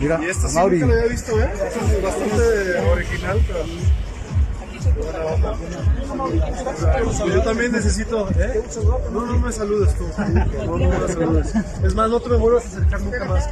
Mira, 0.00 0.18
Y 0.22 0.26
esto 0.26 0.48
sí 0.48 0.54
Mauri. 0.54 0.78
nunca 0.78 0.94
lo 0.94 1.00
había 1.00 1.12
visto, 1.12 1.40
¿eh? 1.40 1.50
Es 1.52 2.02
bastante 2.02 2.78
original, 2.92 3.40
pero... 3.46 3.60
Yo 7.26 7.42
también 7.42 7.72
necesito, 7.72 8.28
¿eh? 8.30 8.62
No, 9.12 9.26
no 9.26 9.38
me 9.38 9.52
saludes 9.52 9.94
tú. 9.96 10.06
No, 10.66 10.78
no 10.78 10.88
me 10.88 11.08
saludes. 11.08 11.54
Es 11.84 11.94
más, 11.94 12.10
no 12.10 12.20
te 12.20 12.30
me 12.30 12.36
vuelvas 12.36 12.64
a 12.64 12.68
acercar 12.68 13.00
nunca 13.02 13.24
más, 13.26 13.48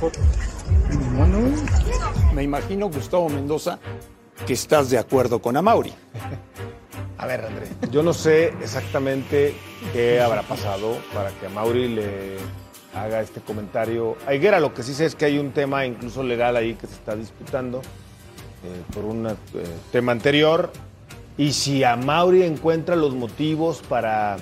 foto. 0.00 0.20
Me 2.34 2.42
imagino, 2.42 2.88
Gustavo 2.88 3.28
Mendoza, 3.28 3.78
que 4.46 4.52
estás 4.54 4.90
de 4.90 4.98
acuerdo 4.98 5.40
con 5.40 5.56
Amauri. 5.56 5.92
A 7.22 7.26
ver, 7.26 7.44
André, 7.44 7.66
yo 7.92 8.02
no 8.02 8.12
sé 8.12 8.52
exactamente 8.62 9.54
qué 9.92 10.20
habrá 10.20 10.42
pasado 10.42 10.96
para 11.14 11.30
que 11.30 11.46
a 11.46 11.50
Mauri 11.50 11.86
le 11.86 12.36
haga 12.94 13.20
este 13.20 13.40
comentario. 13.40 14.16
A 14.26 14.34
Higuera 14.34 14.58
lo 14.58 14.74
que 14.74 14.82
sí 14.82 14.92
sé 14.92 15.06
es 15.06 15.14
que 15.14 15.26
hay 15.26 15.38
un 15.38 15.52
tema 15.52 15.86
incluso 15.86 16.24
legal 16.24 16.56
ahí 16.56 16.74
que 16.74 16.88
se 16.88 16.94
está 16.94 17.14
disputando 17.14 17.78
eh, 17.78 18.82
por 18.92 19.04
un 19.04 19.28
eh, 19.28 19.34
tema 19.92 20.10
anterior. 20.10 20.72
Y 21.38 21.52
si 21.52 21.84
a 21.84 21.94
Mauri 21.94 22.42
encuentra 22.42 22.96
los 22.96 23.14
motivos 23.14 23.82
para 23.88 24.36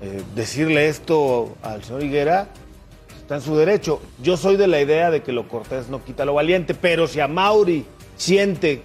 eh, 0.00 0.22
decirle 0.36 0.88
esto 0.88 1.56
al 1.62 1.82
señor 1.82 2.04
Higuera, 2.04 2.46
está 3.20 3.34
en 3.34 3.40
su 3.42 3.56
derecho. 3.56 4.00
Yo 4.22 4.36
soy 4.36 4.56
de 4.56 4.68
la 4.68 4.80
idea 4.80 5.10
de 5.10 5.24
que 5.24 5.32
lo 5.32 5.48
cortés 5.48 5.88
no 5.88 6.04
quita 6.04 6.24
lo 6.24 6.34
valiente, 6.34 6.74
pero 6.74 7.08
si 7.08 7.18
a 7.18 7.26
Mauri 7.26 7.84
siente 8.16 8.82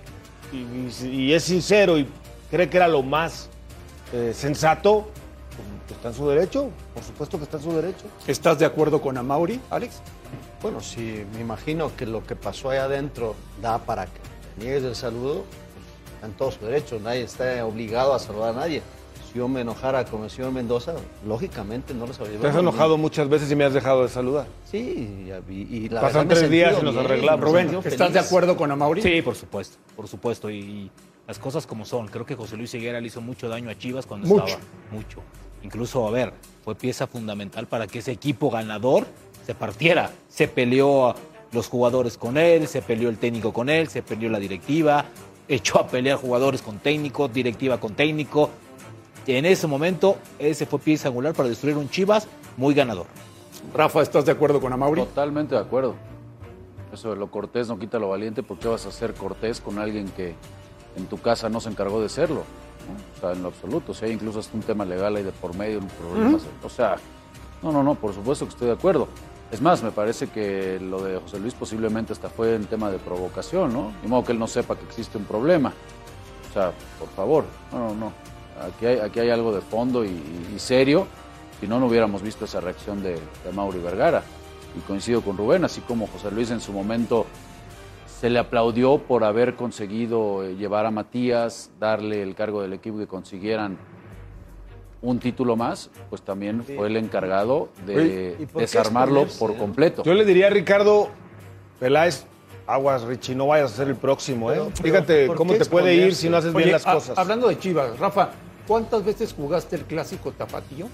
y, 0.52 0.58
y- 1.06 1.08
y 1.28 1.34
es 1.34 1.44
sincero 1.44 2.00
y 2.00 2.08
cree 2.50 2.70
que 2.70 2.78
era 2.78 2.88
lo 2.88 3.02
más 3.04 3.50
eh, 4.14 4.34
sensato, 4.36 5.08
pues, 5.86 5.98
está 5.98 6.10
en 6.10 6.14
su 6.14 6.28
derecho. 6.30 6.70
Por 6.94 7.04
supuesto 7.04 7.38
que 7.38 7.44
está 7.46 7.58
en 7.58 7.64
su 7.64 7.74
derecho. 7.74 8.06
¿Estás 8.28 8.60
de 8.60 8.66
acuerdo 8.66 9.02
con 9.02 9.18
Amauri, 9.18 9.60
Alex? 9.70 10.02
Bueno, 10.62 10.82
si 10.82 11.24
me 11.34 11.42
imagino 11.42 11.96
que 11.96 12.06
lo 12.06 12.26
que 12.26 12.36
pasó 12.36 12.70
ahí 12.72 12.78
adentro 12.78 13.36
da 13.62 13.78
para 13.80 14.06
que 14.06 14.20
niegues 14.58 14.84
el 14.84 14.96
saludo, 14.96 15.44
pues, 15.44 16.16
está 16.16 16.28
en 16.28 16.34
todo 16.34 16.52
su 16.52 16.66
derecho. 16.66 17.00
Nadie 17.00 17.22
está 17.24 17.66
obligado 17.66 18.14
a 18.14 18.20
saludar 18.20 18.56
a 18.56 18.60
nadie. 18.60 18.82
Si 19.32 19.40
yo 19.40 19.48
me 19.48 19.62
enojara 19.62 20.06
con 20.06 20.24
el 20.24 20.30
señor 20.30 20.52
Mendoza, 20.52 20.94
lógicamente 21.28 21.94
no 21.94 22.08
lo 22.08 22.14
sabría. 22.14 22.40
Te 22.40 22.48
has 22.48 22.56
enojado 22.56 22.98
muchas 22.98 23.28
veces 23.28 23.52
y 23.52 23.56
me 23.56 23.66
has 23.66 23.74
dejado 23.74 24.04
de 24.04 24.10
saludar. 24.10 24.48
Sí, 24.72 25.32
y, 25.50 25.54
y 25.54 25.90
la 25.90 26.02
Pasan 26.02 26.28
tres 26.28 26.50
días 26.50 26.78
y 26.80 26.84
nos 26.84 26.94
bien, 26.94 27.06
arreglamos. 27.06 27.46
Rubén, 27.46 27.80
¿estás 27.84 28.14
de 28.14 28.20
acuerdo 28.20 28.56
con 28.56 28.72
Amauri? 28.72 29.02
Sí, 29.02 29.22
por 29.22 29.36
supuesto, 29.36 29.78
por 29.96 30.08
supuesto. 30.08 30.50
Y, 30.50 30.60
y 30.60 30.92
las 31.28 31.40
cosas 31.40 31.66
como 31.66 31.86
son. 31.86 32.08
Creo 32.08 32.26
que 32.26 32.36
José 32.36 32.58
Luis 32.58 32.74
Higuera 32.74 33.02
le 33.02 33.08
hizo 33.08 33.22
mucho 33.22 33.50
daño 33.50 33.70
a 33.70 33.78
Chivas 33.78 34.06
cuando 34.06 34.28
Mucho. 34.28 34.46
estaba. 34.46 34.64
Mucho. 34.92 35.22
Incluso, 35.64 36.08
a 36.08 36.12
ver, 36.12 36.34
fue 36.64 36.76
pieza 36.76 37.08
fundamental 37.08 37.68
para 37.68 37.88
que 37.88 38.00
ese 38.00 38.12
equipo 38.12 38.52
ganador 38.52 39.06
se 39.46 39.56
partiera. 39.56 40.12
Se 40.30 40.48
peleó 40.48 41.10
a 41.10 41.16
los 41.52 41.68
jugadores 41.68 42.18
con 42.18 42.38
él, 42.38 42.68
se 42.68 42.82
peleó 42.82 43.10
el 43.10 43.18
técnico 43.18 43.54
con 43.54 43.70
él, 43.70 43.88
se 43.88 44.04
peleó 44.04 44.30
la 44.30 44.40
directiva, 44.40 45.06
echó 45.48 45.80
a 45.80 45.88
pelear 45.88 46.18
jugadores 46.18 46.62
con 46.62 46.78
técnico, 46.80 47.28
directiva 47.28 47.80
con 47.80 47.96
técnico. 47.96 48.50
Y 49.26 49.34
en 49.34 49.46
ese 49.46 49.66
momento, 49.66 50.18
ese 50.38 50.68
fue 50.68 50.80
pieza 50.80 51.08
angular 51.08 51.34
para 51.34 51.50
destruir 51.50 51.78
un 51.78 51.90
Chivas 51.90 52.28
muy 52.58 52.76
ganador. 52.76 53.08
Rafa, 53.74 54.02
¿estás 54.04 54.26
de 54.26 54.32
acuerdo 54.32 54.62
con 54.62 54.72
Amauri? 54.72 55.02
Totalmente 55.02 55.56
de 55.56 55.62
acuerdo. 55.62 55.96
Eso 56.94 57.10
de 57.10 57.16
lo 57.16 57.32
cortés 57.32 57.68
no 57.68 57.80
quita 57.80 57.98
lo 57.98 58.10
valiente. 58.10 58.44
¿Por 58.44 58.60
qué 58.60 58.68
vas 58.68 58.86
a 58.86 58.92
ser 58.92 59.16
cortés 59.16 59.60
con 59.60 59.80
alguien 59.80 60.08
que 60.10 60.36
en 60.96 61.06
tu 61.08 61.18
casa 61.20 61.50
no 61.50 61.60
se 61.60 61.70
encargó 61.70 62.02
de 62.02 62.10
serlo? 62.10 62.44
¿no? 62.88 63.18
O 63.18 63.20
sea, 63.20 63.32
en 63.34 63.42
lo 63.42 63.50
absoluto. 63.50 63.94
Si 63.94 64.06
hay 64.06 64.12
incluso 64.12 64.40
hasta 64.40 64.56
un 64.56 64.64
tema 64.64 64.86
legal 64.86 65.16
ahí 65.16 65.24
de 65.24 65.32
por 65.32 65.56
medio, 65.56 65.80
un 65.80 65.88
problema. 65.88 66.38
O 66.64 66.70
sea, 66.70 66.98
no, 67.62 67.72
no, 67.72 67.84
no, 67.84 67.96
por 67.96 68.14
supuesto 68.14 68.46
que 68.46 68.52
estoy 68.52 68.68
de 68.68 68.74
acuerdo. 68.74 69.08
Es 69.52 69.62
más, 69.62 69.84
me 69.84 69.92
parece 69.92 70.28
que 70.28 70.80
lo 70.80 71.04
de 71.04 71.20
José 71.20 71.40
Luis 71.40 71.54
posiblemente 71.54 72.14
hasta 72.14 72.30
fue 72.30 72.56
en 72.56 72.66
tema 72.66 72.90
de 72.90 72.98
provocación, 72.98 73.74
¿no? 73.74 73.94
De 74.02 74.08
modo 74.08 74.24
que 74.24 74.32
él 74.32 74.40
no 74.40 74.48
sepa 74.48 74.76
que 74.76 74.86
existe 74.86 75.18
un 75.18 75.26
problema. 75.26 75.72
O 76.50 76.54
sea, 76.54 76.72
por 77.00 77.10
favor, 77.10 77.46
no, 77.72 77.90
no, 77.90 77.96
no. 77.96 78.12
Aquí 78.66 78.86
hay, 78.86 79.00
aquí 79.00 79.20
hay 79.20 79.30
algo 79.30 79.54
de 79.54 79.62
fondo 79.62 80.04
y, 80.04 80.22
y 80.56 80.60
serio. 80.60 81.08
Si 81.60 81.68
no, 81.68 81.80
no 81.80 81.88
hubiéramos 81.88 82.22
visto 82.22 82.46
esa 82.46 82.60
reacción 82.60 83.02
de, 83.04 83.14
de 83.14 83.52
Mauri 83.54 83.80
Vergara. 83.80 84.24
Y 84.78 84.80
coincido 84.82 85.22
con 85.22 85.38
Rubén, 85.38 85.64
así 85.64 85.80
como 85.82 86.08
José 86.08 86.32
Luis 86.32 86.52
en 86.52 86.60
su 86.60 86.74
momento 86.74 87.26
se 88.20 88.30
le 88.30 88.40
aplaudió 88.40 88.98
por 89.00 89.24
haber 89.24 89.56
conseguido 89.56 90.44
eh, 90.44 90.56
llevar 90.56 90.86
a 90.86 90.92
Matías, 90.92 91.72
darle 91.80 92.22
el 92.22 92.34
cargo 92.36 92.62
del 92.62 92.74
equipo 92.74 92.98
que 92.98 93.08
consiguieran 93.08 93.78
un 95.02 95.20
título 95.20 95.56
más, 95.56 95.90
pues 96.10 96.22
también 96.22 96.64
fue 96.64 96.88
el 96.88 96.98
encargado 96.98 97.70
de 97.86 97.96
Oye, 97.96 98.36
¿y 98.40 98.46
por 98.46 98.54
qué 98.56 98.60
desarmarlo 98.62 99.28
por 99.38 99.56
completo. 99.58 100.04
Yo 100.04 100.14
le 100.14 100.26
diría 100.26 100.48
a 100.48 100.50
Ricardo 100.50 101.10
Peláez, 101.80 102.26
aguas 102.66 103.04
Richie, 103.04 103.36
no 103.36 103.48
vayas 103.48 103.74
a 103.74 103.76
ser 103.76 103.88
el 103.90 103.96
próximo, 103.96 104.52
¿eh? 104.52 104.62
Fíjate 104.82 105.28
¿por 105.28 105.36
cómo 105.36 105.54
te 105.54 105.66
puede 105.66 105.94
ir 105.94 106.16
si 106.16 106.30
no 106.30 106.38
haces 106.38 106.56
Oye, 106.56 106.66
bien 106.66 106.74
las 106.74 106.88
a- 106.88 106.94
cosas. 106.94 107.18
Hablando 107.18 107.48
de 107.50 107.60
Chivas, 107.60 108.00
Rafa, 108.00 108.30
¿cuántas 108.68 109.04
veces 109.06 109.34
jugaste 109.34 109.76
el 109.76 109.84
clásico 109.84 110.32
tapatío? 110.32 110.88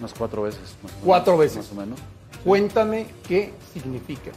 Unas 0.00 0.14
cuatro 0.14 0.42
veces. 0.42 0.62
más 0.82 0.90
menos, 0.92 1.04
Cuatro 1.04 1.38
veces. 1.38 1.58
Más 1.58 1.72
o 1.72 1.74
menos. 1.74 2.00
Cuéntame 2.44 3.06
qué 3.28 3.52
significa. 3.72 4.32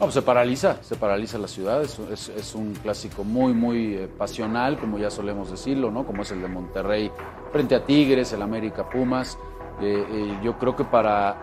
No, 0.00 0.06
pues 0.06 0.14
se 0.14 0.22
paraliza, 0.22 0.76
se 0.82 0.94
paraliza 0.94 1.38
la 1.38 1.48
ciudad. 1.48 1.82
Es, 1.82 1.98
es- 1.98 2.28
es 2.28 2.54
un 2.54 2.72
clásico 2.74 3.24
muy, 3.24 3.52
muy 3.52 3.94
eh, 3.94 4.08
pasional, 4.16 4.78
como 4.78 4.96
ya 4.98 5.10
solemos 5.10 5.50
decirlo, 5.50 5.90
¿no? 5.90 6.06
Como 6.06 6.22
es 6.22 6.30
el 6.30 6.40
de 6.40 6.46
Monterrey 6.48 7.10
frente 7.52 7.74
a 7.74 7.84
Tigres, 7.84 8.32
el 8.32 8.42
América 8.42 8.88
Pumas. 8.88 9.36
Eh, 9.80 10.04
eh, 10.08 10.38
yo 10.44 10.56
creo 10.56 10.76
que 10.76 10.84
para, 10.84 11.36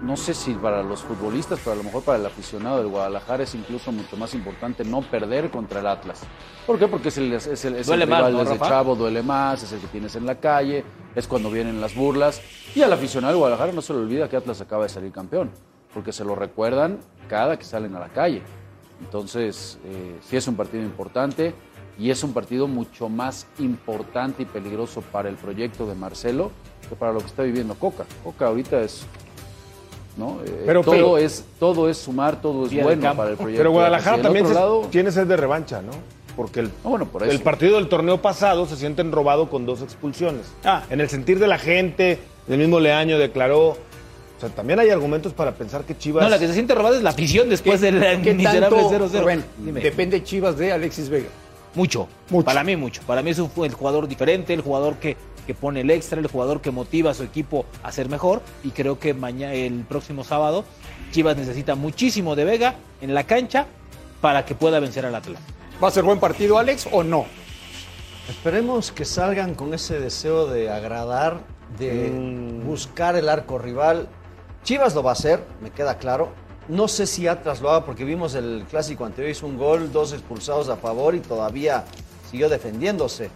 no 0.00 0.16
sé 0.16 0.32
si 0.32 0.54
para 0.54 0.82
los 0.82 1.02
futbolistas, 1.02 1.58
pero 1.62 1.72
a 1.72 1.76
lo 1.76 1.82
mejor 1.82 2.02
para 2.02 2.18
el 2.18 2.24
aficionado 2.24 2.78
del 2.78 2.88
Guadalajara 2.88 3.42
es 3.42 3.54
incluso 3.54 3.92
mucho 3.92 4.16
más 4.16 4.32
importante 4.34 4.82
no 4.82 5.02
perder 5.02 5.50
contra 5.50 5.80
el 5.80 5.86
Atlas. 5.88 6.22
¿Por 6.66 6.78
qué? 6.78 6.88
Porque 6.88 7.08
es 7.08 7.18
el, 7.18 7.30
es 7.34 7.46
el, 7.46 7.76
es 7.76 7.88
el 7.88 8.08
más, 8.08 8.18
rival 8.20 8.32
¿no, 8.32 8.38
desde 8.44 8.58
chavo, 8.58 8.94
duele 8.96 9.22
más, 9.22 9.62
es 9.62 9.72
el 9.72 9.80
que 9.80 9.86
tienes 9.88 10.16
en 10.16 10.24
la 10.24 10.36
calle, 10.36 10.82
es 11.14 11.26
cuando 11.28 11.50
vienen 11.50 11.78
las 11.80 11.94
burlas. 11.94 12.40
Y 12.74 12.80
al 12.80 12.92
aficionado 12.92 13.32
del 13.34 13.38
Guadalajara 13.38 13.72
no 13.72 13.82
se 13.82 13.92
le 13.92 13.98
olvida 14.00 14.30
que 14.30 14.36
Atlas 14.36 14.60
acaba 14.62 14.84
de 14.84 14.88
salir 14.88 15.12
campeón, 15.12 15.50
porque 15.94 16.12
se 16.12 16.24
lo 16.24 16.34
recuerdan 16.34 16.98
cada 17.28 17.58
que 17.58 17.64
salen 17.64 17.94
a 17.96 18.00
la 18.00 18.08
calle. 18.08 18.42
Entonces, 19.00 19.78
eh, 19.84 20.16
sí 20.28 20.36
es 20.36 20.46
un 20.48 20.56
partido 20.56 20.82
importante. 20.82 21.54
y 21.98 22.10
es 22.10 22.24
un 22.24 22.32
partido 22.32 22.66
mucho 22.66 23.10
más 23.10 23.46
importante 23.58 24.42
y 24.44 24.46
peligroso 24.46 25.02
para 25.12 25.28
el 25.28 25.34
proyecto 25.36 25.86
de 25.86 25.94
Marcelo 25.94 26.50
que 26.88 26.96
para 26.96 27.12
lo 27.12 27.18
que 27.20 27.26
está 27.26 27.42
viviendo 27.42 27.74
Coca. 27.74 28.04
Coca 28.24 28.46
ahorita 28.46 28.80
es 28.80 29.04
¿no? 30.16 30.38
Eh, 30.44 30.62
Pero- 30.66 30.80
todo, 30.82 30.92
pero- 30.94 31.18
es, 31.18 31.44
todo 31.60 31.88
es 31.90 31.98
sumar, 31.98 32.40
todo 32.40 32.64
es 32.66 32.82
bueno 32.82 33.02
campo. 33.02 33.18
para 33.18 33.30
el 33.32 33.36
proyecto. 33.36 33.60
Pero 33.60 33.70
Guadalajara 33.72 34.22
también 34.22 34.46
se- 34.46 34.54
lado, 34.54 34.86
tiene 34.90 35.10
sed 35.12 35.26
de 35.26 35.36
revancha, 35.36 35.82
¿no? 35.82 35.92
Porque 36.34 36.60
el, 36.60 36.70
por 36.70 37.22
eso. 37.24 37.30
el 37.30 37.40
partido 37.42 37.76
del 37.76 37.88
torneo 37.88 38.22
pasado 38.22 38.64
se 38.66 38.76
sienten 38.76 39.12
robado 39.12 39.50
con 39.50 39.66
dos 39.66 39.82
expulsiones. 39.82 40.50
Ah. 40.64 40.82
En 40.88 41.00
el 41.02 41.10
sentir 41.10 41.38
de 41.38 41.46
la 41.46 41.58
gente, 41.58 42.18
el 42.48 42.58
mismo 42.58 42.80
Leaño 42.80 43.18
declaró. 43.18 43.76
O 44.42 44.46
sea, 44.46 44.56
también 44.56 44.80
hay 44.80 44.90
argumentos 44.90 45.32
para 45.32 45.52
pensar 45.54 45.84
que 45.84 45.96
Chivas. 45.96 46.24
No, 46.24 46.28
la 46.28 46.36
que 46.36 46.48
se 46.48 46.54
siente 46.54 46.74
robada 46.74 46.96
es 46.96 47.02
la 47.04 47.10
afición 47.10 47.48
después 47.48 47.80
del 47.80 48.00
¿Qué 48.22 48.34
miserable 48.34 48.76
tanto, 48.82 48.90
0-0. 49.08 49.20
Rubén, 49.20 49.44
Dime. 49.58 49.80
depende 49.80 50.24
Chivas 50.24 50.56
de 50.58 50.72
Alexis 50.72 51.08
Vega? 51.08 51.28
Mucho. 51.76 52.08
Para 52.44 52.64
mí 52.64 52.74
mucho. 52.74 53.02
Para 53.06 53.22
mí 53.22 53.30
es 53.30 53.38
un, 53.38 53.50
el 53.64 53.72
jugador 53.72 54.08
diferente, 54.08 54.52
el 54.52 54.60
jugador 54.62 54.96
que, 54.96 55.16
que 55.46 55.54
pone 55.54 55.82
el 55.82 55.90
extra, 55.92 56.18
el 56.18 56.26
jugador 56.26 56.60
que 56.60 56.72
motiva 56.72 57.12
a 57.12 57.14
su 57.14 57.22
equipo 57.22 57.66
a 57.84 57.92
ser 57.92 58.08
mejor. 58.08 58.42
Y 58.64 58.70
creo 58.70 58.98
que 58.98 59.14
mañana, 59.14 59.54
el 59.54 59.84
próximo 59.84 60.24
sábado, 60.24 60.64
Chivas 61.12 61.36
necesita 61.36 61.76
muchísimo 61.76 62.34
de 62.34 62.44
Vega 62.44 62.74
en 63.00 63.14
la 63.14 63.22
cancha 63.24 63.66
para 64.20 64.44
que 64.44 64.56
pueda 64.56 64.80
vencer 64.80 65.06
al 65.06 65.14
Atlas. 65.14 65.40
¿Va 65.82 65.86
a 65.86 65.90
ser 65.92 66.02
buen 66.02 66.18
partido, 66.18 66.58
Alex, 66.58 66.88
o 66.90 67.04
no? 67.04 67.26
Esperemos 68.28 68.92
que 68.92 69.04
salgan 69.04 69.54
con 69.54 69.72
ese 69.74 69.98
deseo 69.98 70.46
de 70.46 70.68
agradar, 70.70 71.40
de 71.78 72.10
Mm. 72.10 72.66
buscar 72.66 73.16
el 73.16 73.28
arco 73.28 73.58
rival. 73.58 74.08
Chivas 74.64 74.94
lo 74.94 75.02
va 75.02 75.10
a 75.10 75.14
hacer, 75.14 75.44
me 75.60 75.70
queda 75.70 75.98
claro. 75.98 76.28
No 76.68 76.86
sé 76.86 77.06
si 77.08 77.26
Atlas 77.26 77.60
lo 77.60 77.70
haga 77.70 77.84
porque 77.84 78.04
vimos 78.04 78.36
el 78.36 78.64
clásico 78.70 79.04
anterior, 79.04 79.32
hizo 79.32 79.46
un 79.46 79.58
gol, 79.58 79.90
dos 79.90 80.12
expulsados 80.12 80.68
a 80.68 80.76
favor 80.76 81.16
y 81.16 81.20
todavía 81.20 81.84
siguió 82.30 82.48
defendiéndose. 82.48 83.30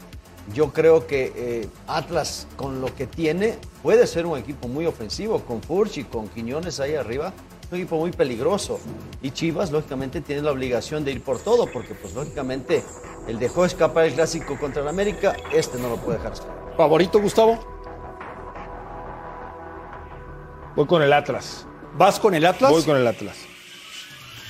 Yo 0.55 0.73
creo 0.73 1.09
que 1.09 1.33
eh, 1.35 1.69
Atlas, 1.89 2.47
con 2.55 2.81
lo 2.81 2.95
que 2.95 3.09
tiene, 3.09 3.59
puede 3.83 4.07
ser 4.07 4.27
un 4.27 4.39
equipo 4.39 4.69
muy 4.69 4.87
ofensivo, 4.87 5.41
con 5.41 5.61
Furch 5.61 5.99
y 5.99 6.05
con 6.05 6.29
Quiñones 6.29 6.79
ahí 6.79 6.95
arriba, 6.95 7.33
un 7.73 7.79
equipo 7.79 7.99
muy 7.99 8.13
peligroso. 8.13 8.79
Y 9.21 9.33
Chivas, 9.33 9.73
lógicamente, 9.73 10.21
tiene 10.21 10.43
la 10.43 10.53
obligación 10.53 11.05
de 11.05 11.11
ir 11.11 11.25
por 11.25 11.41
todo, 11.41 11.67
porque, 11.73 11.95
pues, 11.95 12.15
lógicamente, 12.15 12.85
él 13.27 13.41
dejó 13.41 13.65
escapar 13.65 14.05
el 14.05 14.15
clásico 14.15 14.57
contra 14.57 14.83
el 14.83 14.89
América, 14.89 15.35
este 15.53 15.77
no 15.79 15.89
lo 15.89 15.97
puede 15.97 16.19
dejar 16.19 16.35
escapar. 16.35 16.75
¿Favorito, 16.77 17.21
Gustavo? 17.21 17.76
Voy 20.77 20.87
con 20.87 21.03
el 21.03 21.13
Atlas. 21.13 21.67
¿Vas 21.97 22.21
con 22.21 22.35
el 22.35 22.45
Atlas? 22.47 22.71
Voy 22.71 22.83
con 22.85 22.97
el 22.97 23.07
Atlas. 23.07 23.37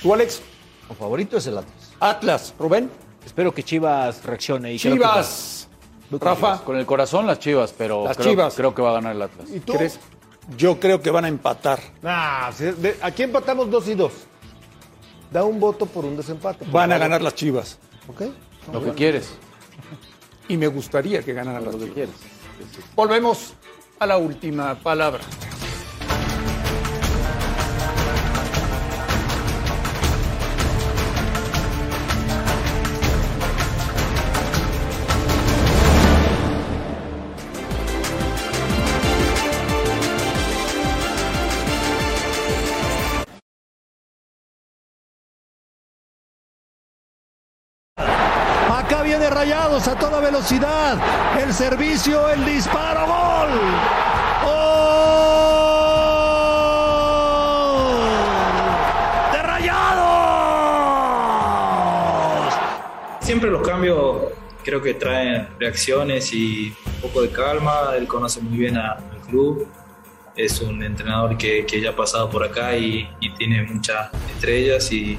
¿Tú, 0.01 0.13
Alex? 0.13 0.41
El 0.89 0.95
favorito 0.95 1.37
es 1.37 1.47
el 1.47 1.57
Atlas. 1.57 1.91
Atlas, 1.99 2.53
Rubén. 2.59 2.91
Espero 3.25 3.53
que 3.53 3.63
Chivas 3.63 4.23
reaccione. 4.23 4.73
Y 4.73 4.79
creo 4.79 4.93
que- 4.93 4.99
Chivas. 4.99 5.67
Rafa. 6.11 6.59
Con 6.63 6.77
el 6.77 6.85
corazón 6.85 7.27
las 7.27 7.39
Chivas, 7.39 7.73
pero 7.77 8.05
Las 8.05 8.15
creo, 8.17 8.29
Chivas. 8.29 8.53
creo 8.55 8.73
que 8.73 8.81
va 8.81 8.91
a 8.91 8.93
ganar 8.93 9.15
el 9.15 9.21
Atlas. 9.21 9.49
¿Y 9.49 9.59
tú? 9.59 9.73
Yo 10.57 10.79
creo 10.79 11.01
que 11.01 11.11
van 11.11 11.25
a 11.25 11.27
empatar. 11.27 11.79
De- 12.01 12.97
aquí 13.01 13.23
empatamos 13.23 13.69
dos 13.69 13.87
y 13.89 13.95
dos. 13.95 14.13
Da 15.31 15.43
un 15.43 15.59
voto 15.59 15.85
por 15.85 16.05
un 16.05 16.15
desempate. 16.15 16.59
por 16.63 16.73
Van 16.73 16.91
a 16.93 16.97
ganar 16.97 17.21
las 17.21 17.35
Chivas. 17.35 17.77
¿Ok? 18.07 18.21
Lo 18.71 18.83
que 18.83 18.91
quieres. 18.91 19.29
Y 20.47 20.55
me 20.55 20.67
gustaría 20.67 21.21
que 21.23 21.33
ganaran 21.33 21.65
las 21.65 21.73
Lo 21.73 21.79
que 21.79 21.85
Chivas. 21.93 21.95
quieres. 21.95 22.15
Volvemos 22.95 23.53
a 23.99 24.05
la 24.05 24.17
última 24.17 24.75
palabra. 24.75 25.19
Rayados 49.47 49.87
a 49.87 49.95
toda 49.97 50.19
velocidad. 50.19 50.97
El 51.41 51.53
servicio, 51.53 52.29
el 52.29 52.43
disparo, 52.43 53.07
gol. 53.07 53.47
¡Gol! 54.43 54.57
¡De 59.31 59.41
Rayados! 59.41 59.73
Siempre 63.21 63.49
los 63.49 63.65
cambios 63.65 64.33
creo 64.65 64.81
que 64.81 64.95
traen 64.95 65.47
reacciones 65.57 66.33
y 66.33 66.75
un 66.85 67.01
poco 67.03 67.21
de 67.21 67.29
calma. 67.29 67.91
Él 67.95 68.05
conoce 68.05 68.41
muy 68.41 68.57
bien 68.57 68.75
al 68.75 69.01
club. 69.29 69.65
Es 70.35 70.59
un 70.59 70.83
entrenador 70.83 71.37
que, 71.37 71.65
que 71.65 71.79
ya 71.79 71.91
ha 71.91 71.95
pasado 71.95 72.29
por 72.29 72.43
acá 72.43 72.75
y, 72.75 73.09
y 73.21 73.33
tiene 73.35 73.63
muchas 73.63 74.09
estrellas 74.29 74.91
y, 74.91 75.17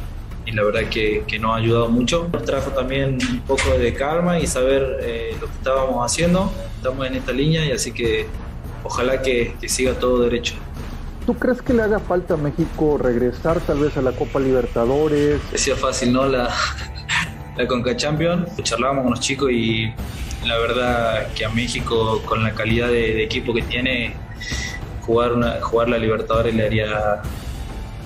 y 0.49 0.53
la 0.53 0.64
verdad 0.64 0.88
que, 0.88 1.24
que 1.26 1.38
nos 1.38 1.53
ha 1.53 1.57
ayudado 1.57 1.90
mucho. 1.90 2.28
Nos 2.32 2.42
trajo 2.44 2.70
también 2.70 3.18
un 3.30 3.40
poco 3.40 3.70
de 3.78 3.92
calma 3.92 4.38
y 4.40 4.46
saber 4.46 4.99
eh, 5.03 5.36
lo 5.38 5.46
que 5.46 5.53
estábamos 5.53 6.11
haciendo. 6.11 6.51
Estamos 6.76 7.07
en 7.07 7.16
esta 7.16 7.32
línea 7.32 7.66
y 7.66 7.72
así 7.72 7.92
que 7.92 8.26
ojalá 8.82 9.20
que, 9.20 9.55
que 9.61 9.68
siga 9.68 9.92
todo 9.94 10.22
derecho. 10.22 10.55
¿Tú 11.26 11.34
crees 11.34 11.61
que 11.61 11.74
le 11.74 11.82
haga 11.82 11.99
falta 11.99 12.34
a 12.34 12.36
México 12.38 12.96
regresar 12.96 13.61
tal 13.61 13.80
vez 13.80 13.94
a 13.99 14.03
la 14.03 14.12
Copa 14.12 14.40
Libertadores? 14.40 15.38
Decía 15.53 15.76
fácil, 15.76 16.14
¿no? 16.14 16.26
La, 16.26 16.49
la 17.55 17.66
Conca 17.66 17.94
Champion. 17.94 18.46
Charlábamos 18.62 19.03
con 19.03 19.11
los 19.11 19.20
chicos 19.20 19.51
y 19.53 19.92
la 20.46 20.57
verdad 20.57 21.26
que 21.34 21.44
a 21.44 21.51
México, 21.51 22.22
con 22.24 22.42
la 22.42 22.55
calidad 22.55 22.88
de, 22.88 23.12
de 23.12 23.24
equipo 23.24 23.53
que 23.53 23.61
tiene, 23.61 24.14
jugar, 25.03 25.34
una, 25.34 25.61
jugar 25.61 25.90
la 25.90 25.99
Libertadores 25.99 26.55
le 26.55 26.64
haría 26.64 27.20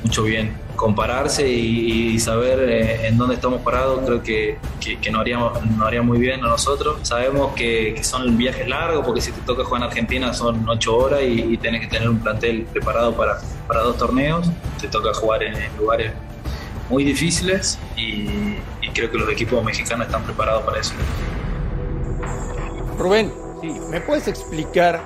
mucho 0.03 0.25
bien. 0.25 0.57
Compararse 0.77 1.49
y, 1.49 2.15
y 2.15 2.19
saber 2.19 2.59
eh, 2.69 3.07
en 3.07 3.17
dónde 3.19 3.35
estamos 3.35 3.63
parados, 3.63 4.01
creo 4.05 4.23
que, 4.23 4.59
que, 4.81 4.99
que 4.99 5.11
nos, 5.11 5.21
haría, 5.21 5.39
nos 5.39 5.87
haría 5.87 6.03
muy 6.03 6.19
bien 6.19 6.45
a 6.45 6.49
nosotros. 6.49 6.99
Sabemos 7.03 7.55
que, 7.55 7.95
que 7.95 8.03
son 8.03 8.37
viajes 8.37 8.67
largos, 8.69 9.05
porque 9.07 9.21
si 9.21 9.33
te 9.33 9.41
toca 9.43 9.65
jugar 9.65 9.83
en 9.83 9.89
Argentina 9.89 10.33
son 10.33 10.69
ocho 10.69 10.97
horas 10.97 11.23
y, 11.23 11.53
y 11.53 11.57
tenés 11.59 11.83
que 11.83 11.87
tener 11.87 12.09
un 12.09 12.19
plantel 12.19 12.65
preparado 12.73 13.15
para, 13.17 13.39
para 13.69 13.81
dos 13.81 13.97
torneos. 13.97 14.51
Te 14.81 14.89
toca 14.89 15.15
jugar 15.15 15.43
en, 15.43 15.55
en 15.55 15.77
lugares 15.77 16.13
muy 16.89 17.05
difíciles 17.05 17.79
y, 17.97 18.57
y 18.83 18.91
creo 18.93 19.11
que 19.11 19.19
los 19.19 19.29
equipos 19.31 19.63
mexicanos 19.65 20.07
están 20.07 20.23
preparados 20.25 20.63
para 20.65 20.81
eso. 20.81 20.95
Rubén, 22.99 23.33
¿me 23.91 24.01
puedes 24.01 24.29
explicar 24.29 25.03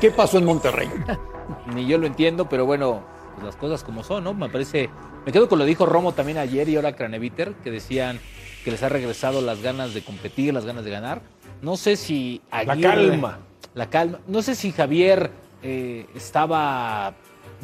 qué 0.00 0.10
pasó 0.10 0.38
en 0.38 0.44
Monterrey? 0.44 0.88
Ni 1.74 1.86
yo 1.86 1.98
lo 1.98 2.06
entiendo, 2.06 2.48
pero 2.48 2.66
bueno, 2.66 3.02
pues 3.36 3.46
las 3.46 3.56
cosas 3.56 3.84
como 3.84 4.02
son, 4.02 4.24
¿no? 4.24 4.34
Me 4.34 4.48
parece. 4.48 4.90
Me 5.24 5.30
quedo 5.32 5.48
con 5.48 5.58
lo 5.58 5.64
que 5.64 5.70
dijo 5.70 5.86
Romo 5.86 6.12
también 6.12 6.38
ayer 6.38 6.68
y 6.68 6.76
ahora 6.76 6.94
Craneviter, 6.96 7.54
que 7.62 7.70
decían 7.70 8.18
que 8.64 8.70
les 8.72 8.82
ha 8.82 8.88
regresado 8.88 9.40
las 9.40 9.62
ganas 9.62 9.94
de 9.94 10.02
competir, 10.02 10.52
las 10.52 10.64
ganas 10.64 10.84
de 10.84 10.90
ganar. 10.90 11.22
No 11.62 11.76
sé 11.76 11.96
si 11.96 12.40
Aguirre- 12.50 12.82
calma. 12.82 13.38
La 13.74 13.88
calma. 13.90 14.18
No 14.26 14.42
sé 14.42 14.54
si 14.54 14.72
Javier 14.72 15.30
eh, 15.62 16.06
estaba 16.14 17.14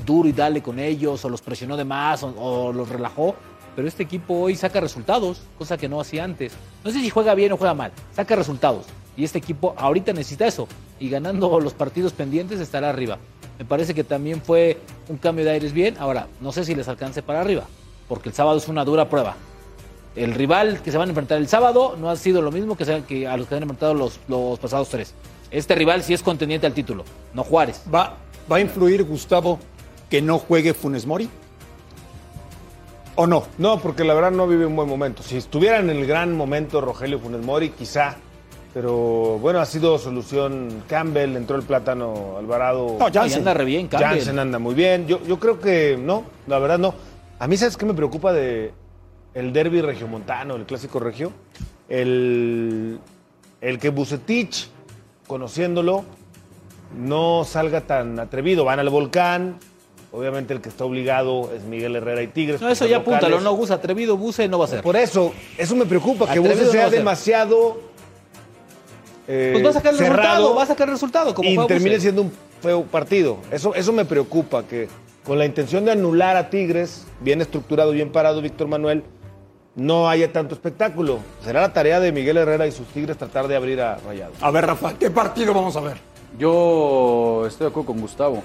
duro 0.06 0.28
y 0.28 0.32
dale 0.32 0.62
con 0.62 0.78
ellos, 0.78 1.24
o 1.24 1.28
los 1.28 1.42
presionó 1.42 1.76
de 1.76 1.84
más, 1.84 2.22
o, 2.22 2.28
o 2.36 2.72
los 2.72 2.88
relajó. 2.88 3.34
Pero 3.74 3.88
este 3.88 4.02
equipo 4.02 4.34
hoy 4.34 4.54
saca 4.54 4.80
resultados, 4.80 5.40
cosa 5.56 5.78
que 5.78 5.88
no 5.88 6.00
hacía 6.00 6.24
antes. 6.24 6.52
No 6.84 6.90
sé 6.90 7.00
si 7.00 7.08
juega 7.10 7.34
bien 7.34 7.52
o 7.52 7.56
juega 7.56 7.72
mal, 7.74 7.90
saca 8.14 8.36
resultados. 8.36 8.84
Y 9.16 9.24
este 9.24 9.38
equipo 9.38 9.74
ahorita 9.76 10.12
necesita 10.12 10.46
eso. 10.46 10.68
Y 10.98 11.10
ganando 11.10 11.60
los 11.60 11.74
partidos 11.74 12.12
pendientes 12.12 12.60
estará 12.60 12.90
arriba. 12.90 13.18
Me 13.58 13.64
parece 13.64 13.94
que 13.94 14.04
también 14.04 14.40
fue 14.40 14.78
un 15.08 15.18
cambio 15.18 15.44
de 15.44 15.52
aires 15.52 15.72
bien. 15.72 15.96
Ahora, 15.98 16.26
no 16.40 16.52
sé 16.52 16.64
si 16.64 16.74
les 16.74 16.88
alcance 16.88 17.22
para 17.22 17.40
arriba, 17.40 17.64
porque 18.08 18.28
el 18.28 18.34
sábado 18.34 18.58
es 18.58 18.68
una 18.68 18.84
dura 18.84 19.08
prueba. 19.08 19.36
El 20.16 20.34
rival 20.34 20.82
que 20.82 20.90
se 20.90 20.98
van 20.98 21.08
a 21.08 21.10
enfrentar 21.10 21.38
el 21.38 21.48
sábado 21.48 21.96
no 21.98 22.10
ha 22.10 22.16
sido 22.16 22.42
lo 22.42 22.50
mismo 22.50 22.76
que, 22.76 22.84
a 23.26 23.36
los 23.36 23.46
que 23.46 23.54
han 23.54 23.62
enfrentado 23.62 23.94
los, 23.94 24.20
los 24.28 24.58
pasados 24.58 24.88
tres. 24.88 25.14
Este 25.50 25.74
rival 25.74 26.02
sí 26.02 26.14
es 26.14 26.22
contendiente 26.22 26.66
al 26.66 26.74
título, 26.74 27.04
no 27.34 27.44
Juárez. 27.44 27.82
¿Va, 27.92 28.16
¿Va 28.50 28.56
a 28.56 28.60
influir, 28.60 29.04
Gustavo, 29.04 29.58
que 30.10 30.20
no 30.20 30.38
juegue 30.38 30.74
Funes 30.74 31.06
Mori? 31.06 31.28
¿O 33.14 33.26
no? 33.26 33.44
No, 33.58 33.78
porque 33.78 34.04
la 34.04 34.14
verdad 34.14 34.30
no 34.30 34.46
vive 34.46 34.64
un 34.64 34.74
buen 34.74 34.88
momento. 34.88 35.22
Si 35.22 35.36
estuviera 35.36 35.78
en 35.78 35.90
el 35.90 36.06
gran 36.06 36.34
momento 36.34 36.80
Rogelio 36.80 37.18
Funes 37.18 37.44
Mori, 37.44 37.70
quizá. 37.70 38.16
Pero 38.74 39.38
bueno, 39.38 39.60
ha 39.60 39.66
sido 39.66 39.98
solución 39.98 40.84
Campbell, 40.88 41.36
entró 41.36 41.56
el 41.56 41.62
plátano 41.62 42.36
Alvarado. 42.38 42.96
No, 42.98 43.12
Jansen. 43.12 43.40
Anda 43.40 43.54
re 43.54 43.64
bien, 43.64 43.88
Campbell. 43.88 44.08
Jansen 44.10 44.38
anda 44.38 44.58
muy 44.58 44.74
bien. 44.74 45.06
Yo, 45.06 45.22
yo 45.24 45.38
creo 45.38 45.60
que 45.60 45.98
no, 46.00 46.24
la 46.46 46.58
verdad 46.58 46.78
no. 46.78 46.94
A 47.38 47.46
mí, 47.46 47.56
¿sabes 47.56 47.76
qué 47.76 47.84
me 47.84 47.94
preocupa 47.94 48.32
de 48.32 48.72
el 49.34 49.52
derby 49.52 49.82
regiomontano, 49.82 50.56
el 50.56 50.64
clásico 50.64 51.00
regio? 51.00 51.32
El, 51.88 52.98
el 53.60 53.78
que 53.78 53.90
Bucetich, 53.90 54.68
conociéndolo, 55.26 56.04
no 56.96 57.44
salga 57.44 57.82
tan 57.82 58.18
atrevido. 58.18 58.64
Van 58.64 58.78
al 58.78 58.88
volcán, 58.88 59.58
Obviamente 60.14 60.52
el 60.52 60.60
que 60.60 60.68
está 60.68 60.84
obligado 60.84 61.50
es 61.56 61.62
Miguel 61.62 61.96
Herrera 61.96 62.22
y 62.22 62.26
Tigres. 62.26 62.60
No, 62.60 62.68
eso 62.68 62.86
ya 62.86 62.98
apúntalo, 62.98 63.40
no, 63.40 63.54
Gus, 63.54 63.70
atrevido 63.70 64.18
Buse 64.18 64.46
no 64.46 64.58
va 64.58 64.66
a 64.66 64.68
ser. 64.68 64.82
Por 64.82 64.94
eso, 64.94 65.32
eso 65.56 65.74
me 65.74 65.86
preocupa, 65.86 66.30
que 66.30 66.38
Buse 66.38 66.66
no 66.66 66.70
sea 66.70 66.90
demasiado 66.90 67.80
eh, 69.28 69.50
Pues 69.52 69.64
va 69.64 69.70
a 69.70 69.72
sacar 69.72 69.92
el 69.92 69.98
cerrado 69.98 70.18
resultado, 70.20 70.54
va 70.54 70.62
a 70.62 70.66
sacar 70.66 70.88
el 70.88 70.94
resultado, 70.94 71.34
como 71.34 71.48
y 71.48 71.66
termine 71.66 72.00
siendo 72.00 72.22
un 72.22 72.32
feo 72.60 72.82
partido. 72.84 73.38
Eso, 73.50 73.74
eso 73.74 73.92
me 73.92 74.04
preocupa, 74.04 74.64
que 74.64 74.88
con 75.24 75.38
la 75.38 75.46
intención 75.46 75.84
de 75.84 75.92
anular 75.92 76.36
a 76.36 76.50
Tigres, 76.50 77.06
bien 77.20 77.40
estructurado, 77.40 77.92
bien 77.92 78.10
parado 78.10 78.42
Víctor 78.42 78.68
Manuel, 78.68 79.04
no 79.74 80.08
haya 80.08 80.32
tanto 80.32 80.54
espectáculo. 80.54 81.20
Será 81.44 81.62
la 81.62 81.72
tarea 81.72 82.00
de 82.00 82.12
Miguel 82.12 82.36
Herrera 82.36 82.66
y 82.66 82.72
sus 82.72 82.86
Tigres 82.88 83.16
tratar 83.16 83.48
de 83.48 83.56
abrir 83.56 83.80
a 83.80 83.96
Rayados. 83.96 84.36
A 84.40 84.50
ver, 84.50 84.66
Rafa, 84.66 84.94
¿qué 84.98 85.10
partido 85.10 85.54
vamos 85.54 85.76
a 85.76 85.80
ver? 85.80 85.98
Yo 86.38 87.44
estoy 87.46 87.66
de 87.66 87.70
acuerdo 87.70 87.86
con 87.88 88.00
Gustavo. 88.00 88.42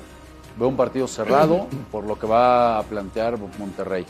Veo 0.57 0.67
un 0.67 0.78
partido 0.78 1.07
cerrado 1.07 1.67
por 1.91 2.03
lo 2.05 2.17
que 2.17 2.28
va 2.28 2.80
a 2.80 2.84
plantear 2.84 3.38
Monterrey. 3.57 4.05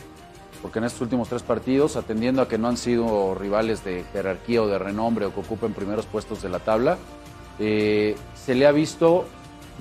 Porque 0.62 0.78
en 0.78 0.84
estos 0.84 1.02
últimos 1.02 1.28
tres 1.28 1.42
partidos, 1.42 1.96
atendiendo 1.96 2.42
a 2.42 2.48
que 2.48 2.58
no 2.58 2.68
han 2.68 2.76
sido 2.76 3.34
rivales 3.34 3.84
de 3.84 4.04
jerarquía 4.12 4.62
o 4.62 4.66
de 4.66 4.78
renombre 4.78 5.26
o 5.26 5.32
que 5.32 5.40
ocupen 5.40 5.72
primeros 5.72 6.06
puestos 6.06 6.42
de 6.42 6.48
la 6.48 6.58
tabla, 6.58 6.98
eh, 7.58 8.16
se 8.34 8.54
le 8.54 8.66
ha 8.66 8.72
visto 8.72 9.24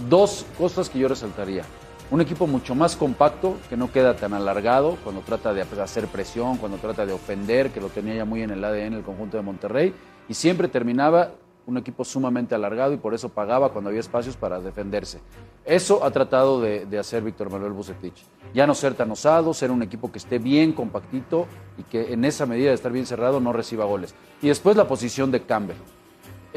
dos 0.10 0.46
cosas 0.58 0.90
que 0.90 1.00
yo 1.00 1.08
resaltaría. 1.08 1.64
Un 2.10 2.22
equipo 2.22 2.48
mucho 2.48 2.74
más 2.74 2.96
compacto, 2.96 3.58
que 3.70 3.76
no 3.76 3.92
queda 3.92 4.16
tan 4.16 4.34
alargado 4.34 4.98
cuando 5.04 5.22
trata 5.22 5.54
de 5.54 5.62
hacer 5.62 6.08
presión, 6.08 6.58
cuando 6.58 6.78
trata 6.78 7.06
de 7.06 7.12
ofender, 7.12 7.72
que 7.72 7.82
lo 7.82 7.90
tenía 7.90 8.16
ya 8.16 8.24
muy 8.24 8.44
en 8.44 8.52
el 8.52 8.64
ADN 8.64 8.94
el 8.94 9.04
conjunto 9.04 9.36
de 9.36 9.44
Monterrey, 9.44 9.94
y 10.30 10.34
siempre 10.34 10.70
terminaba 10.70 11.32
un 11.68 11.78
equipo 11.78 12.04
sumamente 12.04 12.56
alargado 12.56 12.94
y 12.94 12.98
por 12.98 13.14
eso 13.14 13.30
pagaba 13.30 13.72
cuando 13.72 13.90
había 13.90 14.00
espacios 14.00 14.36
para 14.38 14.60
defenderse. 14.60 15.20
Eso 15.66 16.04
ha 16.04 16.10
tratado 16.12 16.62
de, 16.62 16.98
hacer 16.98 17.22
Víctor 17.22 17.52
Manuel 17.52 17.74
Bucetich. 17.74 18.24
Ya 18.54 18.66
no 18.66 18.74
ser 18.74 18.94
tan 18.94 19.12
osado, 19.12 19.54
ser 19.54 19.70
un 19.70 19.84
equipo 19.84 20.10
que 20.10 20.18
esté 20.18 20.40
bien 20.40 20.72
compactito 20.72 21.46
y 21.78 21.84
que 21.84 22.14
en 22.14 22.24
esa 22.24 22.46
medida 22.46 22.70
de 22.70 22.76
estar 22.76 22.92
bien 22.92 23.06
cerrado 23.06 23.42
no 23.42 23.52
reciba 23.52 23.84
goles. 23.84 24.16
Y 24.42 24.48
después 24.48 24.78
la 24.78 24.88
posición 24.88 25.30
de 25.30 25.44
Campbell. 25.44 25.78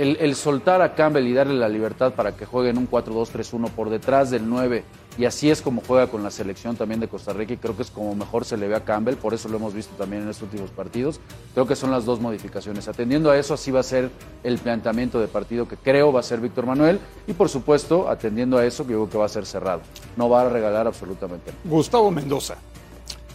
El, 0.00 0.16
el 0.20 0.34
soltar 0.34 0.80
a 0.80 0.94
Campbell 0.94 1.26
y 1.26 1.34
darle 1.34 1.54
la 1.54 1.68
libertad 1.68 2.14
para 2.14 2.34
que 2.34 2.46
juegue 2.46 2.70
en 2.70 2.78
un 2.78 2.90
4-2-3-1 2.90 3.70
por 3.70 3.90
detrás 3.90 4.30
del 4.30 4.48
9 4.48 4.82
y 5.18 5.26
así 5.26 5.50
es 5.50 5.60
como 5.60 5.82
juega 5.86 6.06
con 6.06 6.22
la 6.22 6.30
selección 6.30 6.76
también 6.76 7.00
de 7.00 7.06
Costa 7.08 7.34
Rica 7.34 7.52
y 7.52 7.56
creo 7.58 7.76
que 7.76 7.82
es 7.82 7.90
como 7.90 8.14
mejor 8.14 8.46
se 8.46 8.56
le 8.56 8.68
ve 8.68 8.76
a 8.76 8.84
Campbell, 8.84 9.16
por 9.16 9.34
eso 9.34 9.50
lo 9.50 9.58
hemos 9.58 9.74
visto 9.74 9.94
también 9.96 10.22
en 10.22 10.30
estos 10.30 10.44
últimos 10.44 10.70
partidos. 10.70 11.20
Creo 11.52 11.66
que 11.66 11.76
son 11.76 11.90
las 11.90 12.06
dos 12.06 12.20
modificaciones. 12.20 12.88
Atendiendo 12.88 13.30
a 13.30 13.36
eso, 13.36 13.52
así 13.52 13.70
va 13.70 13.80
a 13.80 13.82
ser 13.82 14.10
el 14.44 14.56
planteamiento 14.58 15.20
de 15.20 15.28
partido 15.28 15.68
que 15.68 15.76
creo 15.76 16.10
va 16.10 16.20
a 16.20 16.22
ser 16.22 16.40
Víctor 16.40 16.64
Manuel 16.64 17.00
y 17.26 17.34
por 17.34 17.50
supuesto, 17.50 18.08
atendiendo 18.08 18.56
a 18.56 18.64
eso, 18.64 18.84
creo 18.84 19.10
que 19.10 19.18
va 19.18 19.26
a 19.26 19.28
ser 19.28 19.44
cerrado. 19.44 19.82
No 20.16 20.30
va 20.30 20.42
a 20.42 20.48
regalar 20.48 20.86
absolutamente 20.86 21.50
nada. 21.50 21.60
Gustavo 21.64 22.10
Mendoza. 22.10 22.56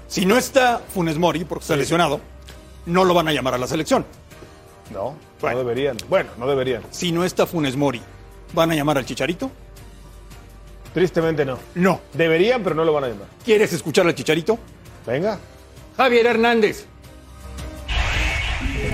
Si 0.07 0.25
no 0.25 0.37
está 0.37 0.79
Funes 0.79 1.19
Mori, 1.19 1.43
porque 1.43 1.63
está 1.63 1.75
lesionado, 1.75 2.19
no 2.85 3.03
lo 3.03 3.13
van 3.13 3.27
a 3.27 3.33
llamar 3.33 3.53
a 3.53 3.57
la 3.57 3.67
selección. 3.67 4.05
No, 4.91 5.15
no 5.41 5.57
deberían. 5.57 5.97
Bueno, 6.09 6.29
no 6.37 6.47
deberían. 6.47 6.83
Si 6.91 7.11
no 7.11 7.23
está 7.23 7.45
Funes 7.45 7.75
Mori, 7.75 8.01
¿van 8.53 8.71
a 8.71 8.75
llamar 8.75 8.97
al 8.97 9.05
Chicharito? 9.05 9.49
Tristemente 10.93 11.43
no. 11.43 11.59
No. 11.75 12.01
Deberían, 12.13 12.63
pero 12.63 12.75
no 12.75 12.85
lo 12.85 12.93
van 12.93 13.03
a 13.05 13.07
llamar. 13.09 13.27
¿Quieres 13.43 13.73
escuchar 13.73 14.07
al 14.07 14.15
Chicharito? 14.15 14.57
Venga. 15.05 15.39
Javier 15.97 16.25
Hernández. 16.27 16.85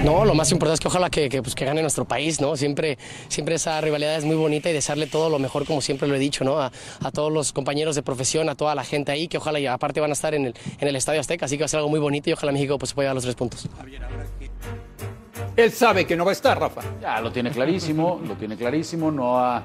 No, 0.03 0.25
lo 0.25 0.33
más 0.33 0.51
importante 0.51 0.75
es 0.75 0.79
que 0.79 0.87
ojalá 0.87 1.11
que, 1.11 1.29
que, 1.29 1.43
pues, 1.43 1.53
que 1.53 1.63
gane 1.63 1.81
nuestro 1.81 2.05
país, 2.05 2.41
¿no? 2.41 2.57
Siempre, 2.57 2.97
siempre 3.27 3.55
esa 3.55 3.79
rivalidad 3.81 4.15
es 4.15 4.25
muy 4.25 4.35
bonita 4.35 4.69
y 4.69 4.73
desearle 4.73 5.05
todo 5.05 5.29
lo 5.29 5.37
mejor, 5.37 5.65
como 5.65 5.79
siempre 5.79 6.07
lo 6.07 6.15
he 6.15 6.19
dicho, 6.19 6.43
¿no? 6.43 6.59
A, 6.59 6.71
a 7.03 7.11
todos 7.11 7.31
los 7.31 7.53
compañeros 7.53 7.95
de 7.95 8.01
profesión, 8.01 8.49
a 8.49 8.55
toda 8.55 8.73
la 8.73 8.83
gente 8.83 9.11
ahí, 9.11 9.27
que 9.27 9.37
ojalá 9.37 9.59
y 9.59 9.67
aparte 9.67 9.99
van 9.99 10.09
a 10.09 10.13
estar 10.13 10.33
en 10.33 10.47
el, 10.47 10.53
en 10.79 10.87
el 10.87 10.95
Estadio 10.95 11.19
Azteca, 11.19 11.45
así 11.45 11.55
que 11.55 11.63
va 11.63 11.65
a 11.65 11.69
ser 11.69 11.77
algo 11.79 11.89
muy 11.89 11.99
bonito 11.99 12.31
y 12.31 12.33
ojalá 12.33 12.51
México 12.51 12.79
pues, 12.79 12.89
se 12.89 12.95
pueda 12.95 13.05
llevar 13.07 13.15
los 13.15 13.23
tres 13.25 13.35
puntos. 13.35 13.69
Él 15.63 15.71
sabe 15.71 16.05
que 16.05 16.15
no 16.15 16.25
va 16.25 16.31
a 16.31 16.33
estar, 16.33 16.59
Rafa. 16.59 16.81
Ya 17.01 17.19
lo 17.21 17.31
tiene 17.31 17.51
clarísimo, 17.51 18.19
lo 18.27 18.35
tiene 18.35 18.55
clarísimo, 18.57 19.11
no 19.11 19.37
ha... 19.39 19.63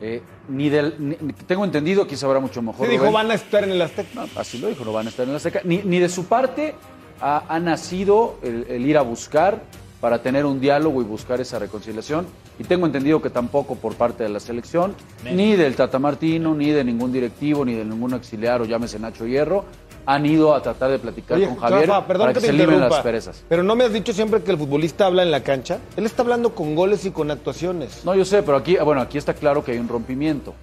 eh, 0.00 0.22
ni 0.48 0.68
del, 0.68 0.94
ni- 0.98 1.32
tengo 1.46 1.64
entendido, 1.64 2.02
aquí 2.02 2.16
sabrá 2.16 2.40
mucho 2.40 2.60
mejor. 2.62 2.86
Se 2.86 2.92
dijo, 2.92 3.04
Rubén. 3.04 3.14
van 3.14 3.30
a 3.30 3.34
estar 3.34 3.64
en 3.64 3.70
el 3.70 3.82
Azteca. 3.82 4.08
No, 4.14 4.26
así 4.36 4.58
lo 4.58 4.68
dijo, 4.68 4.84
no 4.84 4.92
van 4.92 5.06
a 5.06 5.10
estar 5.10 5.26
en 5.26 5.32
la 5.32 5.38
seca. 5.38 5.60
Ni, 5.64 5.78
ni 5.78 5.98
de 5.98 6.08
su 6.08 6.24
parte 6.26 6.74
ha, 7.20 7.44
ha 7.48 7.58
nacido 7.60 8.38
el, 8.42 8.66
el 8.68 8.86
ir 8.86 8.98
a 8.98 9.02
buscar 9.02 9.62
para 10.00 10.20
tener 10.20 10.44
un 10.44 10.60
diálogo 10.60 11.00
y 11.00 11.04
buscar 11.04 11.40
esa 11.40 11.58
reconciliación. 11.58 12.26
Y 12.58 12.64
tengo 12.64 12.84
entendido 12.86 13.22
que 13.22 13.30
tampoco 13.30 13.74
por 13.76 13.94
parte 13.94 14.22
de 14.22 14.28
la 14.28 14.38
selección, 14.38 14.94
ni 15.32 15.56
del 15.56 15.74
Tata 15.74 15.98
Martino, 15.98 16.54
ni 16.54 16.70
de 16.70 16.84
ningún 16.84 17.10
directivo, 17.10 17.64
ni 17.64 17.72
de 17.74 17.84
ningún 17.84 18.12
auxiliar 18.12 18.60
o 18.60 18.64
llámese 18.66 18.98
Nacho 18.98 19.26
Hierro, 19.26 19.64
han 20.06 20.26
ido 20.26 20.54
a 20.54 20.62
tratar 20.62 20.90
de 20.90 20.98
platicar 20.98 21.36
Oye, 21.38 21.46
con 21.46 21.56
Javier 21.56 21.88
Rafa, 21.88 22.06
perdón 22.06 22.24
para 22.26 22.34
que 22.34 22.40
se 22.46 22.52
libren 22.52 22.80
las 22.80 23.00
perezas. 23.00 23.44
Pero 23.48 23.62
no 23.62 23.74
me 23.76 23.84
has 23.84 23.92
dicho 23.92 24.12
siempre 24.12 24.42
que 24.42 24.50
el 24.50 24.58
futbolista 24.58 25.06
habla 25.06 25.22
en 25.22 25.30
la 25.30 25.42
cancha. 25.42 25.78
Él 25.96 26.06
está 26.06 26.22
hablando 26.22 26.54
con 26.54 26.74
goles 26.74 27.04
y 27.04 27.10
con 27.10 27.30
actuaciones. 27.30 28.04
No, 28.04 28.14
yo 28.14 28.24
sé, 28.24 28.42
pero 28.42 28.56
aquí, 28.56 28.76
bueno, 28.76 29.00
aquí 29.00 29.18
está 29.18 29.34
claro 29.34 29.64
que 29.64 29.72
hay 29.72 29.78
un 29.78 29.88
rompimiento. 29.88 30.54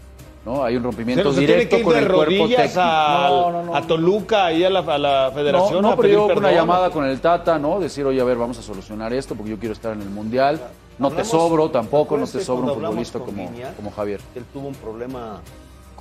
¿no? 0.45 0.63
Hay 0.63 0.75
un 0.75 0.83
rompimiento 0.83 1.31
directo 1.31 1.53
tiene 1.53 1.69
que 1.69 1.77
ir 1.77 1.83
con 1.83 1.93
de 1.93 1.99
el 1.99 2.07
cuerpo 2.07 2.25
rodillas 2.25 2.57
técnico. 2.61 2.81
a, 2.81 3.27
No, 3.29 3.51
no, 3.51 3.63
no. 3.63 3.75
a 3.75 3.81
Toluca 3.85 4.51
y 4.51 4.63
a 4.63 4.69
la, 4.71 4.79
a 4.79 4.97
la 4.97 5.31
federación 5.33 5.75
No, 5.75 5.81
no 5.81 5.87
a 5.89 5.91
pero 5.95 6.01
pedir 6.01 6.15
yo 6.15 6.25
una 6.39 6.51
llamada 6.51 6.89
con 6.89 7.05
el 7.05 7.21
Tata, 7.21 7.59
¿no? 7.59 7.79
Decir, 7.79 8.05
oye, 8.05 8.19
a 8.19 8.23
ver, 8.23 8.37
vamos 8.37 8.57
a 8.57 8.63
solucionar 8.63 9.13
esto 9.13 9.35
porque 9.35 9.51
yo 9.51 9.59
quiero 9.59 9.73
estar 9.73 9.93
en 9.93 10.01
el 10.01 10.09
Mundial. 10.09 10.59
No 10.97 11.11
te 11.11 11.23
sobro 11.23 11.69
tampoco, 11.69 12.15
no 12.17 12.25
¿Recuerdas 12.25 12.31
te 12.31 12.37
que 12.39 12.45
sobra 12.45 12.71
un 12.73 12.79
futbolista 12.79 13.19
con 13.19 13.27
como, 13.29 13.49
Viña, 13.49 13.73
como 13.75 13.91
Javier. 13.91 14.19
Él 14.35 14.43
tuvo 14.51 14.67
un 14.67 14.75
problema 14.75 15.41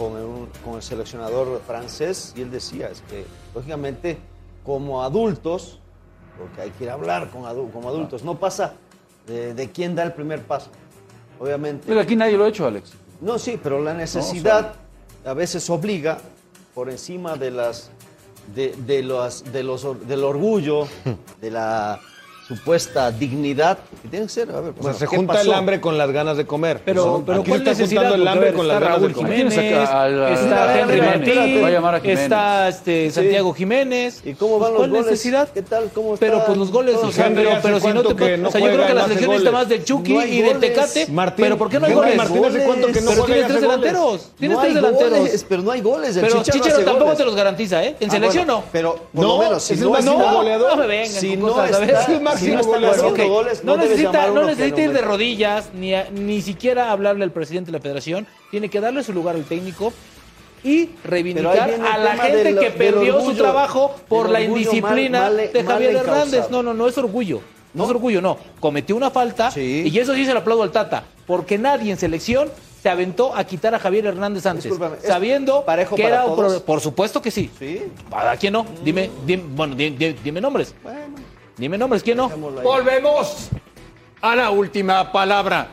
con 0.01 0.17
el, 0.17 0.49
con 0.65 0.77
el 0.77 0.83
seleccionador 0.83 1.61
francés 1.67 2.33
y 2.35 2.41
él 2.41 2.51
decía, 2.51 2.89
es 2.89 3.03
que 3.03 3.27
lógicamente 3.55 4.17
como 4.65 5.03
adultos, 5.03 5.79
porque 6.39 6.63
hay 6.63 6.71
que 6.71 6.85
ir 6.85 6.91
a 6.91 6.95
hablar 6.95 7.29
con 7.29 7.43
adu- 7.43 7.71
como 7.71 7.91
adultos, 7.91 8.25
no 8.25 8.39
pasa 8.39 8.73
de, 9.27 9.53
de 9.53 9.71
quién 9.71 9.95
da 9.95 10.03
el 10.05 10.15
primer 10.15 10.43
paso. 10.43 10.71
Obviamente. 11.39 11.85
Pero 11.87 12.01
aquí 12.01 12.17
nadie 12.17 12.39
lo 12.39 12.45
ha 12.45 12.49
hecho, 12.49 12.67
Alex. 12.67 12.93
No, 13.21 13.39
sí, 13.39 13.61
pero 13.63 13.79
la 13.83 13.93
necesidad 13.93 14.73
a 15.27 15.35
veces 15.35 15.69
obliga 15.69 16.17
por 16.75 16.89
encima 16.89 17.37
de 17.37 17.51
las 17.51 17.91
de, 18.55 18.75
de 18.87 19.03
los, 19.03 19.45
de 19.53 19.63
los 19.63 20.09
del 20.09 20.25
orgullo, 20.25 20.87
de 21.43 21.51
la 21.51 22.01
supuesta 22.55 23.11
dignidad, 23.13 23.79
que 24.03 24.09
tiene 24.09 24.27
que 24.27 24.33
ser, 24.33 24.51
a 24.51 24.61
ver, 24.61 24.71
O 24.71 24.73
sea, 24.75 24.83
bueno, 24.83 24.99
se 24.99 25.07
¿qué 25.07 25.17
junta 25.17 25.41
el 25.41 25.53
hambre 25.53 25.81
con 25.81 25.97
las 25.97 26.11
ganas 26.11 26.37
de 26.37 26.47
comer. 26.47 26.81
Pero, 26.85 27.07
¿no? 27.07 27.25
pero 27.25 27.45
¿cuál 27.45 27.67
está 27.67 27.85
juntando 27.85 28.15
el 28.17 28.27
hambre 28.29 28.47
ver, 28.47 28.55
con 28.55 28.67
las 28.69 28.75
está 28.77 28.85
ganas 28.87 28.99
Raúl 29.01 29.09
de 29.09 29.15
comer. 29.15 29.33
Jiménez, 29.37 29.59
está 29.59 30.03
al- 30.03 30.79
Henry 30.81 30.95
Jiménez. 30.97 31.37
Martín, 31.37 31.63
Va 31.63 31.67
a 31.67 31.71
llamar 31.71 31.95
a 31.95 32.01
Jiménez. 32.01 32.23
está 32.25 32.69
este, 32.69 33.11
Santiago 33.13 33.55
Jiménez. 33.55 34.21
¿Y 34.25 34.35
cómo 34.35 34.59
van 34.59 34.71
los 34.73 34.79
¿Cuál 34.79 34.91
goles? 34.91 35.07
necesidad? 35.07 35.49
¿Qué 35.49 35.63
tal? 35.63 35.91
¿Cómo 35.95 36.17
Pero 36.17 36.35
está 36.35 36.47
pues 36.47 36.59
los 36.59 36.71
goles, 36.73 36.97
o 36.97 37.13
sea, 37.13 37.27
Henry 37.29 37.45
pero, 37.45 37.59
pero 37.63 37.81
si 37.81 37.87
no 37.89 38.03
te 38.03 38.17
que 38.17 38.37
no 38.37 38.49
o 38.49 38.53
sea, 38.53 38.61
yo 38.61 38.67
creo 38.67 38.87
que 38.87 38.95
la 38.95 39.03
selección 39.05 39.31
goles. 39.37 39.53
más 39.53 39.69
del 39.69 39.85
Chucky 39.85 40.13
No 40.15 40.27
y 40.27 40.43
del. 40.43 40.59
Tecate. 40.61 41.07
Martín, 41.09 41.45
pero 41.45 41.57
¿por 41.57 41.71
qué 41.71 41.79
no 41.81 41.87
hay 41.87 41.93
goles? 41.95 42.17
Martín 42.17 42.45
hace 42.45 42.65
cuánto 42.65 42.87
que 42.89 43.01
no 43.01 43.11
pero 43.11 43.25
tienes 43.25 43.47
tres 43.47 43.61
delanteros. 43.61 44.31
Tienes 44.39 44.61
tres 44.61 44.75
delanteros. 44.75 45.45
pero 45.49 45.63
no 45.63 45.71
hay 45.71 45.81
goles. 45.81 46.17
El 46.17 46.23
Pero 46.27 46.41
hace 46.41 46.85
tampoco 46.85 47.13
te 47.15 47.25
los 47.25 47.35
garantiza, 47.37 47.85
¿eh? 47.85 47.97
En 48.01 48.09
Ah, 48.11 48.13
selección 48.13 48.47
no. 48.47 48.65
Pero 48.73 48.97
por 49.15 49.25
lo 49.25 49.39
menos, 49.39 49.63
si 49.63 49.75
es 49.75 49.81
no 49.81 49.97
está- 49.97 50.13
goleador. 50.33 50.71
No 50.71 50.77
me 50.77 50.87
vengan 50.87 51.07
Si 51.21 51.37
no 51.37 51.49
está- 51.49 51.79
no 52.49 52.63
goles, 53.29 53.65
necesita, 53.77 54.27
no 54.29 54.45
necesita 54.47 54.81
ir 54.83 54.93
de 54.93 55.01
rodillas, 55.03 55.71
ni, 55.75 55.95
a- 55.95 56.09
ni 56.11 56.43
siquiera 56.43 56.91
hablarle 56.91 57.25
al 57.25 57.31
presidente 57.33 57.71
de 57.71 57.79
la 57.79 57.83
federación. 57.83 58.27
Tiene 58.51 58.69
que 58.69 58.81
darle 58.81 59.03
su 59.03 59.13
lugar 59.13 59.35
al 59.37 59.45
técnico 59.45 59.93
y 60.63 60.91
reivindicar 61.05 61.71
a 61.71 61.99
la 61.99 62.17
gente 62.17 62.55
que 62.57 62.71
perdió 62.71 63.21
su 63.23 63.35
trabajo 63.35 63.95
por 64.09 64.29
la 64.29 64.41
indisciplina 64.43 65.21
mal- 65.23 65.37
mal- 65.37 65.53
de 65.53 65.65
Javier 65.65 65.97
Hernández. 65.97 66.51
No, 66.51 66.63
no, 66.63 66.75
no 66.75 66.89
es 66.89 66.99
orgullo. 66.99 67.41
No, 67.73 67.85
es 67.85 67.91
orgullo, 67.91 68.21
no. 68.21 68.37
Cometió 68.59 68.97
una 68.97 69.11
falta 69.11 69.51
y 69.87 69.97
eso 69.99 70.15
sí 70.15 70.27
se 70.27 70.33
lo 70.35 70.41
aplaudo 70.41 70.63
al 70.65 70.73
Tata, 70.73 71.05
porque 71.27 71.57
nadie 71.57 71.93
en 71.93 71.99
selección 71.99 72.51
se 72.83 72.89
aventó 72.89 73.35
a 73.37 73.45
quitar 73.45 73.75
a 73.75 73.79
Javier 73.79 74.07
Hernández 74.07 74.45
antes, 74.47 74.65
Discúlpame, 74.65 74.97
¿es 75.03 75.07
sabiendo 75.07 75.65
parejo 75.67 75.95
que 75.97 76.03
para 76.03 76.15
era 76.17 76.25
todos? 76.25 76.63
Por 76.63 76.81
supuesto 76.81 77.21
que 77.23 77.31
sí. 77.31 77.49
Sí. 77.59 77.83
¿A 78.11 78.37
quién 78.37 78.55
no? 78.55 78.67
Dime, 78.83 79.11
dime 79.27 79.45
bueno, 79.55 79.75
di- 79.77 79.91
di- 79.91 80.17
dime, 80.25 80.41
nombres. 80.41 80.75
Dime 81.61 81.77
nombres, 81.77 82.03
¿quién 82.03 82.17
no? 82.17 82.31
Volvemos 82.31 83.51
a 84.23 84.35
la 84.35 84.49
última 84.49 85.13
palabra. 85.13 85.69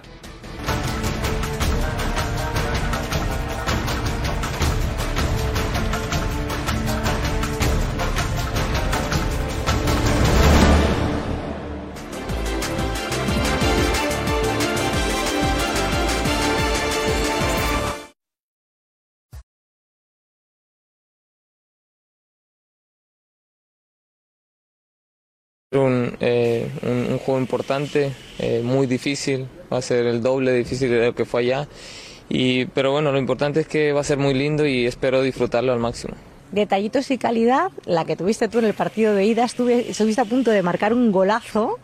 Un, 25.74 26.16
eh, 26.22 26.72
un, 26.84 27.12
un 27.12 27.18
juego 27.18 27.42
importante, 27.42 28.14
eh, 28.40 28.62
muy 28.64 28.88
difícil, 28.88 29.48
va 29.72 29.80
a 29.80 29.82
ser 29.82 30.06
el 30.06 30.22
doble 30.22 30.54
difícil 30.54 30.90
de 30.90 31.08
lo 31.08 31.14
que 31.14 31.26
fue 31.26 31.42
allá. 31.42 31.68
Y, 32.30 32.68
pero 32.68 32.94
bueno, 32.94 33.12
lo 33.12 33.20
importante 33.20 33.60
es 33.60 33.68
que 33.68 33.92
va 33.92 34.00
a 34.00 34.06
ser 34.06 34.18
muy 34.18 34.34
lindo 34.34 34.66
y 34.66 34.86
espero 34.86 35.22
disfrutarlo 35.22 35.74
al 35.74 35.80
máximo. 35.80 36.14
Detallitos 36.54 37.12
y 37.12 37.18
calidad, 37.18 37.70
la 37.86 38.06
que 38.06 38.16
tuviste 38.16 38.48
tú 38.48 38.60
en 38.60 38.66
el 38.66 38.76
partido 38.76 39.14
de 39.14 39.26
ida, 39.26 39.44
estuviste 39.44 40.22
a 40.22 40.24
punto 40.24 40.52
de 40.52 40.64
marcar 40.64 40.94
un 40.94 41.12
golazo. 41.12 41.78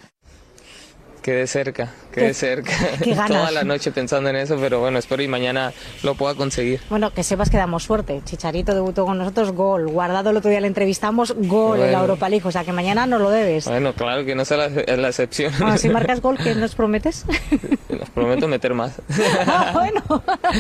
Quedé 1.24 1.48
cerca, 1.48 1.88
quedé 2.12 2.34
cerca. 2.34 2.72
qué 3.02 3.12
ganas. 3.16 3.28
Toda 3.30 3.52
la 3.52 3.64
noche 3.64 3.92
pensando 3.92 4.30
en 4.30 4.36
eso, 4.36 4.58
pero 4.60 4.82
bueno, 4.82 5.00
espero 5.00 5.24
y 5.24 5.28
mañana 5.30 5.72
lo 6.04 6.16
pueda 6.16 6.36
conseguir. 6.36 6.82
Bueno, 6.90 7.12
que 7.12 7.24
sepas 7.24 7.50
que 7.50 7.56
damos 7.58 7.84
suerte. 7.84 8.22
Chicharito 8.26 8.74
debutó 8.76 9.06
con 9.06 9.18
nosotros, 9.18 9.54
gol. 9.54 9.88
Guardado 9.88 10.32
el 10.32 10.38
otro 10.38 10.52
día 10.52 10.60
le 10.60 10.68
entrevistamos, 10.68 11.34
gol 11.38 11.78
en 11.80 11.86
la 11.86 12.00
Bueno. 12.00 12.02
Europa 12.02 12.28
League. 12.30 12.46
O 12.46 12.52
sea 12.52 12.66
que 12.66 12.74
mañana 12.74 13.06
nos 13.06 13.22
lo 13.22 13.30
debes. 13.30 13.66
Bueno, 13.70 13.94
claro 13.94 14.26
que 14.26 14.36
no 14.36 14.44
sea 14.44 14.58
la, 14.58 14.68
la 14.98 15.08
excepción. 15.08 15.54
Bueno, 15.58 15.78
si 15.78 15.88
marcas 15.98 16.20
gol, 16.22 16.38
¿qué 16.38 16.54
nos 16.56 16.76
prometes? 16.76 17.26
Nos 17.94 18.10
prometo 18.10 18.48
meter 18.48 18.74
más. 18.74 18.94
Ah, 19.46 19.70
bueno, 19.72 20.02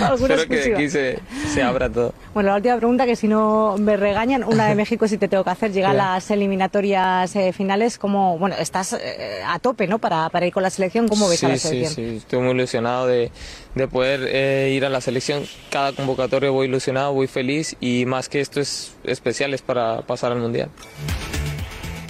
alguna 0.03 0.35
espero 0.35 0.47
que 0.47 0.73
aquí 0.75 0.87
se, 0.89 1.19
se 1.51 1.63
abra 1.63 1.89
todo. 1.89 2.13
Bueno, 2.35 2.49
la 2.51 2.55
última 2.57 2.77
pregunta, 2.77 3.05
que 3.07 3.15
si 3.15 3.27
no 3.27 3.75
me 3.79 3.97
regañan, 3.97 4.43
una 4.43 4.67
de 4.67 4.75
México 4.75 5.07
sí 5.07 5.17
te 5.17 5.27
tengo 5.27 5.43
que 5.43 5.49
hacer. 5.49 5.71
Llegan 5.71 5.93
Claro. 5.93 6.13
las 6.13 6.29
eliminatorias 6.29 7.35
eh, 7.35 7.51
finales, 7.51 7.97
como, 7.97 8.37
bueno, 8.37 8.55
estás 8.59 8.93
eh, 8.93 9.41
a 9.45 9.57
tope, 9.57 9.87
¿no? 9.87 9.97
Para, 9.97 10.29
para 10.29 10.45
ir 10.45 10.52
con 10.53 10.63
la 10.63 10.69
selección, 10.69 11.07
¿cómo 11.07 11.27
ves 11.27 11.39
sí, 11.39 11.45
a 11.45 11.49
la 11.49 11.57
sí, 11.57 11.67
selección? 11.67 11.95
sí, 11.95 12.15
estoy 12.17 12.39
muy 12.39 12.51
ilusionado 12.51 13.07
de, 13.07 13.31
de 13.75 13.87
poder 13.87 14.27
eh, 14.27 14.71
ir 14.73 14.85
a 14.85 14.89
la 14.89 15.01
selección. 15.01 15.45
Cada 15.69 15.91
convocatoria 15.91 16.49
voy 16.49 16.67
ilusionado, 16.67 17.13
voy 17.13 17.27
feliz 17.27 17.75
y 17.81 18.05
más 18.05 18.29
que 18.29 18.39
esto 18.39 18.61
es 18.61 18.93
especial, 19.03 19.53
es 19.53 19.61
para 19.61 20.01
pasar 20.01 20.31
al 20.31 20.39
Mundial. 20.39 20.69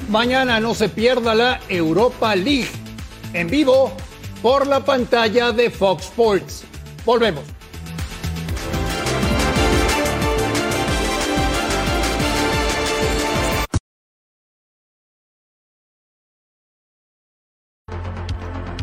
Mañana 0.09 0.59
no 0.59 0.75
se 0.75 0.89
pierda 0.89 1.33
la 1.33 1.61
Europa 1.69 2.35
League 2.35 2.69
en 3.33 3.49
vivo 3.49 3.91
por 4.41 4.67
la 4.67 4.83
pantalla 4.83 5.51
de 5.51 5.69
Fox 5.69 6.05
Sports. 6.05 6.63
Volvemos. 7.05 7.43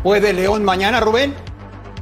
¿Puede 0.03 0.33
León 0.33 0.63
mañana, 0.63 0.99
Rubén? 0.99 1.35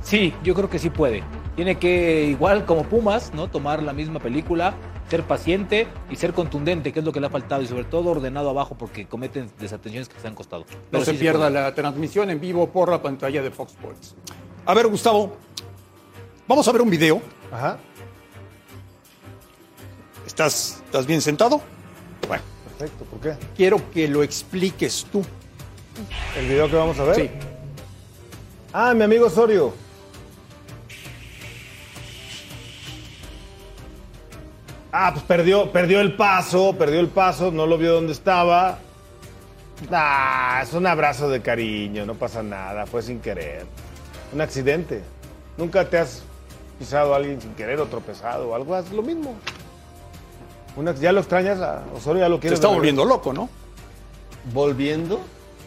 Sí, 0.02 0.34
yo 0.41 0.56
creo 0.56 0.70
que 0.70 0.80
sí 0.80 0.89
puede. 0.89 1.22
Tiene 1.58 1.78
que, 1.78 2.24
igual 2.24 2.66
como 2.66 2.84
Pumas, 2.84 3.34
¿no? 3.34 3.50
Tomar 3.50 3.84
la 3.84 3.91
misma 3.91 4.22
película, 4.22 4.74
ser 5.10 5.24
paciente 5.24 5.86
y 6.10 6.16
ser 6.16 6.34
contundente, 6.34 6.93
que 6.93 7.00
es 7.00 7.06
lo 7.06 7.12
que 7.12 7.20
le 7.20 7.28
ha 7.28 7.30
faltado, 7.30 7.62
y 7.62 7.68
sobre 7.68 7.84
todo 7.84 8.12
ordenado 8.12 8.50
abajo 8.50 8.76
porque 8.78 9.06
cometen 9.06 9.52
desatenciones 9.60 10.08
que 10.08 10.18
se 10.18 10.28
han 10.28 10.34
costado. 10.34 10.66
No 10.91 11.04
se 11.04 11.12
sí 11.12 11.18
pierda 11.18 11.50
la 11.50 11.76
transmisión 11.76 12.30
en 12.30 12.39
vivo 12.39 12.70
por 12.70 12.89
la 12.89 13.02
pantalla 13.02 13.41
de 13.41 13.52
Fox 13.52 13.74
Sports. 13.74 14.16
A 14.66 14.74
ver, 14.74 14.88
Gustavo, 14.88 15.36
vamos 16.47 16.66
a 16.70 16.72
ver 16.72 16.82
un 16.82 16.89
video. 16.89 17.22
Ajá. 17.52 17.80
¿Estás, 20.26 20.82
¿Estás 20.86 21.06
bien 21.06 21.20
sentado? 21.22 21.60
Bueno, 22.30 22.43
Perfecto, 22.78 23.04
¿por 23.04 23.20
qué? 23.20 23.36
quiero 23.58 23.91
que 23.91 24.08
lo 24.08 24.24
expliques 24.24 25.06
tú. 25.12 25.22
¿El 26.38 26.47
video 26.47 26.70
que 26.70 26.76
vamos 26.78 26.97
a 27.00 27.04
ver? 27.04 27.16
Sí. 27.16 27.30
Ah, 28.74 28.94
mi 28.94 29.04
amigo 29.04 29.26
Osorio. 29.28 29.74
Ah, 34.92 35.12
pues 35.14 35.24
perdió, 35.26 35.72
perdió 35.72 36.02
el 36.02 36.16
paso, 36.16 36.76
perdió 36.78 37.00
el 37.00 37.10
paso, 37.10 37.52
no 37.52 37.68
lo 37.68 37.78
vio 37.78 37.94
donde 37.94 38.12
estaba. 38.14 38.80
Ah, 39.92 40.62
es 40.64 40.74
un 40.74 40.88
abrazo 40.88 41.30
de 41.30 41.42
cariño, 41.42 42.06
no 42.06 42.16
pasa 42.16 42.42
nada, 42.42 42.86
fue 42.86 43.02
sin 43.04 43.20
querer. 43.20 43.66
Un 44.34 44.42
accidente. 44.42 45.02
Nunca 45.58 45.88
te 45.88 46.00
has 46.00 46.24
pisado 46.80 47.14
a 47.14 47.18
alguien 47.18 47.40
sin 47.40 47.54
querer 47.54 47.80
o 47.80 47.86
tropezado 47.86 48.50
o 48.50 48.56
algo, 48.56 48.78
es 48.78 48.90
lo 48.92 49.04
mismo. 49.04 49.36
Una- 50.76 50.94
¿Ya 50.96 51.12
lo 51.12 51.20
extrañas 51.20 51.60
a 51.62 51.84
Osorio? 51.96 52.22
¿Ya 52.22 52.30
lo 52.30 52.36
Se 52.38 52.42
quieres? 52.42 52.58
está 52.60 52.70
de 52.70 52.74
volviendo 52.76 53.06
loco, 53.06 53.32
¿no? 53.32 53.50
¿Volviendo? 54.54 55.20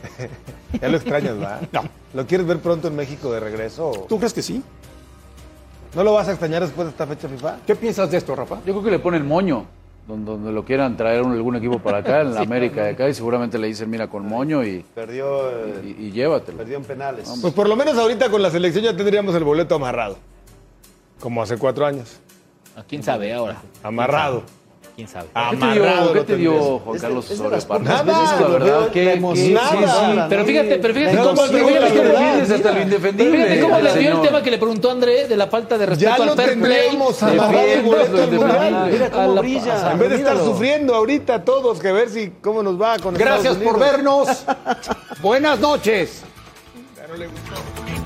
ya 0.81 0.89
lo 0.89 0.97
extrañas, 0.97 1.39
¿verdad? 1.39 1.61
No. 1.73 1.83
¿Lo 2.15 2.27
quieres 2.27 2.47
ver 2.47 2.59
pronto 2.59 2.89
en 2.89 2.97
México 2.97 3.33
de 3.33 3.41
regreso? 3.41 3.89
o- 3.91 4.07
¿Tú 4.09 4.19
crees 4.19 4.33
que 4.33 4.43
sí? 4.43 4.63
¿No 5.95 6.03
lo 6.05 6.13
vas 6.15 6.29
a 6.29 6.33
extrañar 6.33 6.63
después 6.63 6.87
de 6.87 6.91
esta 6.91 7.07
fecha 7.07 7.29
FIFA? 7.29 7.57
¿Qué 7.67 7.77
piensas 7.77 8.11
de 8.11 8.17
esto, 8.17 8.35
Rafa? 8.35 8.57
Yo 8.67 8.73
creo 8.73 8.83
que 8.83 8.91
le 8.91 8.99
ponen 8.99 9.27
moño. 9.27 9.67
Donde, 10.09 10.33
donde 10.33 10.51
lo 10.51 10.65
quieran 10.65 10.97
traer 10.97 11.23
un- 11.23 11.33
algún 11.33 11.55
equipo 11.57 11.79
para 11.79 11.99
acá, 11.99 12.23
en 12.23 12.35
la 12.35 12.41
América 12.41 12.83
de 12.85 12.91
acá, 12.91 13.09
y 13.09 13.15
seguramente 13.15 13.57
le 13.59 13.69
dicen, 13.69 13.89
mira, 13.89 14.09
con 14.09 14.27
moño 14.27 14.65
y, 14.65 14.85
Perdió, 14.95 15.51
y, 15.85 16.07
y 16.07 16.11
llévatelo. 16.11 16.59
perdió 16.59 16.77
en 16.79 16.85
penales. 16.85 17.33
Pues 17.41 17.55
por 17.55 17.69
lo 17.69 17.77
menos 17.77 17.97
ahorita 17.97 18.29
con 18.31 18.43
la 18.43 18.51
selección 18.51 18.85
ya 18.85 18.97
tendríamos 18.97 19.33
el 19.37 19.45
boleto 19.45 19.77
amarrado. 19.77 20.17
Como 21.21 21.41
hace 21.41 21.57
cuatro 21.57 21.87
años. 21.87 22.17
¿A 22.75 22.83
¿Quién 22.83 23.03
sabe 23.05 23.33
ahora? 23.33 23.63
Amarrado. 23.85 24.43
¿Quién 24.95 25.09
sabe? 25.09 25.29
¿Qué 25.33 25.57
te 25.57 25.57
dio, 25.57 25.83
Amarrado 25.85 26.13
qué 26.13 26.21
te 26.21 26.37
dio. 26.37 26.79
Juan 26.81 26.99
Carlos 26.99 27.25
es 27.31 27.39
de 27.39 27.47
Osorio? 27.47 27.57
veces 28.05 28.41
la 28.41 28.47
verdad 28.49 28.91
que 28.91 29.17
Nada. 29.53 30.27
Pero 30.29 30.45
fíjate, 30.45 30.77
pero 30.79 30.95
fíjate 30.95 31.17
cómo, 31.17 31.43
fíjate 31.43 31.63
cómo- 31.63 32.55
hasta 32.55 32.73
lo 32.73 32.83
indefendible. 32.83 33.37
fíjate 33.45 33.61
cómo 33.63 33.79
le 33.81 33.95
dio 33.99 34.13
el 34.13 34.21
tema 34.21 34.43
que 34.43 34.51
le 34.51 34.59
preguntó 34.59 34.91
André 34.91 35.29
de 35.29 35.37
la 35.37 35.47
falta 35.47 35.79
de 35.79 35.87
respeto 35.87 36.11
Ya 36.17 36.23
al 36.31 36.37
fair 36.37 36.61
play. 36.61 36.79
tendríamos 36.89 37.23
amarrado 37.23 37.49
el 37.61 37.65
Defiendes 37.65 37.85
boleto 37.85 38.13
lo 38.17 38.23
al 38.23 38.31
mundial. 38.31 38.53
indefendible. 38.53 38.93
Mira 38.93 39.11
cómo 39.11 39.23
A 39.23 39.35
la- 39.35 39.41
brilla. 39.41 39.93
En 39.93 39.99
vez 39.99 40.09
de 40.11 40.17
estar 40.17 40.37
sufriendo 40.39 40.95
ahorita 40.95 41.45
todos, 41.45 41.79
que 41.81 41.93
ver 41.93 42.11
si 42.11 42.33
cómo 42.43 42.63
nos 42.63 42.81
va 42.81 42.99
con 42.99 43.15
Gracias 43.15 43.57
por 43.57 43.79
vernos. 43.79 44.45
Buenas 45.23 45.59
noches. 45.59 46.23
Ya 46.99 47.07
no 47.09 47.17
le 47.17 47.27
gustó. 47.29 48.02